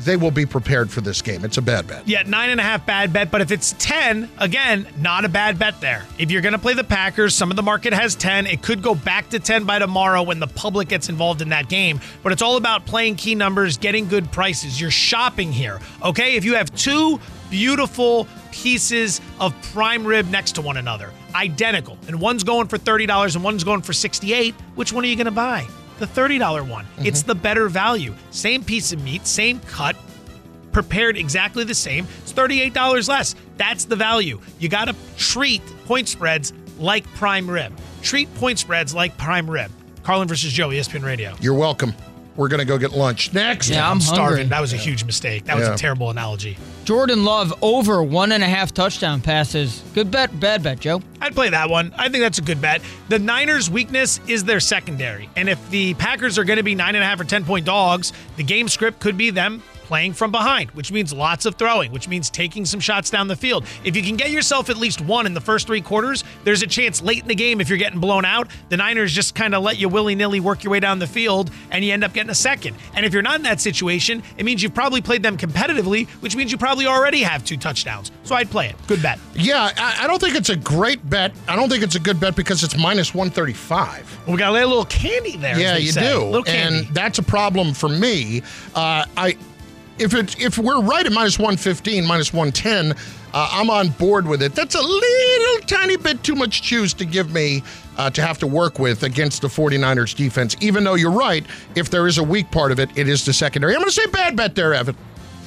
they 0.00 0.16
will 0.16 0.30
be 0.30 0.46
prepared 0.46 0.90
for 0.90 1.00
this 1.00 1.22
game. 1.22 1.44
It's 1.44 1.58
a 1.58 1.62
bad 1.62 1.86
bet. 1.86 2.06
Yeah, 2.06 2.22
nine 2.22 2.50
and 2.50 2.60
a 2.60 2.62
half 2.62 2.86
bad 2.86 3.12
bet, 3.12 3.30
but 3.30 3.40
if 3.40 3.50
it's 3.50 3.74
10, 3.78 4.28
again, 4.38 4.86
not 4.98 5.24
a 5.24 5.28
bad 5.28 5.58
bet 5.58 5.80
there. 5.80 6.04
If 6.18 6.30
you're 6.30 6.42
going 6.42 6.52
to 6.52 6.58
play 6.58 6.74
the 6.74 6.84
Packers, 6.84 7.34
some 7.34 7.50
of 7.50 7.56
the 7.56 7.62
market 7.62 7.92
has 7.92 8.14
10. 8.14 8.46
It 8.46 8.62
could 8.62 8.82
go 8.82 8.94
back 8.94 9.30
to 9.30 9.38
10 9.40 9.64
by 9.64 9.78
tomorrow 9.78 10.22
when 10.22 10.38
the 10.38 10.46
public 10.46 10.88
gets 10.88 11.08
involved 11.08 11.42
in 11.42 11.48
that 11.48 11.68
game, 11.68 12.00
but 12.22 12.32
it's 12.32 12.42
all 12.42 12.56
about 12.56 12.86
playing 12.86 13.16
key 13.16 13.34
numbers, 13.34 13.76
getting 13.76 14.08
good 14.08 14.30
prices. 14.30 14.80
You're 14.80 14.90
shopping 14.90 15.52
here, 15.52 15.80
okay? 16.04 16.36
If 16.36 16.44
you 16.44 16.54
have 16.54 16.74
two 16.74 17.18
beautiful 17.50 18.28
pieces 18.50 19.20
of 19.40 19.54
prime 19.72 20.04
rib 20.06 20.30
next 20.30 20.52
to 20.52 20.62
one 20.62 20.76
another, 20.76 21.12
identical, 21.34 21.98
and 22.06 22.20
one's 22.20 22.44
going 22.44 22.68
for 22.68 22.78
$30 22.78 23.34
and 23.34 23.44
one's 23.44 23.64
going 23.64 23.82
for 23.82 23.92
68, 23.92 24.54
which 24.74 24.92
one 24.92 25.04
are 25.04 25.08
you 25.08 25.16
going 25.16 25.26
to 25.26 25.30
buy? 25.30 25.66
The 25.98 26.06
$30 26.06 26.68
one. 26.68 26.84
Mm-hmm. 26.84 27.06
It's 27.06 27.22
the 27.22 27.34
better 27.34 27.68
value. 27.68 28.14
Same 28.30 28.62
piece 28.64 28.92
of 28.92 29.02
meat, 29.02 29.26
same 29.26 29.60
cut, 29.60 29.96
prepared 30.72 31.16
exactly 31.16 31.64
the 31.64 31.74
same. 31.74 32.06
It's 32.22 32.32
$38 32.32 33.08
less. 33.08 33.34
That's 33.56 33.84
the 33.84 33.96
value. 33.96 34.40
You 34.58 34.68
got 34.68 34.86
to 34.86 34.94
treat 35.16 35.62
point 35.86 36.08
spreads 36.08 36.52
like 36.78 37.04
prime 37.14 37.50
rib. 37.50 37.72
Treat 38.02 38.32
point 38.36 38.58
spreads 38.58 38.94
like 38.94 39.16
prime 39.18 39.50
rib. 39.50 39.70
Carlin 40.04 40.28
versus 40.28 40.52
Joe, 40.52 40.68
ESPN 40.68 41.04
Radio. 41.04 41.34
You're 41.40 41.54
welcome. 41.54 41.94
We're 42.38 42.48
going 42.48 42.60
to 42.60 42.64
go 42.64 42.78
get 42.78 42.92
lunch. 42.92 43.34
Next. 43.34 43.68
Yeah, 43.68 43.90
I'm 43.90 44.00
starving. 44.00 44.22
hungry. 44.24 44.44
That 44.44 44.60
was 44.60 44.72
a 44.72 44.76
huge 44.76 45.04
mistake. 45.04 45.44
That 45.44 45.56
was 45.58 45.66
Yeah. 45.68 45.74
a 45.74 45.76
terrible 45.76 46.08
analogy. 46.08 46.56
Jordan 46.84 47.24
Love 47.24 47.52
over 47.60 48.02
one 48.02 48.32
and 48.32 48.42
a 48.42 48.46
half 48.46 48.72
touchdown 48.72 49.20
passes. 49.20 49.82
Good 49.92 50.10
bet, 50.10 50.38
bad 50.40 50.62
bet, 50.62 50.80
Joe. 50.80 51.02
I'd 51.20 51.34
play 51.34 51.50
that 51.50 51.68
one. 51.68 51.92
I 51.98 52.08
think 52.08 52.22
that's 52.22 52.38
a 52.38 52.42
good 52.42 52.62
bet. 52.62 52.80
The 53.08 53.18
Niners' 53.18 53.68
weakness 53.68 54.20
is 54.28 54.44
their 54.44 54.60
secondary. 54.60 55.28
And 55.36 55.48
if 55.48 55.58
the 55.70 55.94
Packers 55.94 56.38
are 56.38 56.44
going 56.44 56.56
to 56.58 56.62
be 56.62 56.74
nine 56.74 56.94
and 56.94 57.04
a 57.04 57.06
half 57.06 57.20
or 57.20 57.24
10 57.24 57.44
point 57.44 57.66
dogs, 57.66 58.12
the 58.36 58.42
game 58.44 58.68
script 58.68 59.00
could 59.00 59.18
be 59.18 59.30
them 59.30 59.62
playing 59.88 60.12
from 60.12 60.30
behind, 60.30 60.70
which 60.72 60.92
means 60.92 61.12
lots 61.14 61.46
of 61.46 61.54
throwing, 61.54 61.90
which 61.90 62.08
means 62.08 62.28
taking 62.28 62.66
some 62.66 62.78
shots 62.78 63.08
down 63.08 63.26
the 63.26 63.34
field. 63.34 63.64
If 63.84 63.96
you 63.96 64.02
can 64.02 64.16
get 64.16 64.30
yourself 64.30 64.68
at 64.68 64.76
least 64.76 65.00
one 65.00 65.24
in 65.24 65.32
the 65.32 65.40
first 65.40 65.66
three 65.66 65.80
quarters, 65.80 66.24
there's 66.44 66.62
a 66.62 66.66
chance 66.66 67.00
late 67.00 67.22
in 67.22 67.28
the 67.28 67.34
game, 67.34 67.58
if 67.60 67.70
you're 67.70 67.78
getting 67.78 67.98
blown 67.98 68.26
out, 68.26 68.48
the 68.68 68.76
Niners 68.76 69.12
just 69.12 69.34
kind 69.34 69.54
of 69.54 69.62
let 69.62 69.78
you 69.78 69.88
willy 69.88 70.14
nilly 70.14 70.40
work 70.40 70.62
your 70.62 70.70
way 70.70 70.78
down 70.78 70.98
the 70.98 71.06
field 71.06 71.50
and 71.70 71.82
you 71.82 71.92
end 71.92 72.04
up 72.04 72.12
getting 72.12 72.28
a 72.28 72.34
second. 72.34 72.76
And 72.94 73.06
if 73.06 73.14
you're 73.14 73.22
not 73.22 73.36
in 73.36 73.42
that 73.44 73.60
situation, 73.60 74.22
it 74.36 74.44
means 74.44 74.62
you've 74.62 74.74
probably 74.74 75.00
played 75.00 75.22
them 75.22 75.38
competitively, 75.38 76.06
which 76.20 76.36
means 76.36 76.52
you 76.52 76.58
probably 76.58 76.86
already 76.86 77.22
have 77.22 77.42
two 77.42 77.56
touchdowns. 77.56 78.12
So 78.24 78.34
I'd 78.34 78.50
play 78.50 78.68
it. 78.68 78.76
Good 78.86 79.00
bet. 79.00 79.18
Yeah, 79.34 79.72
I, 79.78 80.04
I 80.04 80.06
don't 80.06 80.20
think 80.20 80.34
it's 80.34 80.50
a 80.50 80.56
great 80.56 81.08
bet. 81.08 81.32
I 81.48 81.56
don't 81.56 81.70
think 81.70 81.82
it's 81.82 81.94
a 81.94 82.00
good 82.00 82.20
bet 82.20 82.36
because 82.36 82.62
it's 82.62 82.76
minus 82.76 83.14
135. 83.14 84.18
Well, 84.26 84.36
we 84.36 84.38
got 84.38 84.48
to 84.48 84.52
lay 84.52 84.62
a 84.62 84.66
little 84.66 84.84
candy 84.84 85.36
there. 85.38 85.58
Yeah, 85.58 85.78
you 85.78 85.92
say. 85.92 86.12
do, 86.12 86.24
Little 86.24 86.42
candy. 86.42 86.78
and 86.86 86.94
that's 86.94 87.18
a 87.18 87.22
problem 87.22 87.72
for 87.72 87.88
me. 87.88 88.42
Uh, 88.74 89.06
I, 89.16 89.36
if 89.98 90.14
it 90.14 90.40
if 90.40 90.58
we're 90.58 90.80
right 90.80 91.04
at 91.04 91.12
minus 91.12 91.38
one 91.38 91.56
fifteen, 91.56 92.06
minus 92.06 92.32
one 92.32 92.52
ten, 92.52 92.92
uh, 93.34 93.48
I'm 93.52 93.70
on 93.70 93.88
board 93.90 94.26
with 94.26 94.42
it. 94.42 94.54
That's 94.54 94.74
a 94.74 94.80
little 94.80 95.66
tiny 95.66 95.96
bit 95.96 96.22
too 96.22 96.34
much 96.34 96.62
juice 96.62 96.92
to 96.94 97.04
give 97.04 97.32
me 97.32 97.62
uh, 97.96 98.10
to 98.10 98.22
have 98.22 98.38
to 98.38 98.46
work 98.46 98.78
with 98.78 99.02
against 99.02 99.42
the 99.42 99.48
49ers 99.48 100.16
defense. 100.16 100.56
Even 100.60 100.84
though 100.84 100.94
you're 100.94 101.10
right, 101.10 101.44
if 101.74 101.90
there 101.90 102.06
is 102.06 102.18
a 102.18 102.22
weak 102.22 102.50
part 102.50 102.72
of 102.72 102.78
it, 102.78 102.88
it 102.96 103.08
is 103.08 103.24
the 103.24 103.32
secondary. 103.32 103.74
I'm 103.74 103.80
going 103.80 103.90
to 103.90 103.94
say 103.94 104.06
bad 104.06 104.36
bet 104.36 104.54
there, 104.54 104.72
Evan. 104.72 104.96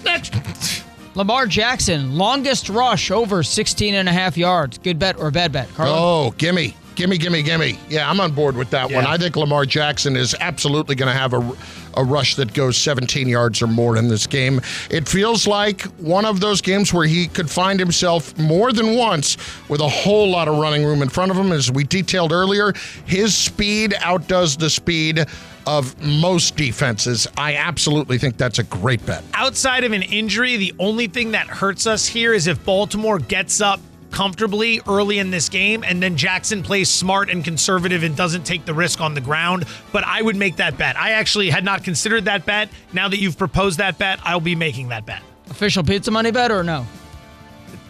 Next. 0.04 0.36
Lamar 1.16 1.46
Jackson, 1.46 2.16
longest 2.16 2.70
rush 2.70 3.12
over 3.12 3.44
16 3.44 3.96
and 3.96 4.08
a 4.08 4.14
half 4.14 4.38
yards. 4.38 4.78
Good 4.78 4.98
bet 4.98 5.18
or 5.18 5.30
bad 5.30 5.52
bet, 5.52 5.68
Carlo? 5.74 5.94
Oh, 5.94 6.32
gimme. 6.38 6.76
Gimme, 6.96 7.18
gimme, 7.18 7.42
gimme. 7.42 7.78
Yeah, 7.90 8.10
I'm 8.10 8.20
on 8.20 8.32
board 8.32 8.56
with 8.56 8.70
that 8.72 8.92
one. 8.92 9.06
I 9.06 9.18
think 9.18 9.36
Lamar 9.36 9.66
Jackson 9.66 10.16
is 10.16 10.36
absolutely 10.40 10.96
going 10.96 11.12
to 11.12 11.18
have 11.18 11.34
a, 11.34 11.58
a 11.96 12.04
rush 12.04 12.36
that 12.36 12.54
goes 12.54 12.78
17 12.78 13.28
yards 13.28 13.62
or 13.62 13.68
more 13.68 13.98
in 13.98 14.08
this 14.08 14.28
game. 14.28 14.62
It 14.90 15.08
feels 15.08 15.48
like 15.48 15.82
one 16.00 16.26
of 16.26 16.40
those 16.40 16.62
games 16.62 16.94
where 16.94 17.08
he 17.08 17.28
could 17.28 17.50
find 17.50 17.80
himself 17.80 18.38
more 18.38 18.72
than 18.72 18.96
once 18.96 19.38
with 19.70 19.82
a 19.82 19.90
whole 19.90 20.30
lot 20.30 20.48
of 20.48 20.58
running 20.58 20.84
room 20.84 21.02
in 21.02 21.10
front 21.10 21.32
of 21.32 21.38
him. 21.38 21.52
As 21.52 21.72
we 21.72 21.84
detailed 21.84 22.32
earlier, 22.32 22.74
his 23.06 23.36
speed 23.36 23.94
outdoes 24.00 24.58
the 24.58 24.70
speed 24.70 25.26
of 25.68 26.02
most 26.04 26.56
defenses. 26.56 27.28
I 27.38 27.56
absolutely 27.56 28.18
think 28.18 28.38
that's 28.38 28.60
a 28.60 28.64
great 28.64 29.06
bet. 29.06 29.24
outside 29.34 29.84
of 29.84 29.92
an 29.92 30.02
injury, 30.02 30.58
the 30.58 30.74
only 30.80 31.08
thing 31.08 31.32
that 31.32 31.48
hurts 31.48 31.86
us 31.86 32.08
here 32.08 32.34
is 32.34 32.48
if 32.48 32.64
Baltimore 32.66 33.20
gets 33.20 33.62
up 33.62 33.80
comfortably 34.12 34.82
early 34.88 35.20
in 35.20 35.32
this 35.32 35.50
game 35.50 35.84
and 35.84 36.02
then 36.02 36.16
Jackson 36.18 36.64
plays 36.64 36.90
smart 36.90 37.30
and 37.30 37.44
conservative 37.44 38.04
and 38.04 38.16
doesn't 38.16 38.44
take 38.46 38.66
the 38.66 38.74
risk 38.74 39.02
on 39.02 39.14
the 39.14 39.22
ground. 39.22 39.66
But 39.92 40.04
I 40.06 40.22
would 40.22 40.36
make 40.36 40.58
that 40.58 40.78
bet. 40.78 40.98
I 40.98 41.12
actually 41.12 41.50
had 41.50 41.64
not 41.64 41.84
considered 41.84 42.26
that 42.26 42.46
bet. 42.46 42.70
Now 42.94 43.08
that 43.08 43.20
you've 43.20 43.38
proposed 43.38 43.80
that 43.80 43.98
bet, 43.98 44.20
I'll 44.24 44.40
be 44.40 44.56
making 44.56 44.90
that 44.90 45.06
bet. 45.06 45.24
Official 45.50 45.84
pizza 45.84 46.12
money 46.12 46.32
bet 46.32 46.52
or 46.52 46.64
no? 46.64 46.86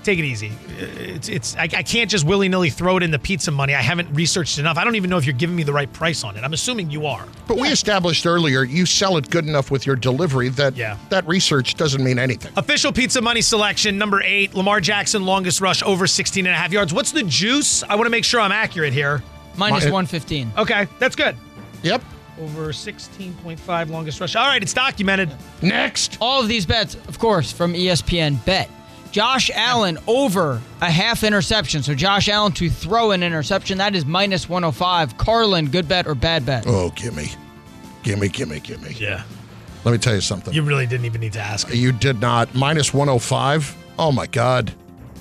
Take 0.04 0.18
it 0.18 0.26
easy. 0.26 0.52
It's 0.80 1.30
it's 1.30 1.56
I, 1.56 1.64
I 1.64 1.84
can't 1.84 2.10
just 2.10 2.26
willy 2.26 2.50
nilly 2.50 2.72
throw 2.72 2.98
it 2.98 3.04
in 3.04 3.12
the 3.12 3.20
pizza 3.20 3.52
money. 3.52 3.76
I 3.76 3.82
haven't 3.84 4.10
researched 4.16 4.58
enough. 4.58 4.78
I 4.78 4.84
don't 4.84 4.96
even 4.96 5.12
know 5.12 5.18
if 5.20 5.26
you're 5.26 5.36
giving 5.36 5.56
me 5.56 5.62
the 5.62 5.74
right 5.74 5.92
price 5.94 6.24
on 6.24 6.36
it. 6.38 6.44
I'm 6.44 6.54
assuming 6.54 6.90
you 6.90 7.06
are. 7.06 7.28
But 7.48 7.58
we 7.58 7.68
established 7.70 8.26
earlier, 8.26 8.64
you 8.64 8.88
sell 8.88 9.18
it 9.18 9.30
good 9.30 9.46
enough 9.48 9.70
with 9.70 9.86
your 9.86 9.96
delivery 9.96 10.50
that 10.50 10.76
Yeah. 10.76 10.98
that 11.10 11.28
research 11.28 11.76
doesn't 11.76 12.04
mean 12.04 12.18
anything. 12.18 12.52
Official 12.58 12.92
pizza 12.92 13.22
money 13.22 13.42
selection 13.42 14.00
number 14.00 14.24
eight, 14.24 14.56
Lamar 14.56 14.82
Jackson, 14.82 15.24
longest 15.24 15.62
rush 15.62 15.84
over 15.84 16.08
16 16.08 16.48
and 16.48 16.56
a 16.56 16.58
half 16.58 16.72
yards. 16.72 16.92
What's 16.94 17.12
the 17.12 17.22
juice? 17.24 17.84
I 17.84 17.94
want 17.96 18.08
to 18.08 18.12
make 18.12 18.26
sure 18.26 18.40
I'm 18.40 18.52
accurate 18.52 18.94
here. 18.94 19.22
Minus 19.56 19.86
My- 19.86 19.92
115. 19.92 20.52
Okay, 20.58 20.88
that's 20.98 21.16
good. 21.16 21.36
Yep. 21.84 22.02
Over 22.42 22.74
16.5 22.74 23.90
longest 23.92 24.20
rush. 24.20 24.36
All 24.36 24.48
right, 24.48 24.64
it's 24.64 24.74
documented. 24.74 25.30
Next. 25.62 26.18
All 26.20 26.42
of 26.42 26.48
these 26.48 26.66
bets, 26.66 26.96
of 26.96 27.20
course, 27.20 27.52
from 27.52 27.74
ESPN 27.76 28.44
Bet. 28.46 28.68
Josh 29.12 29.52
Allen 29.54 29.98
over 30.08 30.62
a 30.82 30.90
half 30.90 31.24
interception. 31.24 31.84
So 31.84 31.94
Josh 31.94 32.30
Allen 32.30 32.54
to 32.54 32.70
throw 32.70 33.12
an 33.12 33.24
interception, 33.24 33.78
that 33.80 33.94
is 33.96 34.06
minus 34.06 34.48
105. 34.48 35.18
Carlin, 35.18 35.68
good 35.70 35.88
bet 35.88 36.08
or 36.08 36.16
bad 36.16 36.46
bet? 36.46 36.64
Oh, 36.68 36.90
gimme. 36.96 37.30
Gimme, 38.04 38.30
gimme, 38.30 38.60
gimme. 38.62 38.94
Yeah. 38.94 39.24
Let 39.84 39.92
me 39.92 39.98
tell 39.98 40.16
you 40.16 40.22
something. 40.22 40.54
You 40.54 40.62
really 40.64 40.86
didn't 40.86 41.06
even 41.06 41.22
need 41.22 41.34
to 41.34 41.40
ask. 41.40 41.74
You 41.74 41.92
did 41.92 42.22
not. 42.22 42.54
Minus 42.56 42.94
105. 42.94 43.76
Oh, 44.00 44.12
my 44.12 44.28
God. 44.28 44.74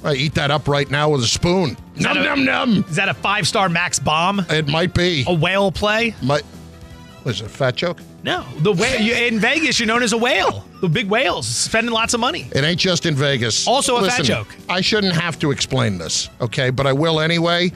I 0.05 0.15
eat 0.15 0.35
that 0.35 0.51
up 0.51 0.69
right 0.69 0.91
now 0.91 1.11
with 1.11 1.23
a 1.23 1.27
spoon. 1.27 1.77
Num, 1.97 2.17
a- 2.17 2.23
num, 2.23 2.45
num. 2.45 2.85
Is 2.89 2.97
that 2.97 3.09
a 3.11 3.15
five 3.15 3.47
star 3.47 3.69
max 3.69 3.99
bomb? 3.99 4.41
It 4.49 4.67
might 4.69 4.95
be. 4.95 5.25
A 5.27 5.35
whale 5.35 5.71
play? 5.73 6.15
Might. 6.23 6.43
Was 7.25 7.41
it 7.41 7.47
a 7.47 7.49
fat 7.49 7.77
joke? 7.77 8.01
No. 8.23 8.45
The 8.59 8.73
whale 8.73 9.01
you, 9.01 9.15
in 9.15 9.39
Vegas, 9.39 9.79
you're 9.79 9.87
known 9.87 10.03
as 10.03 10.13
a 10.13 10.19
whale. 10.19 10.65
The 10.81 10.89
big 10.89 11.09
whales 11.09 11.47
spending 11.47 11.93
lots 11.93 12.15
of 12.15 12.21
money. 12.21 12.49
It 12.53 12.65
ain't 12.65 12.81
just 12.81 13.05
in 13.05 13.15
Vegas. 13.15 13.67
Also 13.67 13.97
a 13.97 14.09
fat 14.09 14.25
joke. 14.25 14.55
I 14.69 14.81
shouldn't 14.81 15.15
have 15.15 15.39
to 15.41 15.51
explain 15.51 15.99
this, 15.99 16.31
okay? 16.41 16.71
But 16.71 16.87
I 16.87 16.93
will 16.93 17.21
anyway. 17.21 17.73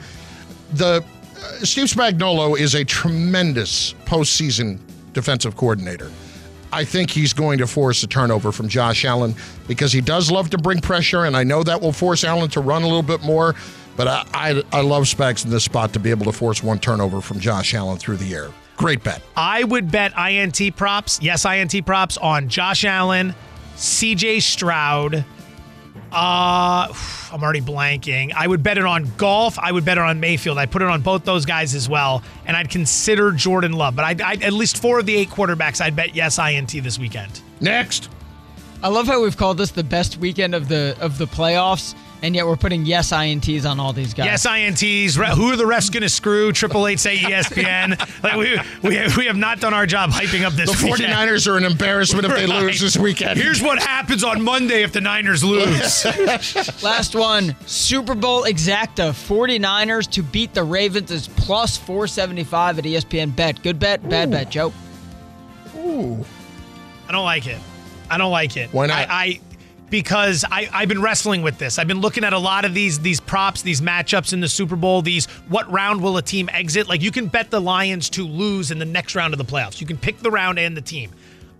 The 0.73 1.03
uh, 1.37 1.49
Steve 1.63 1.85
Spagnuolo 1.85 2.57
is 2.57 2.73
a 2.75 2.83
tremendous 2.83 3.93
postseason 4.05 4.79
defensive 5.13 5.55
coordinator. 5.55 6.09
I 6.73 6.83
think 6.83 7.09
he's 7.09 7.31
going 7.31 7.59
to 7.59 7.67
force 7.67 8.03
a 8.03 8.07
turnover 8.07 8.51
from 8.51 8.67
Josh 8.67 9.05
Allen 9.05 9.35
because 9.67 9.93
he 9.93 10.01
does 10.01 10.29
love 10.31 10.49
to 10.49 10.57
bring 10.57 10.81
pressure, 10.81 11.25
and 11.25 11.37
I 11.37 11.43
know 11.43 11.63
that 11.63 11.79
will 11.79 11.93
force 11.93 12.23
Allen 12.23 12.49
to 12.49 12.59
run 12.59 12.81
a 12.81 12.85
little 12.85 13.03
bit 13.03 13.23
more. 13.23 13.55
But 13.95 14.07
I, 14.07 14.23
I, 14.33 14.63
I 14.73 14.81
love 14.81 15.03
Spags 15.03 15.45
in 15.45 15.51
this 15.51 15.63
spot 15.63 15.93
to 15.93 15.99
be 15.99 16.09
able 16.09 16.25
to 16.25 16.33
force 16.33 16.61
one 16.61 16.79
turnover 16.79 17.21
from 17.21 17.39
Josh 17.39 17.73
Allen 17.73 17.97
through 17.97 18.17
the 18.17 18.33
air. 18.33 18.49
Great 18.77 19.03
bet. 19.03 19.21
I 19.35 19.63
would 19.63 19.89
bet 19.91 20.13
INT 20.17 20.75
props, 20.75 21.19
yes, 21.21 21.45
INT 21.45 21.85
props 21.85 22.17
on 22.17 22.49
Josh 22.49 22.83
Allen, 22.83 23.33
CJ 23.75 24.41
Stroud. 24.41 25.25
Uh, 26.11 26.87
I'm 27.31 27.43
already 27.43 27.61
blanking. 27.61 28.31
I 28.33 28.47
would 28.47 28.63
bet 28.63 28.77
it 28.77 28.85
on 28.85 29.11
Goff. 29.17 29.59
I 29.59 29.71
would 29.71 29.83
bet 29.83 29.97
it 29.97 30.01
on 30.01 30.19
Mayfield. 30.19 30.57
I 30.57 30.65
put 30.65 30.81
it 30.81 30.87
on 30.87 31.01
both 31.01 31.25
those 31.25 31.45
guys 31.45 31.75
as 31.75 31.89
well, 31.89 32.23
and 32.45 32.55
I'd 32.55 32.69
consider 32.69 33.31
Jordan 33.31 33.73
Love. 33.73 33.95
But 33.95 34.05
I'd, 34.05 34.21
I'd 34.21 34.43
at 34.43 34.53
least 34.53 34.77
four 34.81 34.99
of 34.99 35.05
the 35.05 35.15
eight 35.15 35.29
quarterbacks. 35.29 35.81
I'd 35.81 35.95
bet 35.95 36.15
yes 36.15 36.39
INT 36.39 36.71
this 36.71 36.97
weekend. 36.97 37.41
Next. 37.59 38.09
I 38.83 38.89
love 38.89 39.07
how 39.07 39.21
we've 39.21 39.35
called 39.35 39.57
this 39.57 39.71
the 39.71 39.83
best 39.83 40.17
weekend 40.17 40.53
of 40.53 40.67
the 40.67 40.95
of 40.99 41.17
the 41.17 41.25
playoffs, 41.25 41.95
and 42.23 42.35
yet 42.35 42.45
we're 42.47 42.55
putting 42.55 42.85
yes 42.85 43.11
ints 43.11 43.69
on 43.69 43.79
all 43.79 43.93
these 43.93 44.13
guys. 44.13 44.25
Yes, 44.25 44.45
INTs. 44.47 45.17
Re- 45.17 45.35
Who 45.35 45.51
are 45.51 45.55
the 45.55 45.63
refs 45.65 45.91
going 45.91 46.01
to 46.03 46.09
screw? 46.09 46.51
Triple 46.51 46.87
Eight 46.87 46.99
say 46.99 47.17
ESPN. 47.17 47.99
like 48.23 48.35
we, 48.35 48.57
we, 48.87 49.07
we 49.17 49.25
have 49.25 49.35
not 49.37 49.59
done 49.59 49.73
our 49.73 49.85
job 49.85 50.09
hyping 50.11 50.43
up 50.43 50.53
this. 50.53 50.69
The 50.81 50.85
weekend. 50.91 51.11
49ers 51.13 51.47
are 51.51 51.57
an 51.57 51.63
embarrassment 51.65 52.25
if 52.25 52.31
they 52.35 52.45
Right. 52.47 52.61
lose 52.63 52.79
this 52.81 52.97
weekend. 52.97 53.39
Here's 53.39 53.61
what 53.61 53.79
happens 53.79 54.23
on 54.23 54.41
Monday 54.41 54.83
if 54.83 54.91
the 54.93 55.01
Niners 55.01 55.43
lose. 55.43 56.05
Last 56.83 57.15
one, 57.15 57.55
Super 57.65 58.15
Bowl 58.15 58.43
exacta. 58.43 59.11
49ers 59.11 60.09
to 60.11 60.23
beat 60.23 60.53
the 60.53 60.63
Ravens 60.63 61.11
is 61.11 61.27
plus 61.27 61.77
475 61.77 62.79
at 62.79 62.85
ESPN 62.85 63.35
Bet. 63.35 63.61
Good 63.61 63.79
bet, 63.79 64.07
bad 64.09 64.31
bet, 64.31 64.49
Joe. 64.49 64.73
Ooh. 65.77 66.25
I 67.07 67.11
don't 67.11 67.25
like 67.25 67.45
it. 67.47 67.59
I 68.09 68.17
don't 68.17 68.31
like 68.31 68.57
it. 68.57 68.71
Why 68.71 68.85
not? 68.87 69.09
I, 69.09 69.13
I 69.25 69.39
because 69.95 70.43
I, 70.51 70.67
I've 70.73 70.89
been 70.89 71.01
wrestling 71.01 71.41
with 71.41 71.57
this. 71.57 71.79
I've 71.79 71.87
been 71.87 72.01
looking 72.01 72.25
at 72.25 72.33
a 72.33 72.37
lot 72.37 72.65
of 72.65 72.73
these 72.73 72.99
these 72.99 73.21
props, 73.21 73.61
these 73.61 73.79
matchups 73.79 74.33
in 74.33 74.41
the 74.41 74.49
Super 74.49 74.75
Bowl. 74.75 75.01
These 75.01 75.27
what 75.47 75.71
round 75.71 76.03
will 76.03 76.17
a 76.17 76.21
team 76.21 76.49
exit? 76.51 76.89
Like 76.89 77.01
you 77.01 77.11
can 77.11 77.27
bet 77.27 77.49
the 77.49 77.61
Lions 77.61 78.09
to 78.09 78.27
lose 78.27 78.71
in 78.71 78.77
the 78.77 78.83
next 78.83 79.15
round 79.15 79.33
of 79.33 79.37
the 79.37 79.45
playoffs. 79.45 79.79
You 79.79 79.87
can 79.87 79.97
pick 79.97 80.19
the 80.19 80.29
round 80.29 80.59
and 80.59 80.75
the 80.75 80.81
team. 80.81 81.11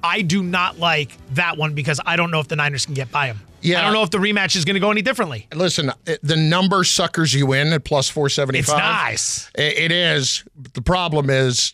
I 0.04 0.22
do 0.22 0.44
not 0.44 0.78
like 0.78 1.18
that 1.36 1.56
one 1.56 1.76
because 1.76 2.02
I 2.06 2.18
don't 2.18 2.30
know 2.30 2.42
if 2.42 2.50
the 2.50 2.58
Niners 2.58 2.86
can 2.86 2.94
get 2.94 3.10
by 3.10 3.28
them. 3.28 3.40
Yeah. 3.62 3.80
I 3.80 3.84
don't 3.84 3.94
know 3.94 4.04
if 4.04 4.12
the 4.12 4.18
rematch 4.18 4.58
is 4.58 4.66
going 4.66 4.74
to 4.74 4.82
go 4.82 4.92
any 4.92 5.02
differently. 5.02 5.48
Listen, 5.56 5.94
the 6.22 6.36
number 6.36 6.84
suckers 6.84 7.34
you 7.34 7.54
in 7.54 7.72
at 7.72 7.86
plus 7.86 8.10
475. 8.10 8.60
It's 8.60 8.70
nice. 8.70 9.50
It 9.56 9.94
is. 9.94 10.44
The 10.74 10.82
problem 10.82 11.30
is 11.30 11.74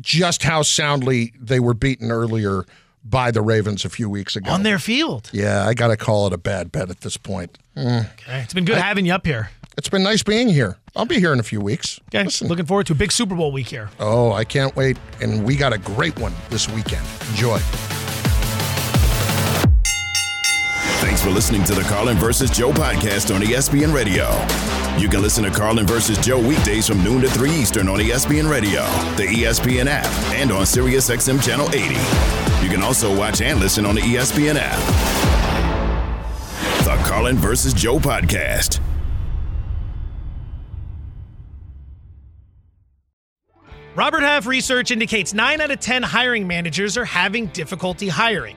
just 0.00 0.42
how 0.42 0.62
soundly 0.62 1.32
they 1.40 1.60
were 1.60 1.74
beaten 1.74 2.10
earlier 2.10 2.64
by 3.04 3.30
the 3.30 3.42
Ravens 3.42 3.84
a 3.84 3.88
few 3.88 4.08
weeks 4.08 4.36
ago. 4.36 4.50
On 4.50 4.62
their 4.62 4.78
field. 4.78 5.30
Yeah, 5.32 5.66
I 5.66 5.74
got 5.74 5.88
to 5.88 5.96
call 5.96 6.26
it 6.26 6.32
a 6.32 6.38
bad 6.38 6.72
bet 6.72 6.90
at 6.90 7.00
this 7.00 7.16
point. 7.16 7.58
Mm. 7.76 8.10
Okay. 8.12 8.40
It's 8.40 8.54
been 8.54 8.64
good 8.64 8.76
having 8.78 9.06
you 9.06 9.12
up 9.12 9.26
here. 9.26 9.50
It's 9.78 9.88
been 9.88 10.02
nice 10.02 10.22
being 10.22 10.48
here. 10.48 10.76
I'll 10.94 11.06
be 11.06 11.18
here 11.18 11.32
in 11.32 11.40
a 11.40 11.44
few 11.44 11.60
weeks. 11.60 11.98
Okay. 12.14 12.28
Looking 12.46 12.66
forward 12.66 12.86
to 12.88 12.92
a 12.92 12.96
big 12.96 13.10
Super 13.10 13.34
Bowl 13.34 13.52
week 13.52 13.68
here. 13.68 13.88
Oh, 13.98 14.32
I 14.32 14.44
can't 14.44 14.76
wait. 14.76 14.98
And 15.20 15.44
we 15.44 15.56
got 15.56 15.72
a 15.72 15.78
great 15.78 16.18
one 16.18 16.34
this 16.50 16.68
weekend. 16.68 17.06
Enjoy. 17.30 17.58
Thanks 21.12 21.24
for 21.24 21.30
listening 21.30 21.62
to 21.64 21.74
the 21.74 21.82
Carlin 21.82 22.16
versus 22.16 22.48
Joe 22.48 22.72
podcast 22.72 23.34
on 23.34 23.42
ESPN 23.42 23.92
Radio. 23.92 24.30
You 24.98 25.10
can 25.10 25.20
listen 25.20 25.44
to 25.44 25.50
Carlin 25.50 25.86
versus 25.86 26.16
Joe 26.16 26.40
weekdays 26.40 26.88
from 26.88 27.04
noon 27.04 27.20
to 27.20 27.28
3 27.28 27.50
Eastern 27.50 27.86
on 27.86 27.98
ESPN 27.98 28.50
Radio, 28.50 28.80
the 29.16 29.24
ESPN 29.24 29.88
app, 29.88 30.06
and 30.32 30.50
on 30.50 30.62
SiriusXM 30.62 31.42
Channel 31.44 31.68
80. 31.68 32.64
You 32.64 32.70
can 32.70 32.82
also 32.82 33.14
watch 33.14 33.42
and 33.42 33.60
listen 33.60 33.84
on 33.84 33.94
the 33.94 34.00
ESPN 34.00 34.56
app. 34.58 34.78
The 36.84 36.96
Carlin 37.06 37.36
versus 37.36 37.74
Joe 37.74 37.98
podcast. 37.98 38.80
Robert 43.94 44.22
Half 44.22 44.46
research 44.46 44.90
indicates 44.90 45.34
9 45.34 45.60
out 45.60 45.70
of 45.70 45.78
10 45.78 46.04
hiring 46.04 46.46
managers 46.46 46.96
are 46.96 47.04
having 47.04 47.48
difficulty 47.48 48.08
hiring. 48.08 48.56